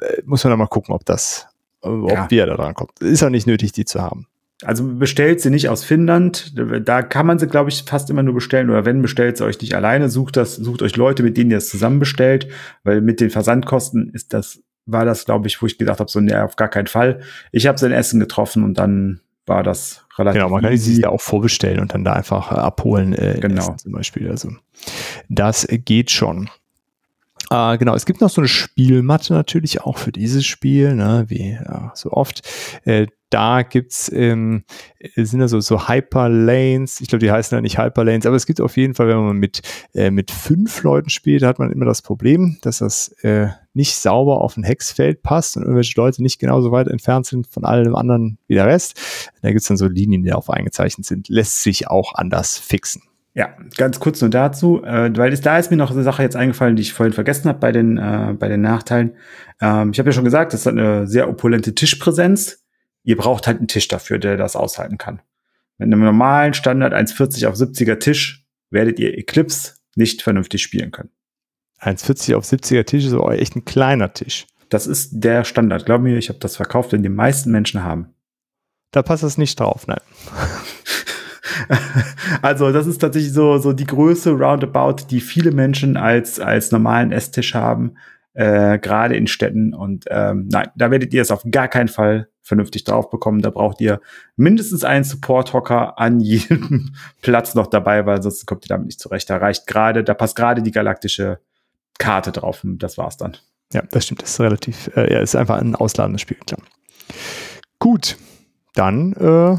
[0.00, 1.46] äh muss man dann mal gucken, ob das,
[1.82, 2.30] äh, ob ja.
[2.30, 3.00] wir da dran kommt.
[3.00, 4.26] Ist auch nicht nötig, die zu haben.
[4.64, 6.52] also bestellt sie nicht aus Finnland.
[6.86, 8.68] Da kann man sie, glaube ich, fast immer nur bestellen.
[8.68, 10.10] Oder wenn, bestellt sie euch nicht alleine.
[10.10, 12.48] Sucht das, sucht euch Leute, mit denen ihr es zusammen bestellt.
[12.84, 16.20] Weil mit den Versandkosten ist das, war das, glaube ich, wo ich gedacht habe, so,
[16.20, 17.20] nee, auf gar keinen Fall.
[17.52, 20.40] Ich habe sein Essen getroffen und dann war das relativ.
[20.40, 23.12] Genau, man kann sie ja auch vorbestellen und dann da einfach äh, abholen.
[23.12, 23.74] Äh, genau.
[23.74, 24.30] zum Beispiel.
[24.30, 24.50] Also,
[25.28, 26.50] das geht schon.
[27.52, 31.52] Äh, genau, es gibt noch so eine Spielmatte natürlich auch für dieses Spiel, ne, wie
[31.52, 32.48] ja, so oft.
[32.84, 34.64] Äh, da gibt's ähm,
[35.16, 38.60] sind da so, so Hyperlanes, ich glaube, die heißen ja nicht Hyperlanes, aber es gibt
[38.60, 39.62] auf jeden Fall, wenn man mit,
[39.94, 44.40] äh, mit fünf Leuten spielt, hat man immer das Problem, dass das äh, nicht sauber
[44.40, 48.38] auf ein Hexfeld passt und irgendwelche Leute nicht genauso weit entfernt sind von allem anderen
[48.46, 49.00] wie der Rest.
[49.42, 51.28] Da gibt's dann so Linien, die darauf eingezeichnet sind.
[51.28, 53.02] Lässt sich auch anders fixen.
[53.32, 56.34] Ja, ganz kurz nur dazu, äh, weil es, da ist mir noch eine Sache jetzt
[56.34, 59.16] eingefallen, die ich vorhin vergessen habe bei den äh, bei den Nachteilen.
[59.60, 62.64] Ähm, ich habe ja schon gesagt, das hat eine sehr opulente Tischpräsenz.
[63.04, 65.22] Ihr braucht halt einen Tisch dafür, der das aushalten kann.
[65.78, 71.10] Mit einem normalen Standard 1,40 auf 70er Tisch werdet ihr Eclipse nicht vernünftig spielen können.
[71.80, 74.46] 1,40 auf 70er Tisch ist aber echt ein kleiner Tisch.
[74.68, 75.86] Das ist der Standard.
[75.86, 78.14] Glaub mir, ich habe das verkauft, den die meisten Menschen haben.
[78.90, 80.00] Da passt es nicht drauf, nein.
[82.42, 87.12] also das ist tatsächlich so, so die Größe roundabout, die viele Menschen als, als normalen
[87.12, 87.94] Esstisch haben,
[88.34, 89.74] äh, gerade in Städten.
[89.74, 93.42] Und ähm, nein, da werdet ihr es auf gar keinen Fall vernünftig drauf bekommen.
[93.42, 94.00] Da braucht ihr
[94.36, 99.30] mindestens einen Support-Hocker an jedem Platz noch dabei, weil sonst kommt ihr damit nicht zurecht.
[99.30, 101.40] Da reicht gerade, da passt gerade die galaktische
[101.98, 103.36] Karte drauf und das war's dann.
[103.72, 104.22] Ja, das stimmt.
[104.22, 106.60] Das ist relativ, äh, ja, ist einfach ein ausladendes Spiel, klar.
[107.78, 108.16] Gut,
[108.74, 109.58] dann äh,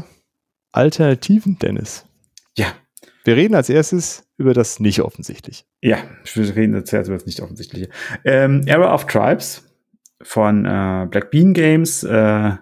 [0.72, 2.04] Alternativen, Dennis.
[2.56, 2.66] Ja.
[3.24, 5.64] Wir reden als erstes über das nicht offensichtliche.
[5.80, 5.98] Ja,
[6.34, 7.88] wir reden als erstes über das nicht offensichtliche.
[8.24, 9.64] Ähm, Era of Tribes
[10.22, 12.02] von äh, Black Bean Games.
[12.02, 12.56] Äh,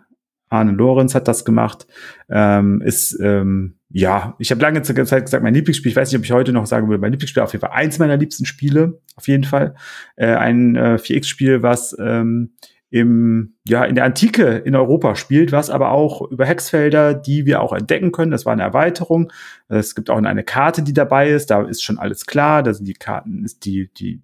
[0.51, 1.87] Arne Lorenz hat das gemacht.
[2.28, 6.24] Ähm, ist ähm, ja, ich habe lange Zeit gesagt, mein Lieblingsspiel, ich weiß nicht, ob
[6.24, 9.27] ich heute noch sagen würde, mein Lieblingsspiel auf jeden Fall eins meiner liebsten Spiele, auf
[9.27, 9.74] jeden Fall.
[10.16, 12.53] Äh, ein äh, 4X-Spiel, was ähm,
[12.90, 17.62] im, ja, in der Antike in Europa spielt, was aber auch über Hexfelder, die wir
[17.62, 18.32] auch entdecken können.
[18.32, 19.32] Das war eine Erweiterung.
[19.68, 21.50] Es gibt auch eine Karte, die dabei ist.
[21.50, 22.64] Da ist schon alles klar.
[22.64, 24.22] Da sind die Karten, ist die, die,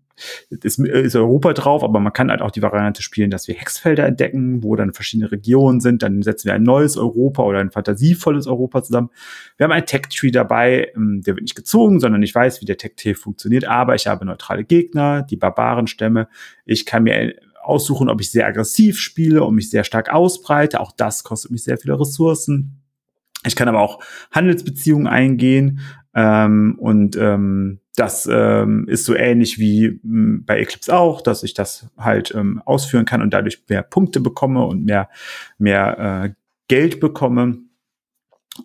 [0.50, 4.04] ist, ist Europa drauf, aber man kann halt auch die Variante spielen, dass wir Hexfelder
[4.04, 6.02] entdecken, wo dann verschiedene Regionen sind.
[6.02, 9.10] Dann setzen wir ein neues Europa oder ein fantasievolles Europa zusammen.
[9.58, 12.78] Wir haben ein Tech-Tree dabei, ähm, der wird nicht gezogen, sondern ich weiß, wie der
[12.78, 16.28] Tech-Tree funktioniert, aber ich habe neutrale Gegner, die Barbarenstämme.
[16.64, 17.34] Ich kann mir
[17.66, 20.80] aussuchen, ob ich sehr aggressiv spiele und mich sehr stark ausbreite.
[20.80, 22.82] Auch das kostet mich sehr viele Ressourcen.
[23.44, 24.02] Ich kann aber auch
[24.32, 25.80] Handelsbeziehungen eingehen
[26.14, 31.42] ähm, und ähm, das ähm, ist so ähnlich wie mh, hm, bei Eclipse auch, dass
[31.42, 35.08] ich das halt ähm, ausführen kann und dadurch mehr Punkte bekomme und mehr
[35.58, 36.34] mehr äh,
[36.68, 37.58] Geld bekomme.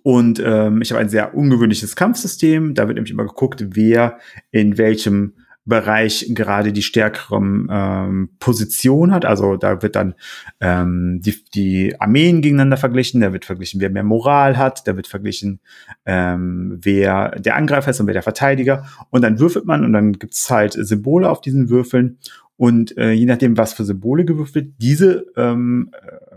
[0.04, 2.74] Und ähm, ich habe ein sehr ungewöhnliches Kampfsystem.
[2.74, 4.20] Da wird nämlich immer geguckt, wer
[4.52, 5.34] in welchem
[5.72, 9.24] Bereich gerade die stärkere ähm, Position hat.
[9.24, 10.16] Also da wird dann
[10.60, 15.08] ähm, die, die Armeen gegeneinander verglichen, da wird verglichen, wer mehr Moral hat, da wird
[15.08, 15.62] verglichen,
[16.06, 18.86] ähm, wer der Angreifer ist und wer der Verteidiger.
[19.12, 22.18] Und dann würfelt man und dann gibt's halt Symbole auf diesen Würfeln.
[22.58, 26.36] Und äh, je nachdem, was für Symbole gewürfelt, diese, ähm, äh,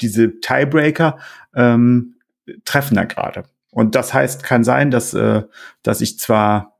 [0.00, 1.16] diese Tiebreaker
[1.54, 2.16] ähm,
[2.64, 3.44] treffen da gerade.
[3.70, 5.42] Und das heißt, kann sein, dass, äh,
[5.84, 6.71] dass ich zwar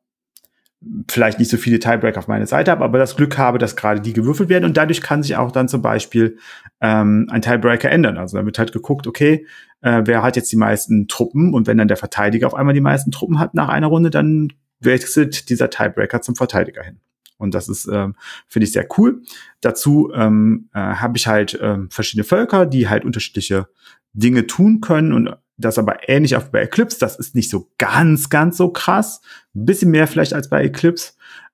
[1.09, 4.01] vielleicht nicht so viele Tiebreaker auf meiner Seite habe, aber das Glück habe, dass gerade
[4.01, 6.39] die gewürfelt werden und dadurch kann sich auch dann zum Beispiel
[6.81, 8.19] ähm, ein Tiebreaker ändern.
[8.19, 9.47] Also da wird halt geguckt, okay,
[9.81, 12.81] äh, wer hat jetzt die meisten Truppen und wenn dann der Verteidiger auf einmal die
[12.81, 16.99] meisten Truppen hat nach einer Runde, dann wechselt dieser Tiebreaker zum Verteidiger hin.
[17.39, 18.15] Und das ist, ähm,
[18.49, 19.23] finde ich, sehr cool.
[19.61, 23.69] Dazu ähm, äh, habe ich halt ähm, verschiedene Völker, die halt unterschiedliche
[24.13, 26.99] Dinge tun können und das aber ähnlich auch bei Eclipse.
[26.99, 29.21] Das ist nicht so ganz, ganz so krass.
[29.55, 31.13] Ein bisschen mehr vielleicht als bei Eclipse,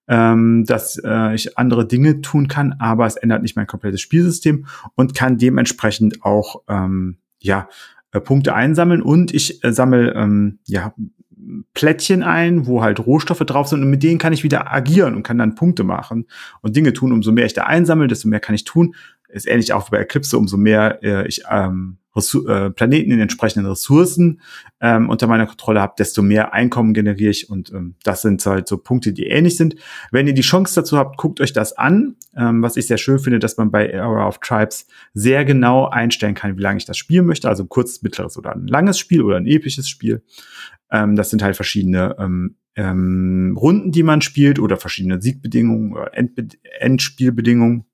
[0.08, 4.66] ähm, dass äh, ich andere Dinge tun kann, aber es ändert nicht mein komplettes Spielsystem
[4.94, 7.68] und kann dementsprechend auch ähm, ja
[8.12, 10.94] äh, Punkte einsammeln und ich äh, sammle ähm, ja
[11.74, 15.22] Plättchen ein, wo halt Rohstoffe drauf sind und mit denen kann ich wieder agieren und
[15.22, 16.26] kann dann Punkte machen
[16.62, 17.12] und Dinge tun.
[17.12, 18.94] Umso mehr ich da einsammle, desto mehr kann ich tun.
[19.28, 23.68] Ist ähnlich auch wie bei Eclipse, umso mehr äh, ich ähm, äh, Planeten in entsprechenden
[23.68, 24.40] Ressourcen
[24.80, 28.68] ähm, unter meiner Kontrolle habe, desto mehr Einkommen generiere ich und ähm, das sind halt
[28.68, 29.76] so Punkte, die ähnlich sind.
[30.10, 32.16] Wenn ihr die Chance dazu habt, guckt euch das an.
[32.36, 36.34] Ähm, was ich sehr schön finde, dass man bei Era of Tribes sehr genau einstellen
[36.34, 37.48] kann, wie lange ich das spielen möchte.
[37.48, 40.22] Also ein kurzes, mittleres oder ein langes Spiel oder ein episches Spiel.
[40.90, 46.16] Ähm, das sind halt verschiedene ähm, ähm, Runden, die man spielt oder verschiedene Siegbedingungen oder
[46.16, 46.46] Endbe
[46.78, 47.84] Endspielbedingungen.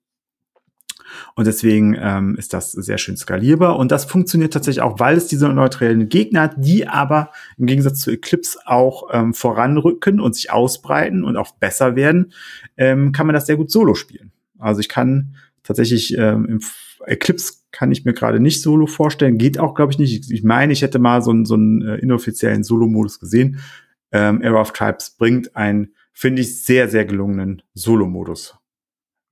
[1.35, 3.77] Und deswegen ähm, ist das sehr schön skalierbar.
[3.77, 7.99] Und das funktioniert tatsächlich auch, weil es diese neutralen Gegner hat, die aber im Gegensatz
[7.99, 12.33] zu Eclipse auch ähm, voranrücken und sich ausbreiten und auch besser werden,
[12.77, 14.31] ähm, kann man das sehr gut solo spielen.
[14.57, 16.59] Also ich kann tatsächlich ähm, im
[17.05, 19.37] Eclipse kann ich mir gerade nicht solo vorstellen.
[19.37, 20.31] Geht auch, glaube ich, nicht.
[20.31, 23.59] Ich, meine, ich hätte mal so einen, so einen äh, inoffiziellen Solo-Modus gesehen.
[24.11, 28.55] Ähm, Era of Tribes bringt einen, finde ich, sehr, sehr gelungenen Solo-Modus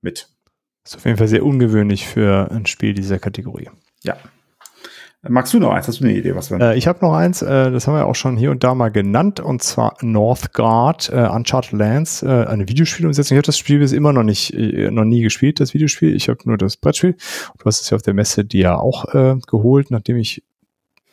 [0.02, 0.33] mit.
[0.84, 3.70] Ist auf jeden Fall sehr ungewöhnlich für ein Spiel dieser Kategorie.
[4.02, 4.16] Ja.
[5.26, 5.88] Magst du noch eins?
[5.88, 6.60] Hast du eine Idee, was wir?
[6.60, 8.90] Äh, ich habe noch eins, äh, das haben wir auch schon hier und da mal
[8.90, 13.34] genannt, und zwar Northgard, äh, Uncharted Lands, äh, eine Videospielumsetzung.
[13.34, 16.14] Ich habe das Spiel bis immer noch nicht, äh, noch nie gespielt, das Videospiel.
[16.14, 17.16] Ich habe nur das Brettspiel.
[17.58, 20.42] Du hast es ja auf der Messe dir ja auch äh, geholt, nachdem ich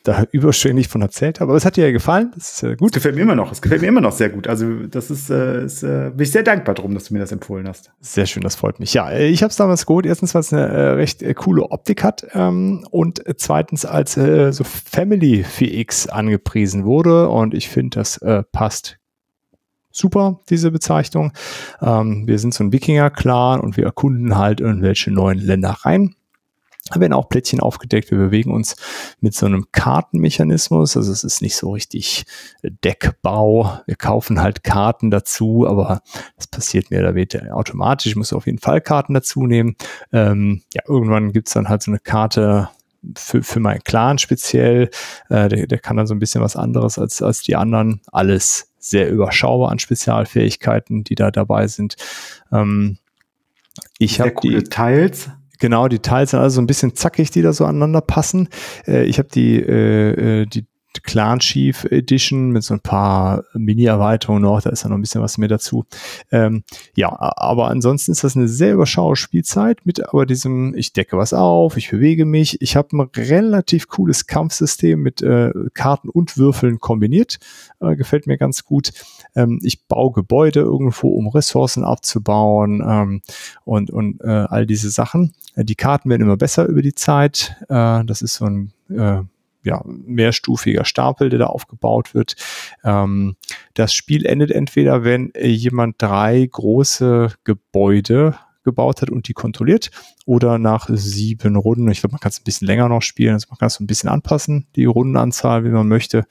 [0.04, 1.52] da überschwänglich von erzählt habe.
[1.52, 2.32] Aber es hat dir ja gefallen.
[2.36, 2.94] Das ist äh, gut.
[2.94, 3.52] gefällt mir immer noch.
[3.52, 4.48] Es gefällt mir immer noch sehr gut.
[4.48, 7.32] Also das ist, äh, ist äh, bin ich sehr dankbar drum, dass du mir das
[7.32, 7.92] empfohlen hast.
[8.00, 8.94] Sehr schön, das freut mich.
[8.94, 10.06] Ja, äh, ich habe es damals geholt.
[10.06, 14.18] Erstens, weil es eine äh, recht äh, coole Optik hat ähm, und äh, zweitens, als
[14.18, 18.98] äh, so Family 4X angepriesen wurde und ich finde, das äh, passt
[19.92, 21.34] super, diese Bezeichnung.
[21.82, 26.16] Ähm, wir sind so ein Wikinger-Clan und wir erkunden halt irgendwelche neuen Länder rein.
[26.94, 28.12] Da werden auch Plättchen aufgedeckt.
[28.12, 28.76] Wir bewegen uns
[29.20, 30.98] mit so einem Kartenmechanismus.
[30.98, 32.26] Also es ist nicht so richtig
[32.64, 33.80] Deckbau.
[33.86, 36.02] Wir kaufen halt Karten dazu, aber
[36.36, 38.12] das passiert mehr oder weniger automatisch.
[38.12, 39.76] Ich muss auf jeden Fall Karten dazu nehmen.
[40.12, 42.70] Ähm, ja, irgendwann gibt's dann halt so eine Karte,
[43.18, 44.90] für, für meinen Clan speziell.
[45.30, 48.02] Äh, der, der kann dann so ein bisschen was anderes als, als die anderen.
[48.12, 51.96] Alles sehr überschaubar an Spezialfähigkeiten, die da dabei sind.
[52.52, 52.98] Ähm,
[53.98, 55.30] ich habe die Teils.
[55.62, 58.50] Genau, die Teils sind also so ein bisschen zackig, die da so aneinander passen.
[58.88, 60.66] Äh, ich habe die, äh, äh, die
[61.04, 65.22] Clan Chief Edition mit so ein paar Mini-Erweiterungen noch, da ist ja noch ein bisschen
[65.22, 65.86] was mehr dazu.
[66.32, 66.64] Ähm,
[66.96, 71.34] ja, aber ansonsten ist das eine sehr überschaubare Spielzeit mit aber diesem, ich decke was
[71.34, 72.62] auf, ich bewege mich.
[72.62, 77.38] Ich habe ein relativ cooles Kampfsystem mit äh, Karten und Würfeln kombiniert.
[77.80, 78.92] Äh, gefällt mir ganz gut.
[79.36, 83.22] Ähm, ich baue Gebäude irgendwo, um Ressourcen abzubauen ähm,
[83.64, 85.34] und, und äh, all diese Sachen.
[85.56, 87.56] Äh, die Karten werden immer besser über die Zeit.
[87.70, 89.22] Äh, das ist so ein äh,
[89.64, 92.36] ja, mehrstufiger Stapel, der da aufgebaut wird.
[92.84, 93.36] Ähm,
[93.74, 99.92] das Spiel endet entweder, wenn jemand drei große Gebäude gebaut hat und die kontrolliert
[100.26, 101.90] oder nach sieben Runden.
[101.90, 103.84] Ich glaube, man kann es ein bisschen länger noch spielen, also man kann es so
[103.84, 106.26] ein bisschen anpassen, die Rundenanzahl, wie man möchte.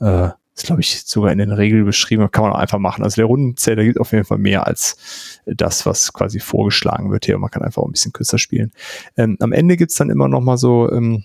[0.00, 3.02] Äh, ist, glaube ich, sogar in den Regeln beschrieben, kann man auch einfach machen.
[3.02, 7.38] Also der Rundenzähler gibt auf jeden Fall mehr als das, was quasi vorgeschlagen wird hier.
[7.38, 8.72] Man kann einfach auch ein bisschen kürzer spielen.
[9.16, 11.24] Ähm, am Ende gibt's dann immer noch mal so ähm,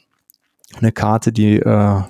[0.77, 2.01] eine Karte, die, äh,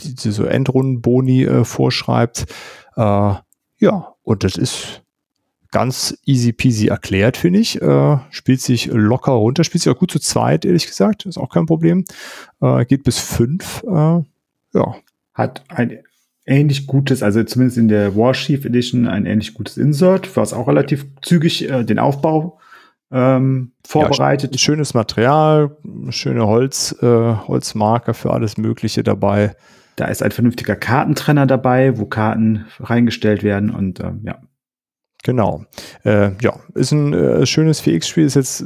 [0.00, 2.46] die, die so Endrundenboni äh, vorschreibt.
[2.96, 3.34] Äh,
[3.78, 5.02] ja, und das ist
[5.72, 7.82] ganz easy peasy erklärt, finde ich.
[7.82, 11.26] Äh, spielt sich locker runter, spielt sich auch gut zu zweit, ehrlich gesagt.
[11.26, 12.04] Ist auch kein Problem.
[12.60, 13.82] Äh, geht bis fünf.
[13.82, 14.20] Äh,
[14.74, 14.94] ja.
[15.34, 15.98] Hat ein
[16.44, 21.06] ähnlich gutes, also zumindest in der Warshief Edition ein ähnlich gutes Insert, was auch relativ
[21.22, 22.58] zügig äh, den Aufbau
[23.12, 24.52] ähm, vorbereitet.
[24.52, 25.76] Ja, schönes Material,
[26.10, 29.54] schöne Holz, äh, Holzmarker für alles Mögliche dabei.
[29.96, 34.38] Da ist ein vernünftiger Kartentrenner dabei, wo Karten reingestellt werden und ähm, ja.
[35.24, 35.64] Genau.
[36.04, 38.24] Äh, ja, ist ein äh, schönes 4X-Spiel.
[38.24, 38.64] Ist jetzt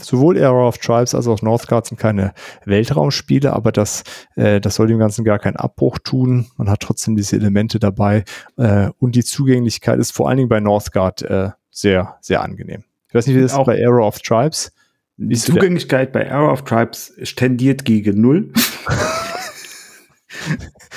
[0.00, 2.32] sowohl Era of Tribes als auch Northgard sind keine
[2.64, 4.04] Weltraumspiele, aber das,
[4.34, 6.46] äh, das soll dem Ganzen gar keinen Abbruch tun.
[6.56, 8.24] Man hat trotzdem diese Elemente dabei
[8.56, 12.84] äh, und die Zugänglichkeit ist vor allen Dingen bei Northgard äh, sehr, sehr angenehm.
[13.08, 14.72] Ich weiß nicht, wie das ist bei Arrow of Tribes.
[15.18, 18.52] Die Zugänglichkeit bei Arrow of Tribes tendiert gegen null.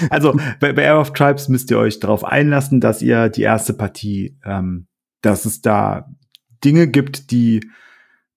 [0.10, 3.74] also bei, bei Arrow of Tribes müsst ihr euch darauf einlassen, dass ihr die erste
[3.74, 4.88] Partie, ähm,
[5.24, 6.08] dass es da
[6.64, 7.62] Dinge gibt, die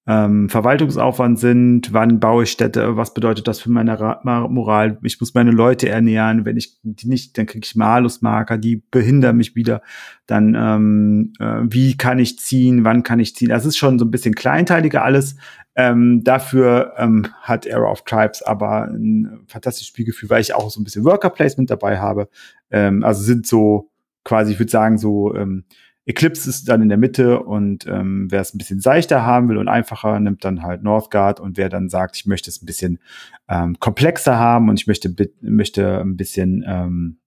[0.09, 5.19] ähm, Verwaltungsaufwand sind, wann baue ich Städte, was bedeutet das für meine Ra Moral, ich
[5.19, 9.57] muss meine Leute ernähren, wenn ich die nicht, dann kriege ich Malusmarker, die behindern mich
[9.57, 9.83] wieder,
[10.27, 14.05] dann ähm, äh, wie kann ich ziehen, wann kann ich ziehen, das ist schon so
[14.05, 15.37] ein bisschen kleinteiliger alles,
[15.75, 20.81] ähm, dafür ähm, hat Era of Tribes aber ein fantastisches Spielgefühl, weil ich auch so
[20.81, 22.29] ein bisschen Worker Placement dabei habe,
[22.71, 23.91] ähm, also sind so
[24.23, 25.65] quasi, ich würde sagen so ähm,
[26.07, 29.59] Eclipse ist dann in der Mitte und ähm, wer es ein bisschen seichter haben will
[29.59, 33.01] und einfacher, nimmt dann halt Northgard und wer dann sagt, ich möchte es ein bisschen
[33.49, 37.19] ähm, komplexer haben und ich möchte, möchte ein bisschen, ähm,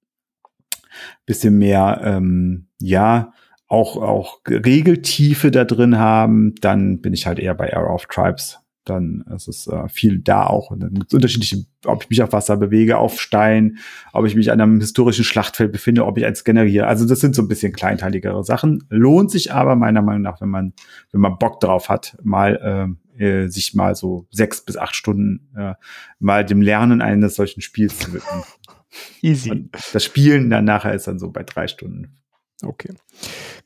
[1.26, 3.34] bisschen mehr, ähm, ja,
[3.68, 8.60] auch, auch Regeltiefe da drin haben, dann bin ich halt eher bei Era of Tribes
[8.86, 10.72] dann ist es äh, viel da auch.
[10.72, 13.78] Und dann gibt es unterschiedliche, ob ich mich auf Wasser bewege, auf Stein,
[14.14, 16.88] ob ich mich an einem historischen Schlachtfeld befinde, ob ich eins generiere.
[16.88, 18.84] Also das sind so ein bisschen kleinteiligere Sachen.
[18.90, 20.74] Lohnt sich aber meiner Meinung nach, wenn man,
[21.12, 25.74] wenn man Bock drauf hat, mal äh, sich mal so sechs bis acht Stunden äh,
[26.20, 28.44] mal dem Lernen eines solchen Spiels zu widmen.
[29.22, 29.52] Easy.
[29.52, 32.19] Und das Spielen dann nachher ist dann so bei drei Stunden.
[32.62, 32.94] Okay.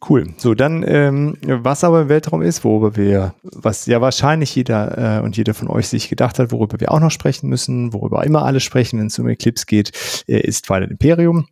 [0.08, 0.34] Cool.
[0.38, 5.22] So, dann, ähm, was aber im Weltraum ist, worüber wir, was ja wahrscheinlich jeder äh,
[5.22, 8.44] und jeder von euch sich gedacht hat, worüber wir auch noch sprechen müssen, worüber immer
[8.44, 11.48] alle sprechen, wenn es um Eclipse geht, äh, ist Twilight Imperium.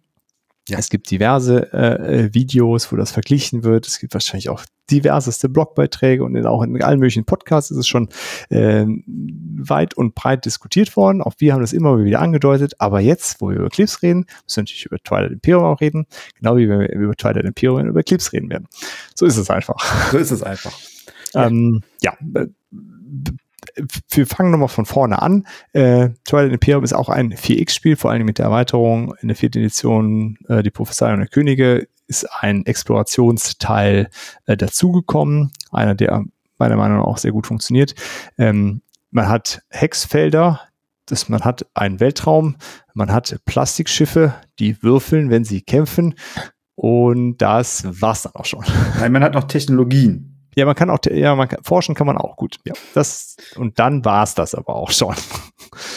[0.67, 0.77] Ja.
[0.77, 3.87] Es gibt diverse äh, äh, Videos, wo das verglichen wird.
[3.87, 7.87] Es gibt wahrscheinlich auch diverseste Blogbeiträge und in, auch in allen möglichen Podcasts ist es
[7.87, 8.09] schon
[8.49, 11.21] äh, weit und breit diskutiert worden.
[11.21, 12.73] Auch wir haben das immer wieder angedeutet.
[12.79, 16.05] Aber jetzt, wo wir über Eclipse reden, müssen wir natürlich über Twilight Imperium auch reden.
[16.35, 18.67] Genau wie wir über Twilight Imperium und über Eclipse reden werden.
[19.15, 20.11] So ist es einfach.
[20.11, 20.77] So ist es einfach.
[21.35, 22.13] ähm, ja,
[24.09, 25.45] wir fangen nochmal von vorne an.
[25.73, 29.59] Äh, Twilight Imperium ist auch ein 4X-Spiel, vor allem mit der Erweiterung in der vierten
[29.59, 34.09] Edition, äh, die Prophezeiung der Könige, ist ein Explorationsteil
[34.45, 35.51] äh, dazugekommen.
[35.71, 36.25] Einer, der
[36.57, 37.95] meiner Meinung nach auch sehr gut funktioniert.
[38.37, 40.59] Ähm, man hat Hexfelder,
[41.05, 42.57] das, man hat einen Weltraum,
[42.93, 46.15] man hat Plastikschiffe, die würfeln, wenn sie kämpfen.
[46.75, 48.65] Und das war's dann auch schon.
[48.99, 50.27] Nein, man hat noch Technologien.
[50.55, 52.57] Ja, man kann auch, ja, man kann, forschen kann man auch gut.
[52.65, 55.15] Ja, das und dann war's das aber auch schon.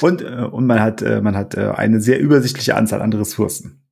[0.01, 3.84] Und äh, und man hat äh, man hat äh, eine sehr übersichtliche Anzahl an Ressourcen.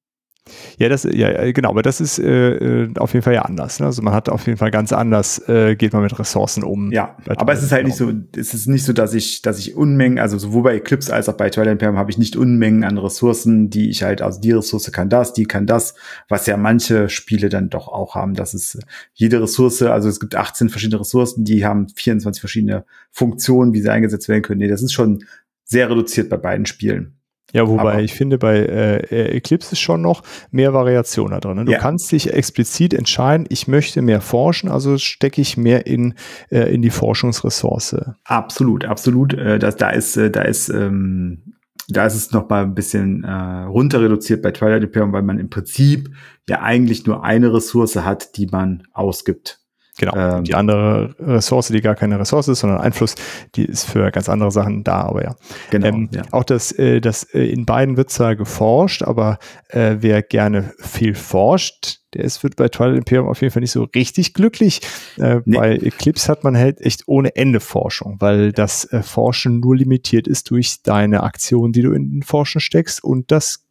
[0.76, 3.78] Ja, das, ja, genau, aber das ist äh, äh, auf jeden Fall ja anders.
[3.78, 3.86] Ne?
[3.86, 6.90] Also man hat auf jeden Fall ganz anders, äh, geht man mit Ressourcen um.
[6.90, 9.76] Ja, aber es ist halt nicht so, es ist nicht so, dass ich, dass ich
[9.76, 12.98] Unmengen, also sowohl bei Eclipse als auch bei Twilight Imperium habe ich nicht Unmengen an
[12.98, 15.94] Ressourcen, die ich halt, also die Ressource kann das, die kann das,
[16.28, 18.34] was ja manche Spiele dann doch auch haben.
[18.34, 18.80] Das ist
[19.14, 23.90] jede Ressource, also es gibt 18 verschiedene Ressourcen, die haben 24 verschiedene Funktionen, wie sie
[23.90, 24.58] eingesetzt werden können.
[24.58, 25.24] Nee, das ist schon
[25.64, 27.14] sehr reduziert bei beiden Spielen.
[27.52, 31.56] Ja, wobei Aber ich finde, bei äh, Eclipse ist schon noch mehr Variation da drin.
[31.56, 31.64] Ne?
[31.66, 31.78] Du ja.
[31.78, 36.14] kannst dich explizit entscheiden, ich möchte mehr forschen, also stecke ich mehr in,
[36.50, 37.96] äh, in die Forschungsressource.
[38.24, 39.34] Absolut, absolut.
[39.34, 41.54] Äh, das, da ist, äh, da ist, ähm,
[41.88, 45.38] da ist es noch mal ein bisschen äh, runter reduziert bei Twilight Imperium, weil man
[45.38, 46.10] im Prinzip
[46.48, 49.61] ja eigentlich nur eine Ressource hat, die man ausgibt.
[50.02, 50.16] Genau.
[50.38, 53.14] Ähm, die andere Ressource, die gar keine Ressource ist, sondern Einfluss,
[53.54, 55.36] die ist für ganz andere Sachen da, aber ja.
[55.70, 55.86] Genau.
[55.86, 56.22] Ähm, ja.
[56.32, 59.38] Auch das, äh, das äh, in beiden wird zwar geforscht, aber
[59.68, 63.70] äh, wer gerne viel forscht, der ist wird bei Twilight Imperium auf jeden Fall nicht
[63.70, 64.80] so richtig glücklich.
[65.18, 65.56] Äh, nee.
[65.56, 70.26] Bei Eclipse hat man halt echt ohne Ende Forschung, weil das äh, Forschen nur limitiert
[70.26, 73.64] ist durch deine Aktion, die du in den Forschen steckst und das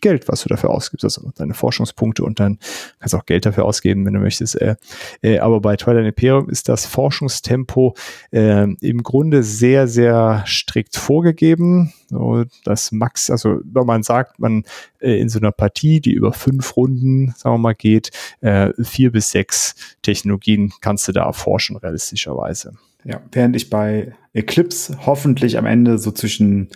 [0.00, 2.58] Geld, was du dafür ausgibst, also deine Forschungspunkte und dann
[2.98, 4.60] kannst du auch Geld dafür ausgeben, wenn du möchtest.
[4.60, 4.76] Äh,
[5.22, 7.94] äh, aber bei Twilight Imperium ist das Forschungstempo
[8.32, 11.92] äh, im Grunde sehr, sehr strikt vorgegeben.
[12.08, 14.64] So, das Max, also wenn man sagt, man
[15.00, 18.10] äh, in so einer Partie, die über fünf Runden, sagen wir mal, geht,
[18.40, 22.74] äh, vier bis sechs Technologien kannst du da erforschen, realistischerweise.
[23.04, 26.68] Ja, während ich bei Eclipse hoffentlich am Ende so zwischen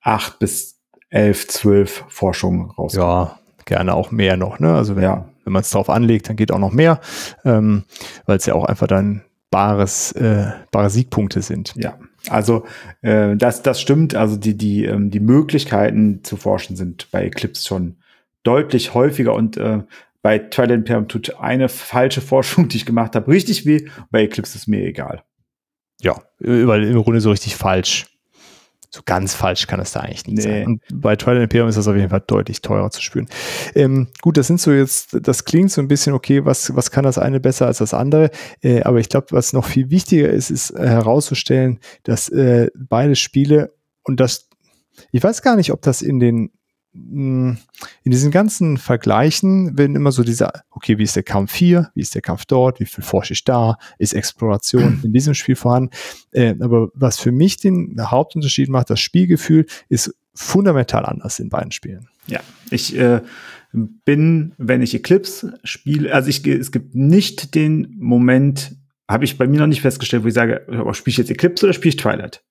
[0.00, 0.78] acht bis
[1.12, 2.94] elf, zwölf Forschungen raus.
[2.94, 4.58] Ja, gerne auch mehr noch.
[4.58, 4.74] Ne?
[4.74, 5.26] Also wenn, ja.
[5.44, 7.00] wenn man es drauf anlegt, dann geht auch noch mehr,
[7.44, 7.84] ähm,
[8.26, 11.74] weil es ja auch einfach dann bares, äh, bare Siegpunkte sind.
[11.76, 11.98] Ja,
[12.28, 12.64] also
[13.02, 14.14] äh, das, das stimmt.
[14.14, 17.96] Also die, die, ähm, die Möglichkeiten zu forschen sind bei Eclipse schon
[18.42, 19.82] deutlich häufiger und äh,
[20.22, 23.86] bei Twilight Imperium tut eine falsche Forschung, die ich gemacht habe, richtig weh.
[24.10, 25.22] Bei Eclipse ist mir egal.
[26.00, 28.06] Ja, weil im Grunde so richtig falsch
[28.94, 30.42] so ganz falsch kann es da eigentlich nicht nee.
[30.42, 30.66] sein.
[30.66, 33.26] Und bei Twilight Imperium ist das auf jeden Fall deutlich teurer zu spüren.
[33.74, 37.04] Ähm, gut, das sind so jetzt, das klingt so ein bisschen okay, was, was kann
[37.04, 38.30] das eine besser als das andere?
[38.60, 43.16] Äh, aber ich glaube, was noch viel wichtiger ist, ist äh, herauszustellen, dass äh, beide
[43.16, 44.50] Spiele und das,
[45.10, 46.50] ich weiß gar nicht, ob das in den
[46.94, 47.56] in
[48.04, 52.14] diesen ganzen Vergleichen werden immer so diese, okay, wie ist der Kampf hier, wie ist
[52.14, 55.90] der Kampf dort, wie viel forsche ich da, ist Exploration in diesem Spiel vorhanden.
[56.32, 61.72] Äh, aber was für mich den Hauptunterschied macht, das Spielgefühl ist fundamental anders in beiden
[61.72, 62.08] Spielen.
[62.26, 62.40] Ja,
[62.70, 63.22] ich äh,
[63.72, 68.76] bin, wenn ich Eclipse spiele, also ich, es gibt nicht den Moment,
[69.08, 71.64] habe ich bei mir noch nicht festgestellt, wo ich sage, oh, spiele ich jetzt Eclipse
[71.66, 72.42] oder spiele ich Twilight?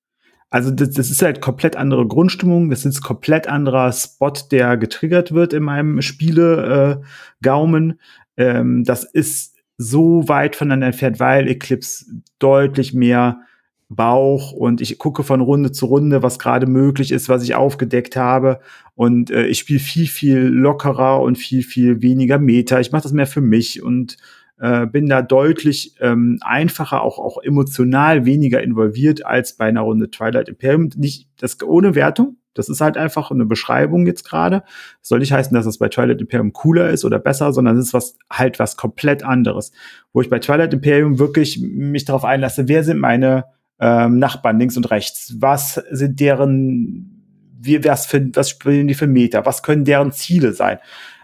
[0.51, 5.31] Also das, das ist halt komplett andere Grundstimmung, das ist komplett anderer Spot, der getriggert
[5.31, 7.05] wird in meinem Spiele äh,
[7.41, 7.99] Gaumen.
[8.35, 12.05] Ähm, das ist so weit voneinander entfernt, weil Eclipse
[12.37, 13.39] deutlich mehr
[13.87, 18.17] Bauch und ich gucke von Runde zu Runde, was gerade möglich ist, was ich aufgedeckt
[18.17, 18.59] habe
[18.95, 22.79] und äh, ich spiele viel viel lockerer und viel viel weniger Meter.
[22.81, 24.17] Ich mache das mehr für mich und
[24.61, 30.11] äh, bin da deutlich ähm, einfacher, auch, auch emotional weniger involviert als bei einer Runde
[30.11, 30.89] Twilight Imperium.
[30.95, 32.37] Nicht das ohne Wertung.
[32.53, 34.61] Das ist halt einfach eine Beschreibung jetzt gerade.
[35.01, 37.93] soll nicht heißen, dass es bei Twilight Imperium cooler ist oder besser, sondern es ist
[37.95, 39.71] was halt was komplett anderes.
[40.13, 43.45] Wo ich bei Twilight Imperium wirklich mich darauf einlasse, wer sind meine
[43.79, 45.37] ähm, Nachbarn links und rechts?
[45.39, 47.25] Was sind deren,
[47.59, 49.43] wie, was, für, was spielen die für Meter?
[49.47, 50.77] Was können deren Ziele sein?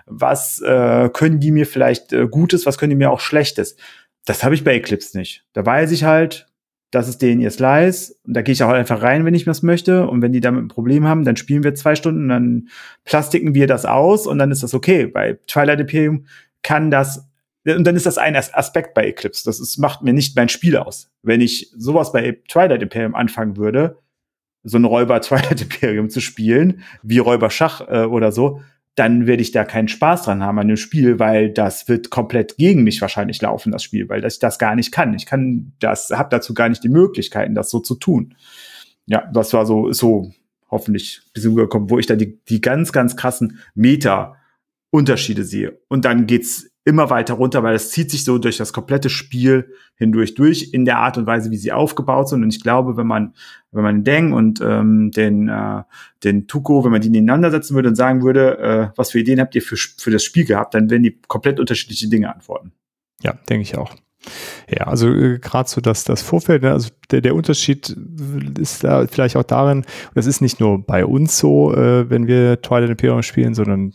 [0.07, 3.75] Was äh, können die mir vielleicht äh, Gutes, was können die mir auch Schlechtes?
[4.25, 5.45] Das habe ich bei Eclipse nicht.
[5.53, 6.47] Da weiß ich halt,
[6.91, 8.15] das ist denen ihr Slice.
[8.25, 10.07] Und da gehe ich auch einfach rein, wenn ich das möchte.
[10.07, 12.69] Und wenn die damit ein Problem haben, dann spielen wir zwei Stunden, dann
[13.03, 15.07] plastiken wir das aus und dann ist das okay.
[15.07, 16.25] Bei Twilight Imperium
[16.63, 17.27] kann das,
[17.65, 19.43] und dann ist das ein Aspekt bei Eclipse.
[19.43, 21.11] Das ist, macht mir nicht mein Spiel aus.
[21.23, 23.97] Wenn ich sowas bei Twilight Imperium anfangen würde,
[24.63, 28.61] so ein Räuber Twilight Imperium zu spielen, wie Räuber Schach äh, oder so,
[28.98, 32.57] dann werde ich da keinen Spaß dran haben an dem Spiel, weil das wird komplett
[32.57, 35.14] gegen mich wahrscheinlich laufen, das Spiel, weil ich das gar nicht kann.
[35.14, 38.34] Ich kann das, habe dazu gar nicht die Möglichkeiten, das so zu tun.
[39.06, 40.32] Ja, das war so, so
[40.72, 45.80] hoffentlich ein bisschen rübergekommen, wo ich da die, die ganz, ganz krassen Meta-Unterschiede sehe.
[45.90, 49.73] Und dann geht's immer weiter runter, weil es zieht sich so durch das komplette Spiel
[49.95, 52.43] hindurch durch in der Art und Weise, wie sie aufgebaut sind.
[52.43, 53.34] Und ich glaube, wenn man
[53.73, 55.84] wenn man Deng und ähm, den äh,
[56.23, 59.41] den Tuko, wenn man die nebeneinander setzen würde und sagen würde, äh, was für Ideen
[59.41, 62.72] habt ihr für für das Spiel gehabt, dann werden die komplett unterschiedliche Dinge antworten.
[63.22, 63.93] Ja, denke ich auch.
[64.69, 67.95] Ja, also äh, gerade so dass das Vorfeld, ne, also der, der Unterschied
[68.60, 69.85] ist da vielleicht auch darin,
[70.15, 73.94] das ist nicht nur bei uns so, äh, wenn wir Twilight Imperium spielen, sondern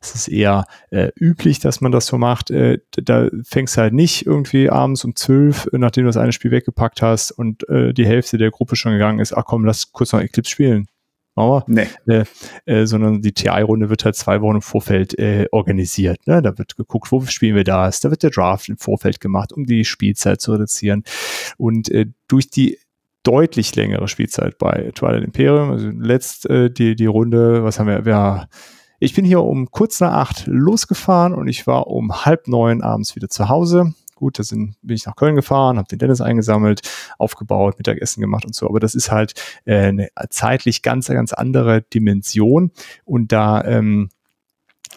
[0.00, 2.50] es ist eher äh, üblich, dass man das so macht.
[2.50, 6.32] Äh, da fängst du halt nicht irgendwie abends um zwölf, äh, nachdem du das eine
[6.32, 9.92] Spiel weggepackt hast und äh, die Hälfte der Gruppe schon gegangen ist, ach komm, lass
[9.92, 10.86] kurz noch Eclipse spielen.
[11.36, 11.88] Mauer, nee.
[12.06, 12.24] Äh,
[12.64, 16.26] äh, sondern die TI-Runde wird halt zwei Wochen im Vorfeld äh, organisiert.
[16.26, 16.40] Ne?
[16.42, 18.00] Da wird geguckt, wo spielen wir das?
[18.00, 21.02] Da wird der Draft im Vorfeld gemacht, um die Spielzeit zu reduzieren.
[21.56, 22.78] Und äh, durch die
[23.24, 28.04] deutlich längere Spielzeit bei Twilight Imperium, also letzt äh, die, die Runde, was haben wir,
[28.04, 28.48] wir
[29.00, 33.16] ich bin hier um kurz nach acht losgefahren und ich war um halb neun abends
[33.16, 33.92] wieder zu Hause
[34.24, 36.80] gut, da bin ich nach Köln gefahren, habe den Dennis eingesammelt,
[37.18, 38.66] aufgebaut, Mittagessen gemacht und so.
[38.66, 39.34] Aber das ist halt
[39.66, 42.70] äh, eine zeitlich ganz, ganz andere Dimension.
[43.04, 44.08] Und da, ähm,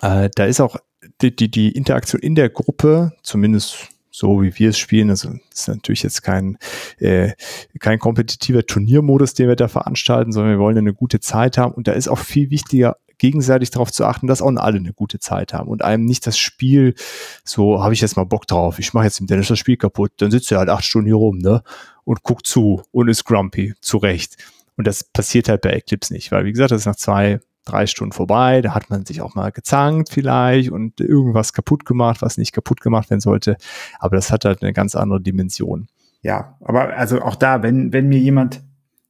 [0.02, 0.78] äh, da ist auch
[1.22, 5.10] die, die, die Interaktion in der Gruppe, zumindest so wie wir es spielen.
[5.10, 6.58] Also das ist natürlich jetzt kein,
[7.00, 7.34] äh,
[7.80, 11.74] kein kompetitiver Turniermodus, den wir da veranstalten, sondern wir wollen eine gute Zeit haben.
[11.74, 15.20] Und da ist auch viel wichtiger, gegenseitig darauf zu achten, dass auch alle eine gute
[15.20, 16.96] Zeit haben und einem nicht das Spiel,
[17.44, 20.12] so habe ich jetzt mal Bock drauf, ich mache jetzt dem Dennis das Spiel kaputt,
[20.18, 21.64] dann sitzt er halt acht Stunden hier rum, ne?
[22.04, 24.38] Und guckt zu und ist grumpy, zu Recht.
[24.78, 27.86] Und das passiert halt bei Eclipse nicht, weil wie gesagt, das ist nach zwei, drei
[27.86, 32.38] Stunden vorbei, da hat man sich auch mal gezankt vielleicht und irgendwas kaputt gemacht, was
[32.38, 33.58] nicht kaputt gemacht werden sollte.
[34.00, 35.88] Aber das hat halt eine ganz andere Dimension.
[36.22, 38.62] Ja, aber also auch da, wenn, wenn mir jemand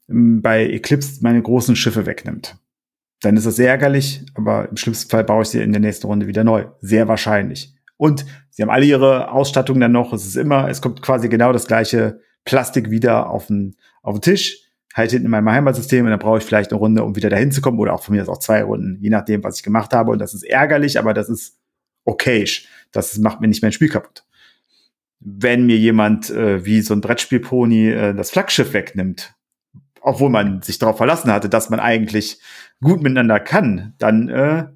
[0.09, 2.57] ähm, bei Eclipse meine großen Schiffe wegnimmt,
[3.21, 6.07] dann ist das sehr ärgerlich, aber im schlimmsten Fall baue ich sie in der nächsten
[6.07, 6.65] Runde wieder neu.
[6.81, 7.73] Sehr wahrscheinlich.
[7.97, 10.13] Und sie haben alle ihre Ausstattung dann noch.
[10.13, 14.21] Es ist immer, es kommt quasi genau das gleiche Plastik wieder auf den, auf den
[14.21, 14.63] Tisch.
[14.93, 17.51] Halt hinten in meinem Heimatsystem und dann brauche ich vielleicht eine Runde, um wieder dahin
[17.51, 19.93] zu kommen oder auch von mir aus auch zwei Runden, je nachdem, was ich gemacht
[19.93, 20.11] habe.
[20.11, 21.59] Und das ist ärgerlich, aber das ist
[22.05, 22.67] okayisch.
[22.91, 24.25] Das macht mir nicht mein Spiel kaputt.
[25.19, 29.35] Wenn mir jemand äh, wie so ein Brettspielpony äh, das Flaggschiff wegnimmt,
[30.07, 32.39] obwohl man sich darauf verlassen hatte, dass man eigentlich
[32.81, 34.67] gut miteinander kann, dann äh,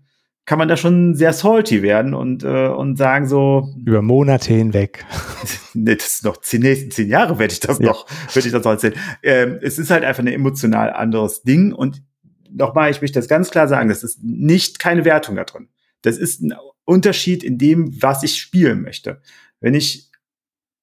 [0.46, 3.74] kann man da schon sehr salty werden und, äh, und sagen so.
[3.86, 5.06] Über Monate hinweg.
[5.74, 7.86] nee, das ist noch zehn, nächsten zehn Jahre werde ich das ja.
[7.86, 8.96] noch, werde ich das noch erzählen.
[9.24, 12.04] Ähm, es ist halt einfach ein emotional anderes Ding und
[12.50, 15.70] nochmal, ich möchte das ganz klar sagen, das ist nicht keine Wertung da drin.
[16.02, 16.54] Das ist ein
[16.84, 19.22] Unterschied in dem, was ich spielen möchte.
[19.62, 20.12] Wenn ich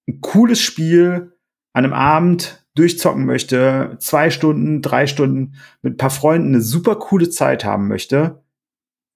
[0.08, 1.32] ein cooles Spiel
[1.74, 6.96] an einem Abend durchzocken möchte, zwei Stunden, drei Stunden mit ein paar Freunden eine super
[6.96, 8.42] coole Zeit haben möchte,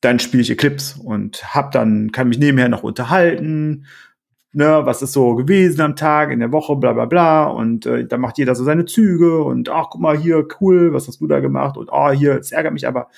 [0.00, 3.86] dann spiele ich Eclipse und hab dann, kann mich nebenher noch unterhalten,
[4.52, 7.44] ne, was ist so gewesen am Tag, in der Woche, bla bla bla.
[7.44, 11.08] Und äh, da macht jeder so seine Züge und ach, guck mal hier, cool, was
[11.08, 11.76] hast du da gemacht?
[11.76, 13.08] Und oh, hier, es ärgert mich aber.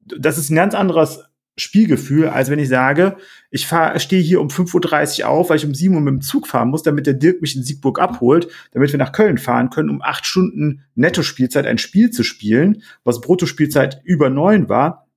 [0.00, 1.24] Das ist ein ganz anderes
[1.56, 3.16] Spielgefühl, als wenn ich sage,
[3.50, 6.20] ich fahr, stehe hier um 5.30 Uhr auf, weil ich um 7 Uhr mit dem
[6.22, 9.68] Zug fahren muss, damit der Dirk mich in Siegburg abholt, damit wir nach Köln fahren
[9.68, 15.08] können, um acht Stunden Netto-Spielzeit ein Spiel zu spielen, was Bruttospielzeit über neun war,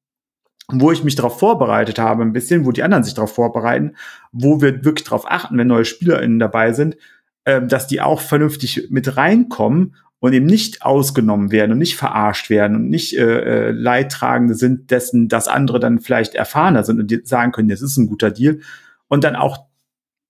[0.68, 3.96] wo ich mich darauf vorbereitet habe ein bisschen, wo die anderen sich darauf vorbereiten,
[4.32, 6.98] wo wir wirklich darauf achten, wenn neue SpielerInnen dabei sind,
[7.46, 12.50] äh, dass die auch vernünftig mit reinkommen und eben nicht ausgenommen werden und nicht verarscht
[12.50, 17.28] werden und nicht äh, äh, Leidtragende sind dessen, dass andere dann vielleicht erfahrener sind und
[17.28, 18.60] sagen können, das ist ein guter Deal
[19.08, 19.66] und dann auch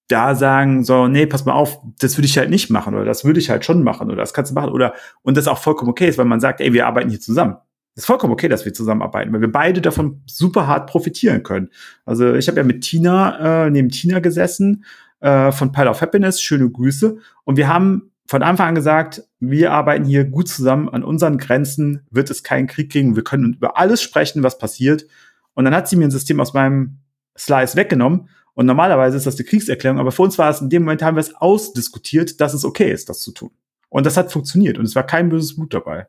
[0.07, 3.25] da sagen so, nee, pass mal auf, das würde ich halt nicht machen oder das
[3.25, 4.93] würde ich halt schon machen oder das kannst du machen oder
[5.23, 7.55] und das auch vollkommen okay ist, weil man sagt, ey, wir arbeiten hier zusammen.
[7.95, 11.69] Das ist vollkommen okay, dass wir zusammenarbeiten, weil wir beide davon super hart profitieren können.
[12.05, 14.83] Also ich habe ja mit Tina, äh, neben Tina gesessen,
[15.21, 17.17] äh, von Pile of Happiness, schöne Grüße.
[17.45, 22.05] Und wir haben von Anfang an gesagt, wir arbeiten hier gut zusammen, an unseren Grenzen
[22.09, 25.05] wird es keinen Krieg geben, wir können über alles sprechen, was passiert.
[25.53, 26.97] Und dann hat sie mir ein System aus meinem
[27.37, 28.29] Slice weggenommen.
[28.53, 31.17] Und normalerweise ist das die Kriegserklärung, aber für uns war es in dem Moment, haben
[31.17, 33.51] wir es ausdiskutiert, dass es okay ist, das zu tun.
[33.89, 36.07] Und das hat funktioniert und es war kein böses Blut dabei.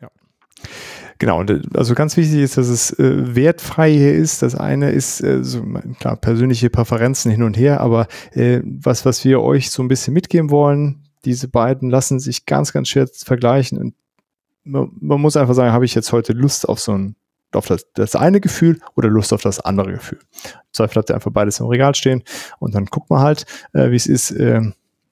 [0.00, 0.08] Ja.
[1.18, 1.44] Genau,
[1.74, 4.42] also ganz wichtig ist, dass es äh, wertfrei hier ist.
[4.42, 5.62] Das eine ist äh, so,
[5.98, 10.12] klar persönliche Präferenzen hin und her, aber äh, was, was wir euch so ein bisschen
[10.12, 13.78] mitgeben wollen, diese beiden lassen sich ganz, ganz schwer vergleichen.
[13.78, 13.94] Und
[14.64, 17.16] man, man muss einfach sagen, habe ich jetzt heute Lust auf so ein,
[17.52, 20.18] auf das, das eine Gefühl oder Lust auf das andere Gefühl.
[20.44, 22.22] Im Zweifel habt ihr einfach beides im Regal stehen
[22.58, 24.62] und dann guckt man halt, äh, wie es ist äh,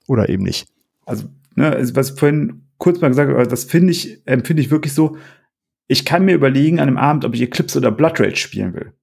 [0.07, 0.67] oder eben nicht.
[1.05, 1.25] Also,
[1.55, 4.93] ne, also was ich vorhin kurz mal gesagt habe, das finde ich, empfinde ich wirklich
[4.93, 5.17] so,
[5.87, 8.93] ich kann mir überlegen an einem Abend, ob ich Eclipse oder Blood Rage spielen will.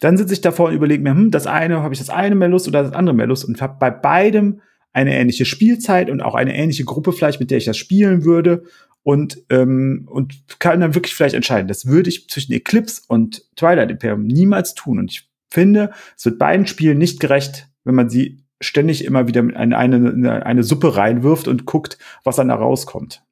[0.00, 2.48] Dann sitze ich davor und überlege mir, hm, das eine, habe ich das eine mehr
[2.48, 4.60] Lust oder das andere mehr Lust und habe bei beidem
[4.92, 8.64] eine ähnliche Spielzeit und auch eine ähnliche Gruppe vielleicht, mit der ich das spielen würde
[9.02, 11.68] und ähm, und kann dann wirklich vielleicht entscheiden.
[11.68, 14.98] Das würde ich zwischen Eclipse und Twilight Imperium niemals tun.
[14.98, 19.40] Und ich finde, es wird beiden Spielen nicht gerecht, wenn man sie ständig immer wieder
[19.40, 23.22] in eine, eine, eine Suppe reinwirft und guckt, was dann da rauskommt.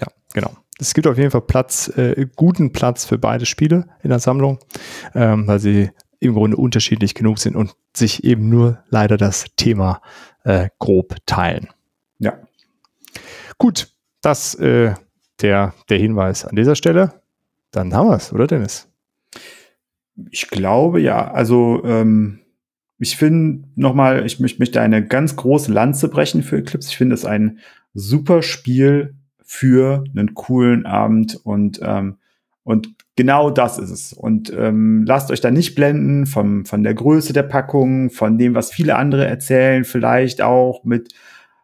[0.00, 0.56] Ja, genau.
[0.80, 4.58] Es gibt auf jeden Fall Platz, äh, guten Platz für beide Spiele in der Sammlung,
[5.14, 5.90] ähm, weil sie
[6.20, 10.00] im Grunde unterschiedlich genug sind und sich eben nur leider das Thema
[10.48, 11.68] äh, grob teilen.
[12.18, 12.38] Ja.
[13.58, 13.92] Gut,
[14.22, 14.94] das äh,
[15.42, 17.20] der, der Hinweis an dieser Stelle.
[17.70, 18.88] Dann haben wir es, oder Dennis?
[20.30, 21.30] Ich glaube ja.
[21.30, 22.40] Also ähm,
[22.98, 26.88] ich finde nochmal, ich möchte mich da eine ganz große Lanze brechen für Eclipse.
[26.88, 27.58] Ich finde es ein
[27.92, 29.14] super Spiel
[29.44, 32.16] für einen coolen Abend und ähm,
[32.64, 32.88] und
[33.18, 34.12] genau das ist es.
[34.12, 38.54] Und ähm, lasst euch da nicht blenden vom, von der Größe der Packung, von dem,
[38.54, 41.12] was viele andere erzählen, vielleicht auch mit,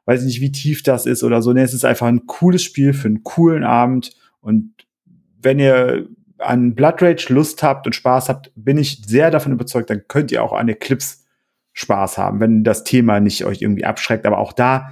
[0.04, 1.52] weiß ich nicht, wie tief das ist oder so.
[1.52, 4.16] Nee, es ist einfach ein cooles Spiel für einen coolen Abend.
[4.40, 4.72] Und
[5.40, 6.08] wenn ihr
[6.38, 10.32] an Blood Rage Lust habt und Spaß habt, bin ich sehr davon überzeugt, dann könnt
[10.32, 11.18] ihr auch an Eclipse
[11.72, 14.26] Spaß haben, wenn das Thema nicht euch irgendwie abschreckt.
[14.26, 14.90] Aber auch da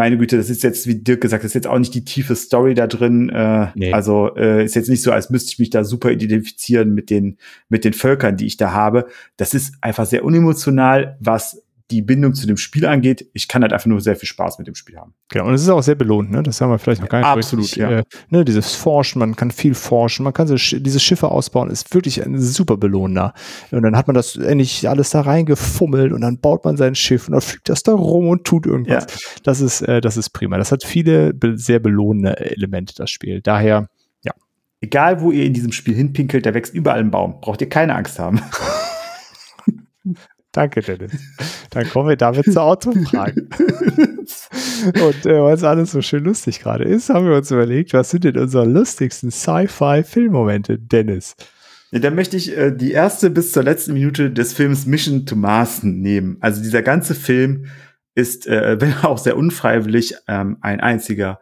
[0.00, 2.34] meine Güte, das ist jetzt, wie Dirk gesagt, das ist jetzt auch nicht die tiefe
[2.34, 3.28] Story da drin.
[3.28, 3.92] Äh, nee.
[3.92, 7.36] Also äh, ist jetzt nicht so, als müsste ich mich da super identifizieren mit den
[7.68, 9.08] mit den Völkern, die ich da habe.
[9.36, 13.72] Das ist einfach sehr unemotional, was die Bindung zu dem Spiel angeht, ich kann halt
[13.72, 15.14] einfach nur sehr viel Spaß mit dem Spiel haben.
[15.28, 16.42] Genau, und es ist auch sehr belohnt, ne?
[16.42, 17.90] Das haben wir vielleicht noch gar nicht Absolut, richtig, ja.
[17.90, 21.92] Äh, ne, dieses Forschen, man kann viel forschen, man kann so, diese Schiffe ausbauen, ist
[21.94, 23.34] wirklich ein super belohnender.
[23.70, 27.28] Und dann hat man das endlich alles da reingefummelt und dann baut man sein Schiff
[27.28, 29.06] und dann fliegt das da rum und tut irgendwas.
[29.08, 29.40] Ja.
[29.42, 30.58] Das ist, äh, das ist prima.
[30.58, 33.40] Das hat viele be sehr belohnende Elemente, das Spiel.
[33.42, 33.88] Daher,
[34.22, 34.32] ja.
[34.80, 37.40] Egal, wo ihr in diesem Spiel hinpinkelt, da wächst überall ein Baum.
[37.40, 38.40] Braucht ihr keine Angst haben.
[40.52, 41.12] Danke, Dennis.
[41.70, 43.42] Dann kommen wir damit zur Autofrage.
[44.82, 48.10] Und äh, weil es alles so schön lustig gerade ist, haben wir uns überlegt, was
[48.10, 51.36] sind denn unsere lustigsten Sci-Fi-Filmmomente, Dennis?
[51.92, 55.36] Ja, dann möchte ich äh, die erste bis zur letzten Minute des Films Mission to
[55.36, 56.36] Mars nehmen.
[56.40, 57.66] Also dieser ganze Film
[58.14, 61.40] ist, äh, wenn auch sehr unfreiwillig, ähm, ein einziger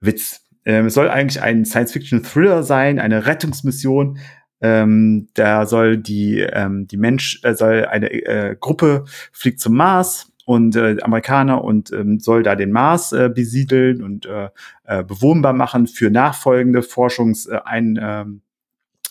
[0.00, 0.42] Witz.
[0.64, 4.18] Ähm, es soll eigentlich ein Science-Fiction-Thriller sein, eine Rettungsmission,
[4.60, 10.32] ähm, da soll die, ähm, die Mensch, äh, soll eine äh, Gruppe fliegt zum Mars
[10.44, 14.48] und äh, Amerikaner und ähm, soll da den Mars äh, besiedeln und äh,
[14.84, 18.40] äh, bewohnbar machen für nachfolgende Forschungseinheiten.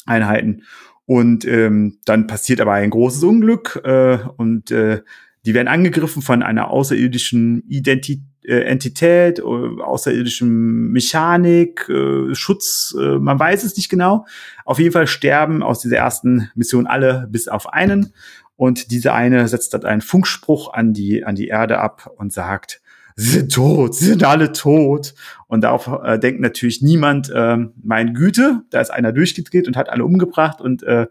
[0.10, 0.62] Äh,
[1.06, 5.04] und ähm, dann passiert aber ein großes Unglück äh, und äh,
[5.46, 13.20] die werden angegriffen von einer außerirdischen Identität äh, Entität, äh, außerirdischem Mechanik, äh, Schutz, äh,
[13.20, 14.26] man weiß es nicht genau.
[14.66, 18.14] Auf jeden Fall sterben aus dieser ersten Mission alle bis auf einen.
[18.56, 22.82] Und diese eine setzt dann einen Funkspruch an die, an die Erde ab und sagt,
[23.16, 25.14] sie sind tot, sie sind alle tot.
[25.48, 29.90] Und darauf äh, denkt natürlich niemand, äh, mein Güte, da ist einer durchgedreht und hat
[29.90, 31.08] alle umgebracht und äh,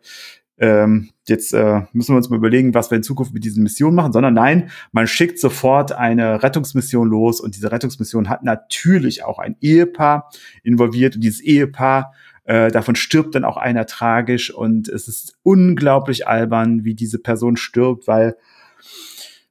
[0.58, 3.94] ähm, jetzt äh, müssen wir uns mal überlegen, was wir in Zukunft mit diesen Missionen
[3.94, 9.38] machen, sondern nein, man schickt sofort eine Rettungsmission los und diese Rettungsmission hat natürlich auch
[9.38, 10.30] ein Ehepaar
[10.62, 12.12] involviert und dieses Ehepaar
[12.44, 17.56] äh, davon stirbt dann auch einer tragisch und es ist unglaublich albern, wie diese Person
[17.56, 18.36] stirbt, weil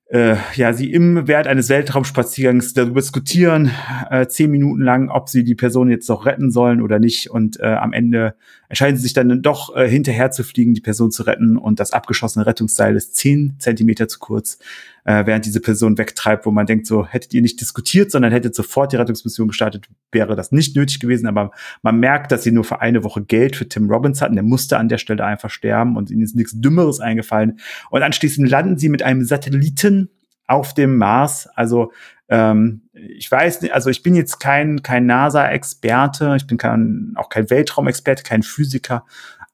[0.08, 3.72] äh, ja, sie im Wert eines Weltraumspaziergangs darüber diskutieren,
[4.12, 7.32] äh, zehn Minuten lang, ob sie die Person jetzt noch retten sollen oder nicht.
[7.32, 8.36] Und äh, am Ende
[8.70, 11.58] entscheiden sie sich dann doch äh, hinterher zu fliegen, die Person zu retten.
[11.58, 14.60] Und das abgeschossene Rettungsseil ist zehn Zentimeter zu kurz
[15.06, 18.56] äh, während diese Person wegtreibt, wo man denkt, so hättet ihr nicht diskutiert, sondern hättet
[18.56, 21.28] sofort die Rettungsmission gestartet, wäre das nicht nötig gewesen.
[21.28, 21.52] Aber
[21.84, 24.34] man merkt, dass sie nur für eine Woche Geld für Tim Robbins hatten.
[24.34, 27.60] Der musste an der Stelle einfach sterben und ihnen ist nichts Dümmeres eingefallen.
[27.92, 30.10] Und anschließend landen sie mit einem Satelliten
[30.48, 31.48] auf dem Mars.
[31.56, 31.92] Also
[32.28, 37.30] ähm, ich weiß nicht, also ich bin jetzt kein, kein NASA-Experte, ich bin kein, auch
[37.30, 39.06] kein Weltraumexperte, kein Physiker,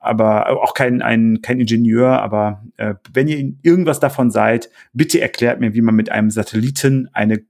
[0.02, 5.60] aber auch kein, ein, kein Ingenieur, aber äh, wenn ihr irgendwas davon seid, bitte erklärt
[5.60, 7.44] mir, wie man mit einem Satelliten eine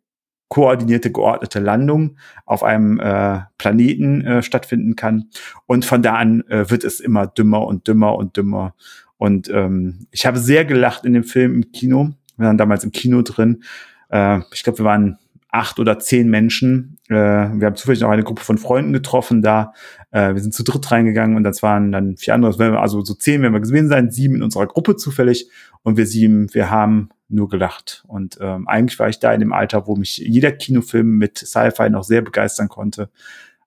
[0.50, 5.30] koordinierte, geordnete Landung auf einem äh, Planeten äh, stattfinden kann.
[5.66, 8.76] Und von da an äh, wird es immer dümmer und dümmer und dümmer.
[9.18, 12.12] Und ähm, ich habe sehr gelacht in dem Film im Kino.
[12.36, 13.64] Wir waren damals im Kino drin.
[14.10, 15.20] Äh, ich glaube, wir waren
[15.52, 16.98] acht oder zehn Menschen.
[17.10, 19.74] Äh, wir haben zufällig noch eine Gruppe von Freunden getroffen da.
[20.12, 22.80] Äh, wir sind zu dritt reingegangen und das waren dann vier andere.
[22.80, 25.50] Also so zehn werden wir gewesen sein, sieben in unserer Gruppe zufällig.
[25.84, 28.04] Und wir sieben, wir haben nur gelacht.
[28.08, 31.90] Und ähm, eigentlich war ich da in dem Alter, wo mich jeder Kinofilm mit Sci-Fi
[31.90, 33.10] noch sehr begeistern konnte.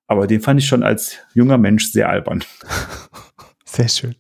[0.07, 2.45] Aber den fand ich schon als junger Mensch sehr albern.
[3.65, 4.15] Sehr schön.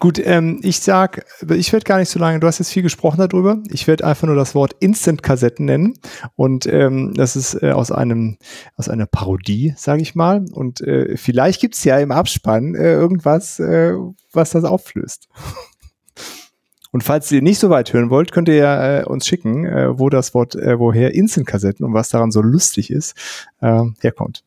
[0.00, 3.18] Gut, ähm, ich sag, ich werde gar nicht so lange, du hast jetzt viel gesprochen
[3.18, 3.62] darüber.
[3.70, 5.98] Ich werde einfach nur das Wort Instant-Kassetten nennen.
[6.36, 8.38] Und ähm, das ist äh, aus einem,
[8.76, 10.46] aus einer Parodie, sage ich mal.
[10.52, 13.92] Und äh, vielleicht gibt's ja im Abspann äh, irgendwas, äh,
[14.32, 15.28] was das auflöst.
[16.92, 19.98] Und falls ihr nicht so weit hören wollt, könnt ihr ja äh, uns schicken, äh,
[19.98, 23.14] wo das Wort, äh, woher Instant-Kassetten und was daran so lustig ist,
[23.60, 24.42] äh, herkommt.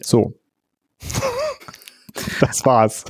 [0.00, 0.34] So.
[2.40, 3.04] das war's.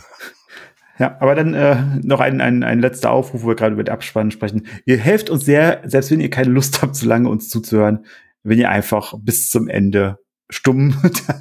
[0.99, 3.93] Ja, aber dann äh, noch ein, ein, ein letzter Aufruf, wo wir gerade über den
[3.93, 4.67] Abspann sprechen.
[4.85, 8.05] Ihr helft uns sehr, selbst wenn ihr keine Lust habt, so lange uns zuzuhören,
[8.43, 10.19] wenn ihr einfach bis zum Ende
[10.51, 10.95] stumm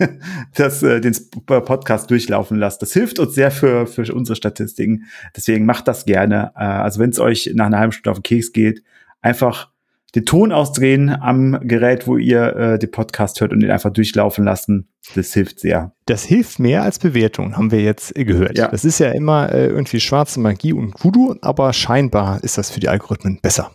[0.55, 1.13] das, äh, den
[1.45, 2.81] Podcast durchlaufen lasst.
[2.81, 5.05] Das hilft uns sehr für, für unsere Statistiken.
[5.35, 6.53] Deswegen macht das gerne.
[6.55, 8.83] Äh, also wenn es euch nach einer halben Stunde auf den Keks geht,
[9.21, 9.69] einfach
[10.15, 14.43] den Ton ausdrehen am Gerät, wo ihr äh, den Podcast hört und den einfach durchlaufen
[14.43, 14.89] lassen.
[15.15, 15.93] Das hilft sehr.
[16.05, 18.57] Das hilft mehr als Bewertung, haben wir jetzt äh, gehört.
[18.57, 18.67] Ja.
[18.67, 22.79] Das ist ja immer äh, irgendwie schwarze Magie und Voodoo, aber scheinbar ist das für
[22.79, 23.71] die Algorithmen besser.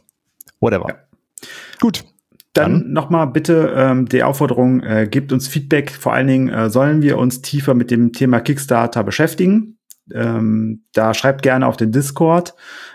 [0.60, 0.88] Whatever.
[0.88, 0.96] Ja.
[1.80, 2.04] Gut.
[2.52, 5.90] Dann, Dann nochmal bitte ähm, die Aufforderung, äh, gebt uns Feedback.
[5.90, 9.78] Vor allen Dingen äh, sollen wir uns tiefer mit dem Thema Kickstarter beschäftigen.
[10.12, 12.54] Ähm, da schreibt gerne auf den Discord.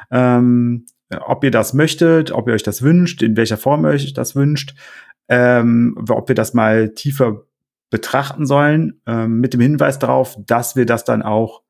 [0.09, 0.85] Ähm,
[1.19, 4.35] ob ihr das möchtet, ob ihr euch das wünscht, in welcher Form ihr euch das
[4.35, 4.75] wünscht,
[5.27, 7.43] ähm, ob wir das mal tiefer
[7.89, 11.61] betrachten sollen, ähm, mit dem Hinweis darauf, dass wir das dann auch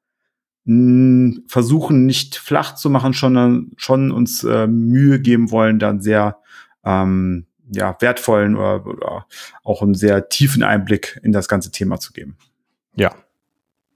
[0.65, 6.37] mh, versuchen, nicht flach zu machen, schon, schon uns äh, Mühe geben wollen, dann sehr
[6.83, 9.25] ähm, ja, wertvollen oder, oder
[9.63, 12.37] auch einen sehr tiefen Einblick in das ganze Thema zu geben.
[12.95, 13.15] Ja.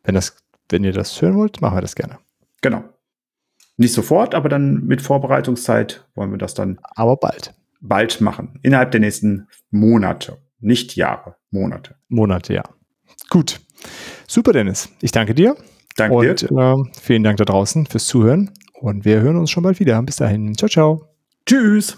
[0.03, 0.37] Wenn das,
[0.69, 2.19] wenn ihr das hören wollt, machen wir das gerne.
[2.61, 2.83] Genau.
[3.77, 6.79] Nicht sofort, aber dann mit Vorbereitungszeit wollen wir das dann.
[6.95, 7.53] Aber bald.
[7.81, 8.59] Bald machen.
[8.63, 10.37] Innerhalb der nächsten Monate.
[10.59, 11.95] Nicht Jahre, Monate.
[12.07, 12.63] Monate, ja.
[13.29, 13.59] Gut.
[14.27, 14.89] Super, Dennis.
[15.01, 15.55] Ich danke dir.
[15.97, 16.51] Danke und, dir.
[16.57, 18.51] Äh, vielen Dank da draußen fürs Zuhören.
[18.79, 20.01] Und wir hören uns schon bald wieder.
[20.03, 20.55] Bis dahin.
[20.55, 21.09] Ciao, ciao.
[21.45, 21.97] Tschüss.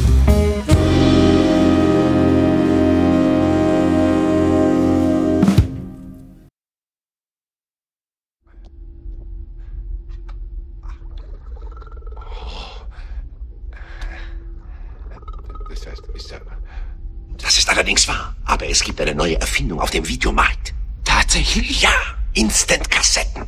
[17.71, 18.35] Allerdings wahr.
[18.45, 20.73] Aber es gibt eine neue Erfindung auf dem Videomarkt.
[21.03, 21.81] Tatsächlich?
[21.81, 21.93] Ja,
[22.33, 23.47] Instant-Kassetten.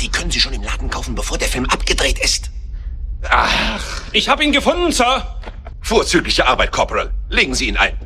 [0.00, 2.50] Die können Sie schon im Laden kaufen, bevor der Film abgedreht ist.
[3.28, 5.40] Ach, ich habe ihn gefunden, Sir.
[5.82, 7.12] Vorzügliche Arbeit, Corporal.
[7.28, 7.96] Legen Sie ihn ein.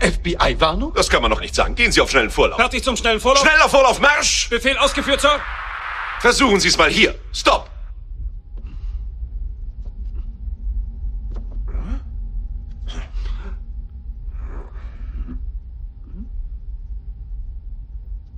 [0.00, 0.92] FBI-Warnung?
[0.94, 1.74] Das kann man noch nicht sagen.
[1.74, 2.58] Gehen Sie auf schnellen Vorlauf.
[2.58, 3.40] Fertig zum schnellen Vorlauf?
[3.42, 4.48] Schneller Vorlauf, Marsch!
[4.50, 5.40] Befehl ausgeführt, Sir.
[6.20, 7.14] Versuchen Sie es mal hier.
[7.32, 7.70] Stopp!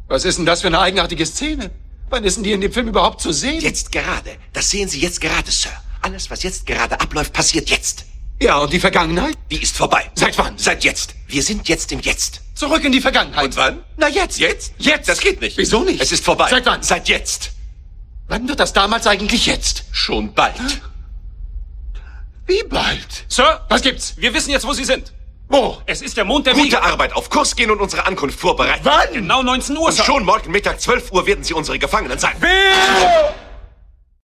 [0.09, 1.71] Was ist denn das für eine eigenartige Szene?
[2.09, 3.61] Wann ist denn die in dem Film überhaupt zu sehen?
[3.61, 4.37] Jetzt gerade.
[4.55, 5.71] Das sehen Sie jetzt gerade, Sir.
[6.01, 8.07] Alles, was jetzt gerade abläuft, passiert jetzt.
[8.41, 9.37] Ja, und die Vergangenheit?
[9.51, 10.11] Die ist vorbei.
[10.15, 10.57] Seit wann?
[10.57, 11.15] Seit jetzt.
[11.27, 12.41] Wir sind jetzt im Jetzt.
[12.55, 13.45] Zurück in die Vergangenheit.
[13.45, 13.85] Und wann?
[13.97, 14.39] Na jetzt.
[14.39, 14.73] Jetzt?
[14.79, 15.09] Jetzt.
[15.09, 15.59] Das geht nicht.
[15.59, 16.01] Wieso nicht?
[16.01, 16.49] Es ist vorbei.
[16.49, 16.83] Seit wann?
[16.83, 17.51] Seit jetzt.
[18.29, 19.85] Wann wird das damals eigentlich jetzt?
[19.91, 20.55] Schon bald.
[22.47, 23.25] Wie bald?
[23.29, 23.67] Sir?
[23.69, 24.15] Was gibt's?
[24.17, 25.13] Wir wissen jetzt, wo Sie sind.
[25.51, 25.79] Wo?
[25.87, 26.83] Es ist der Mond der Gute Wege.
[26.83, 27.15] Arbeit.
[27.15, 28.81] Auf Kurs gehen und unsere Ankunft vorbereiten.
[28.83, 29.13] Wann?
[29.15, 32.35] Genau 19 Uhr, Und schon morgen Mittag 12 Uhr werden Sie unsere Gefangenen sein.
[32.41, 33.35] Wer?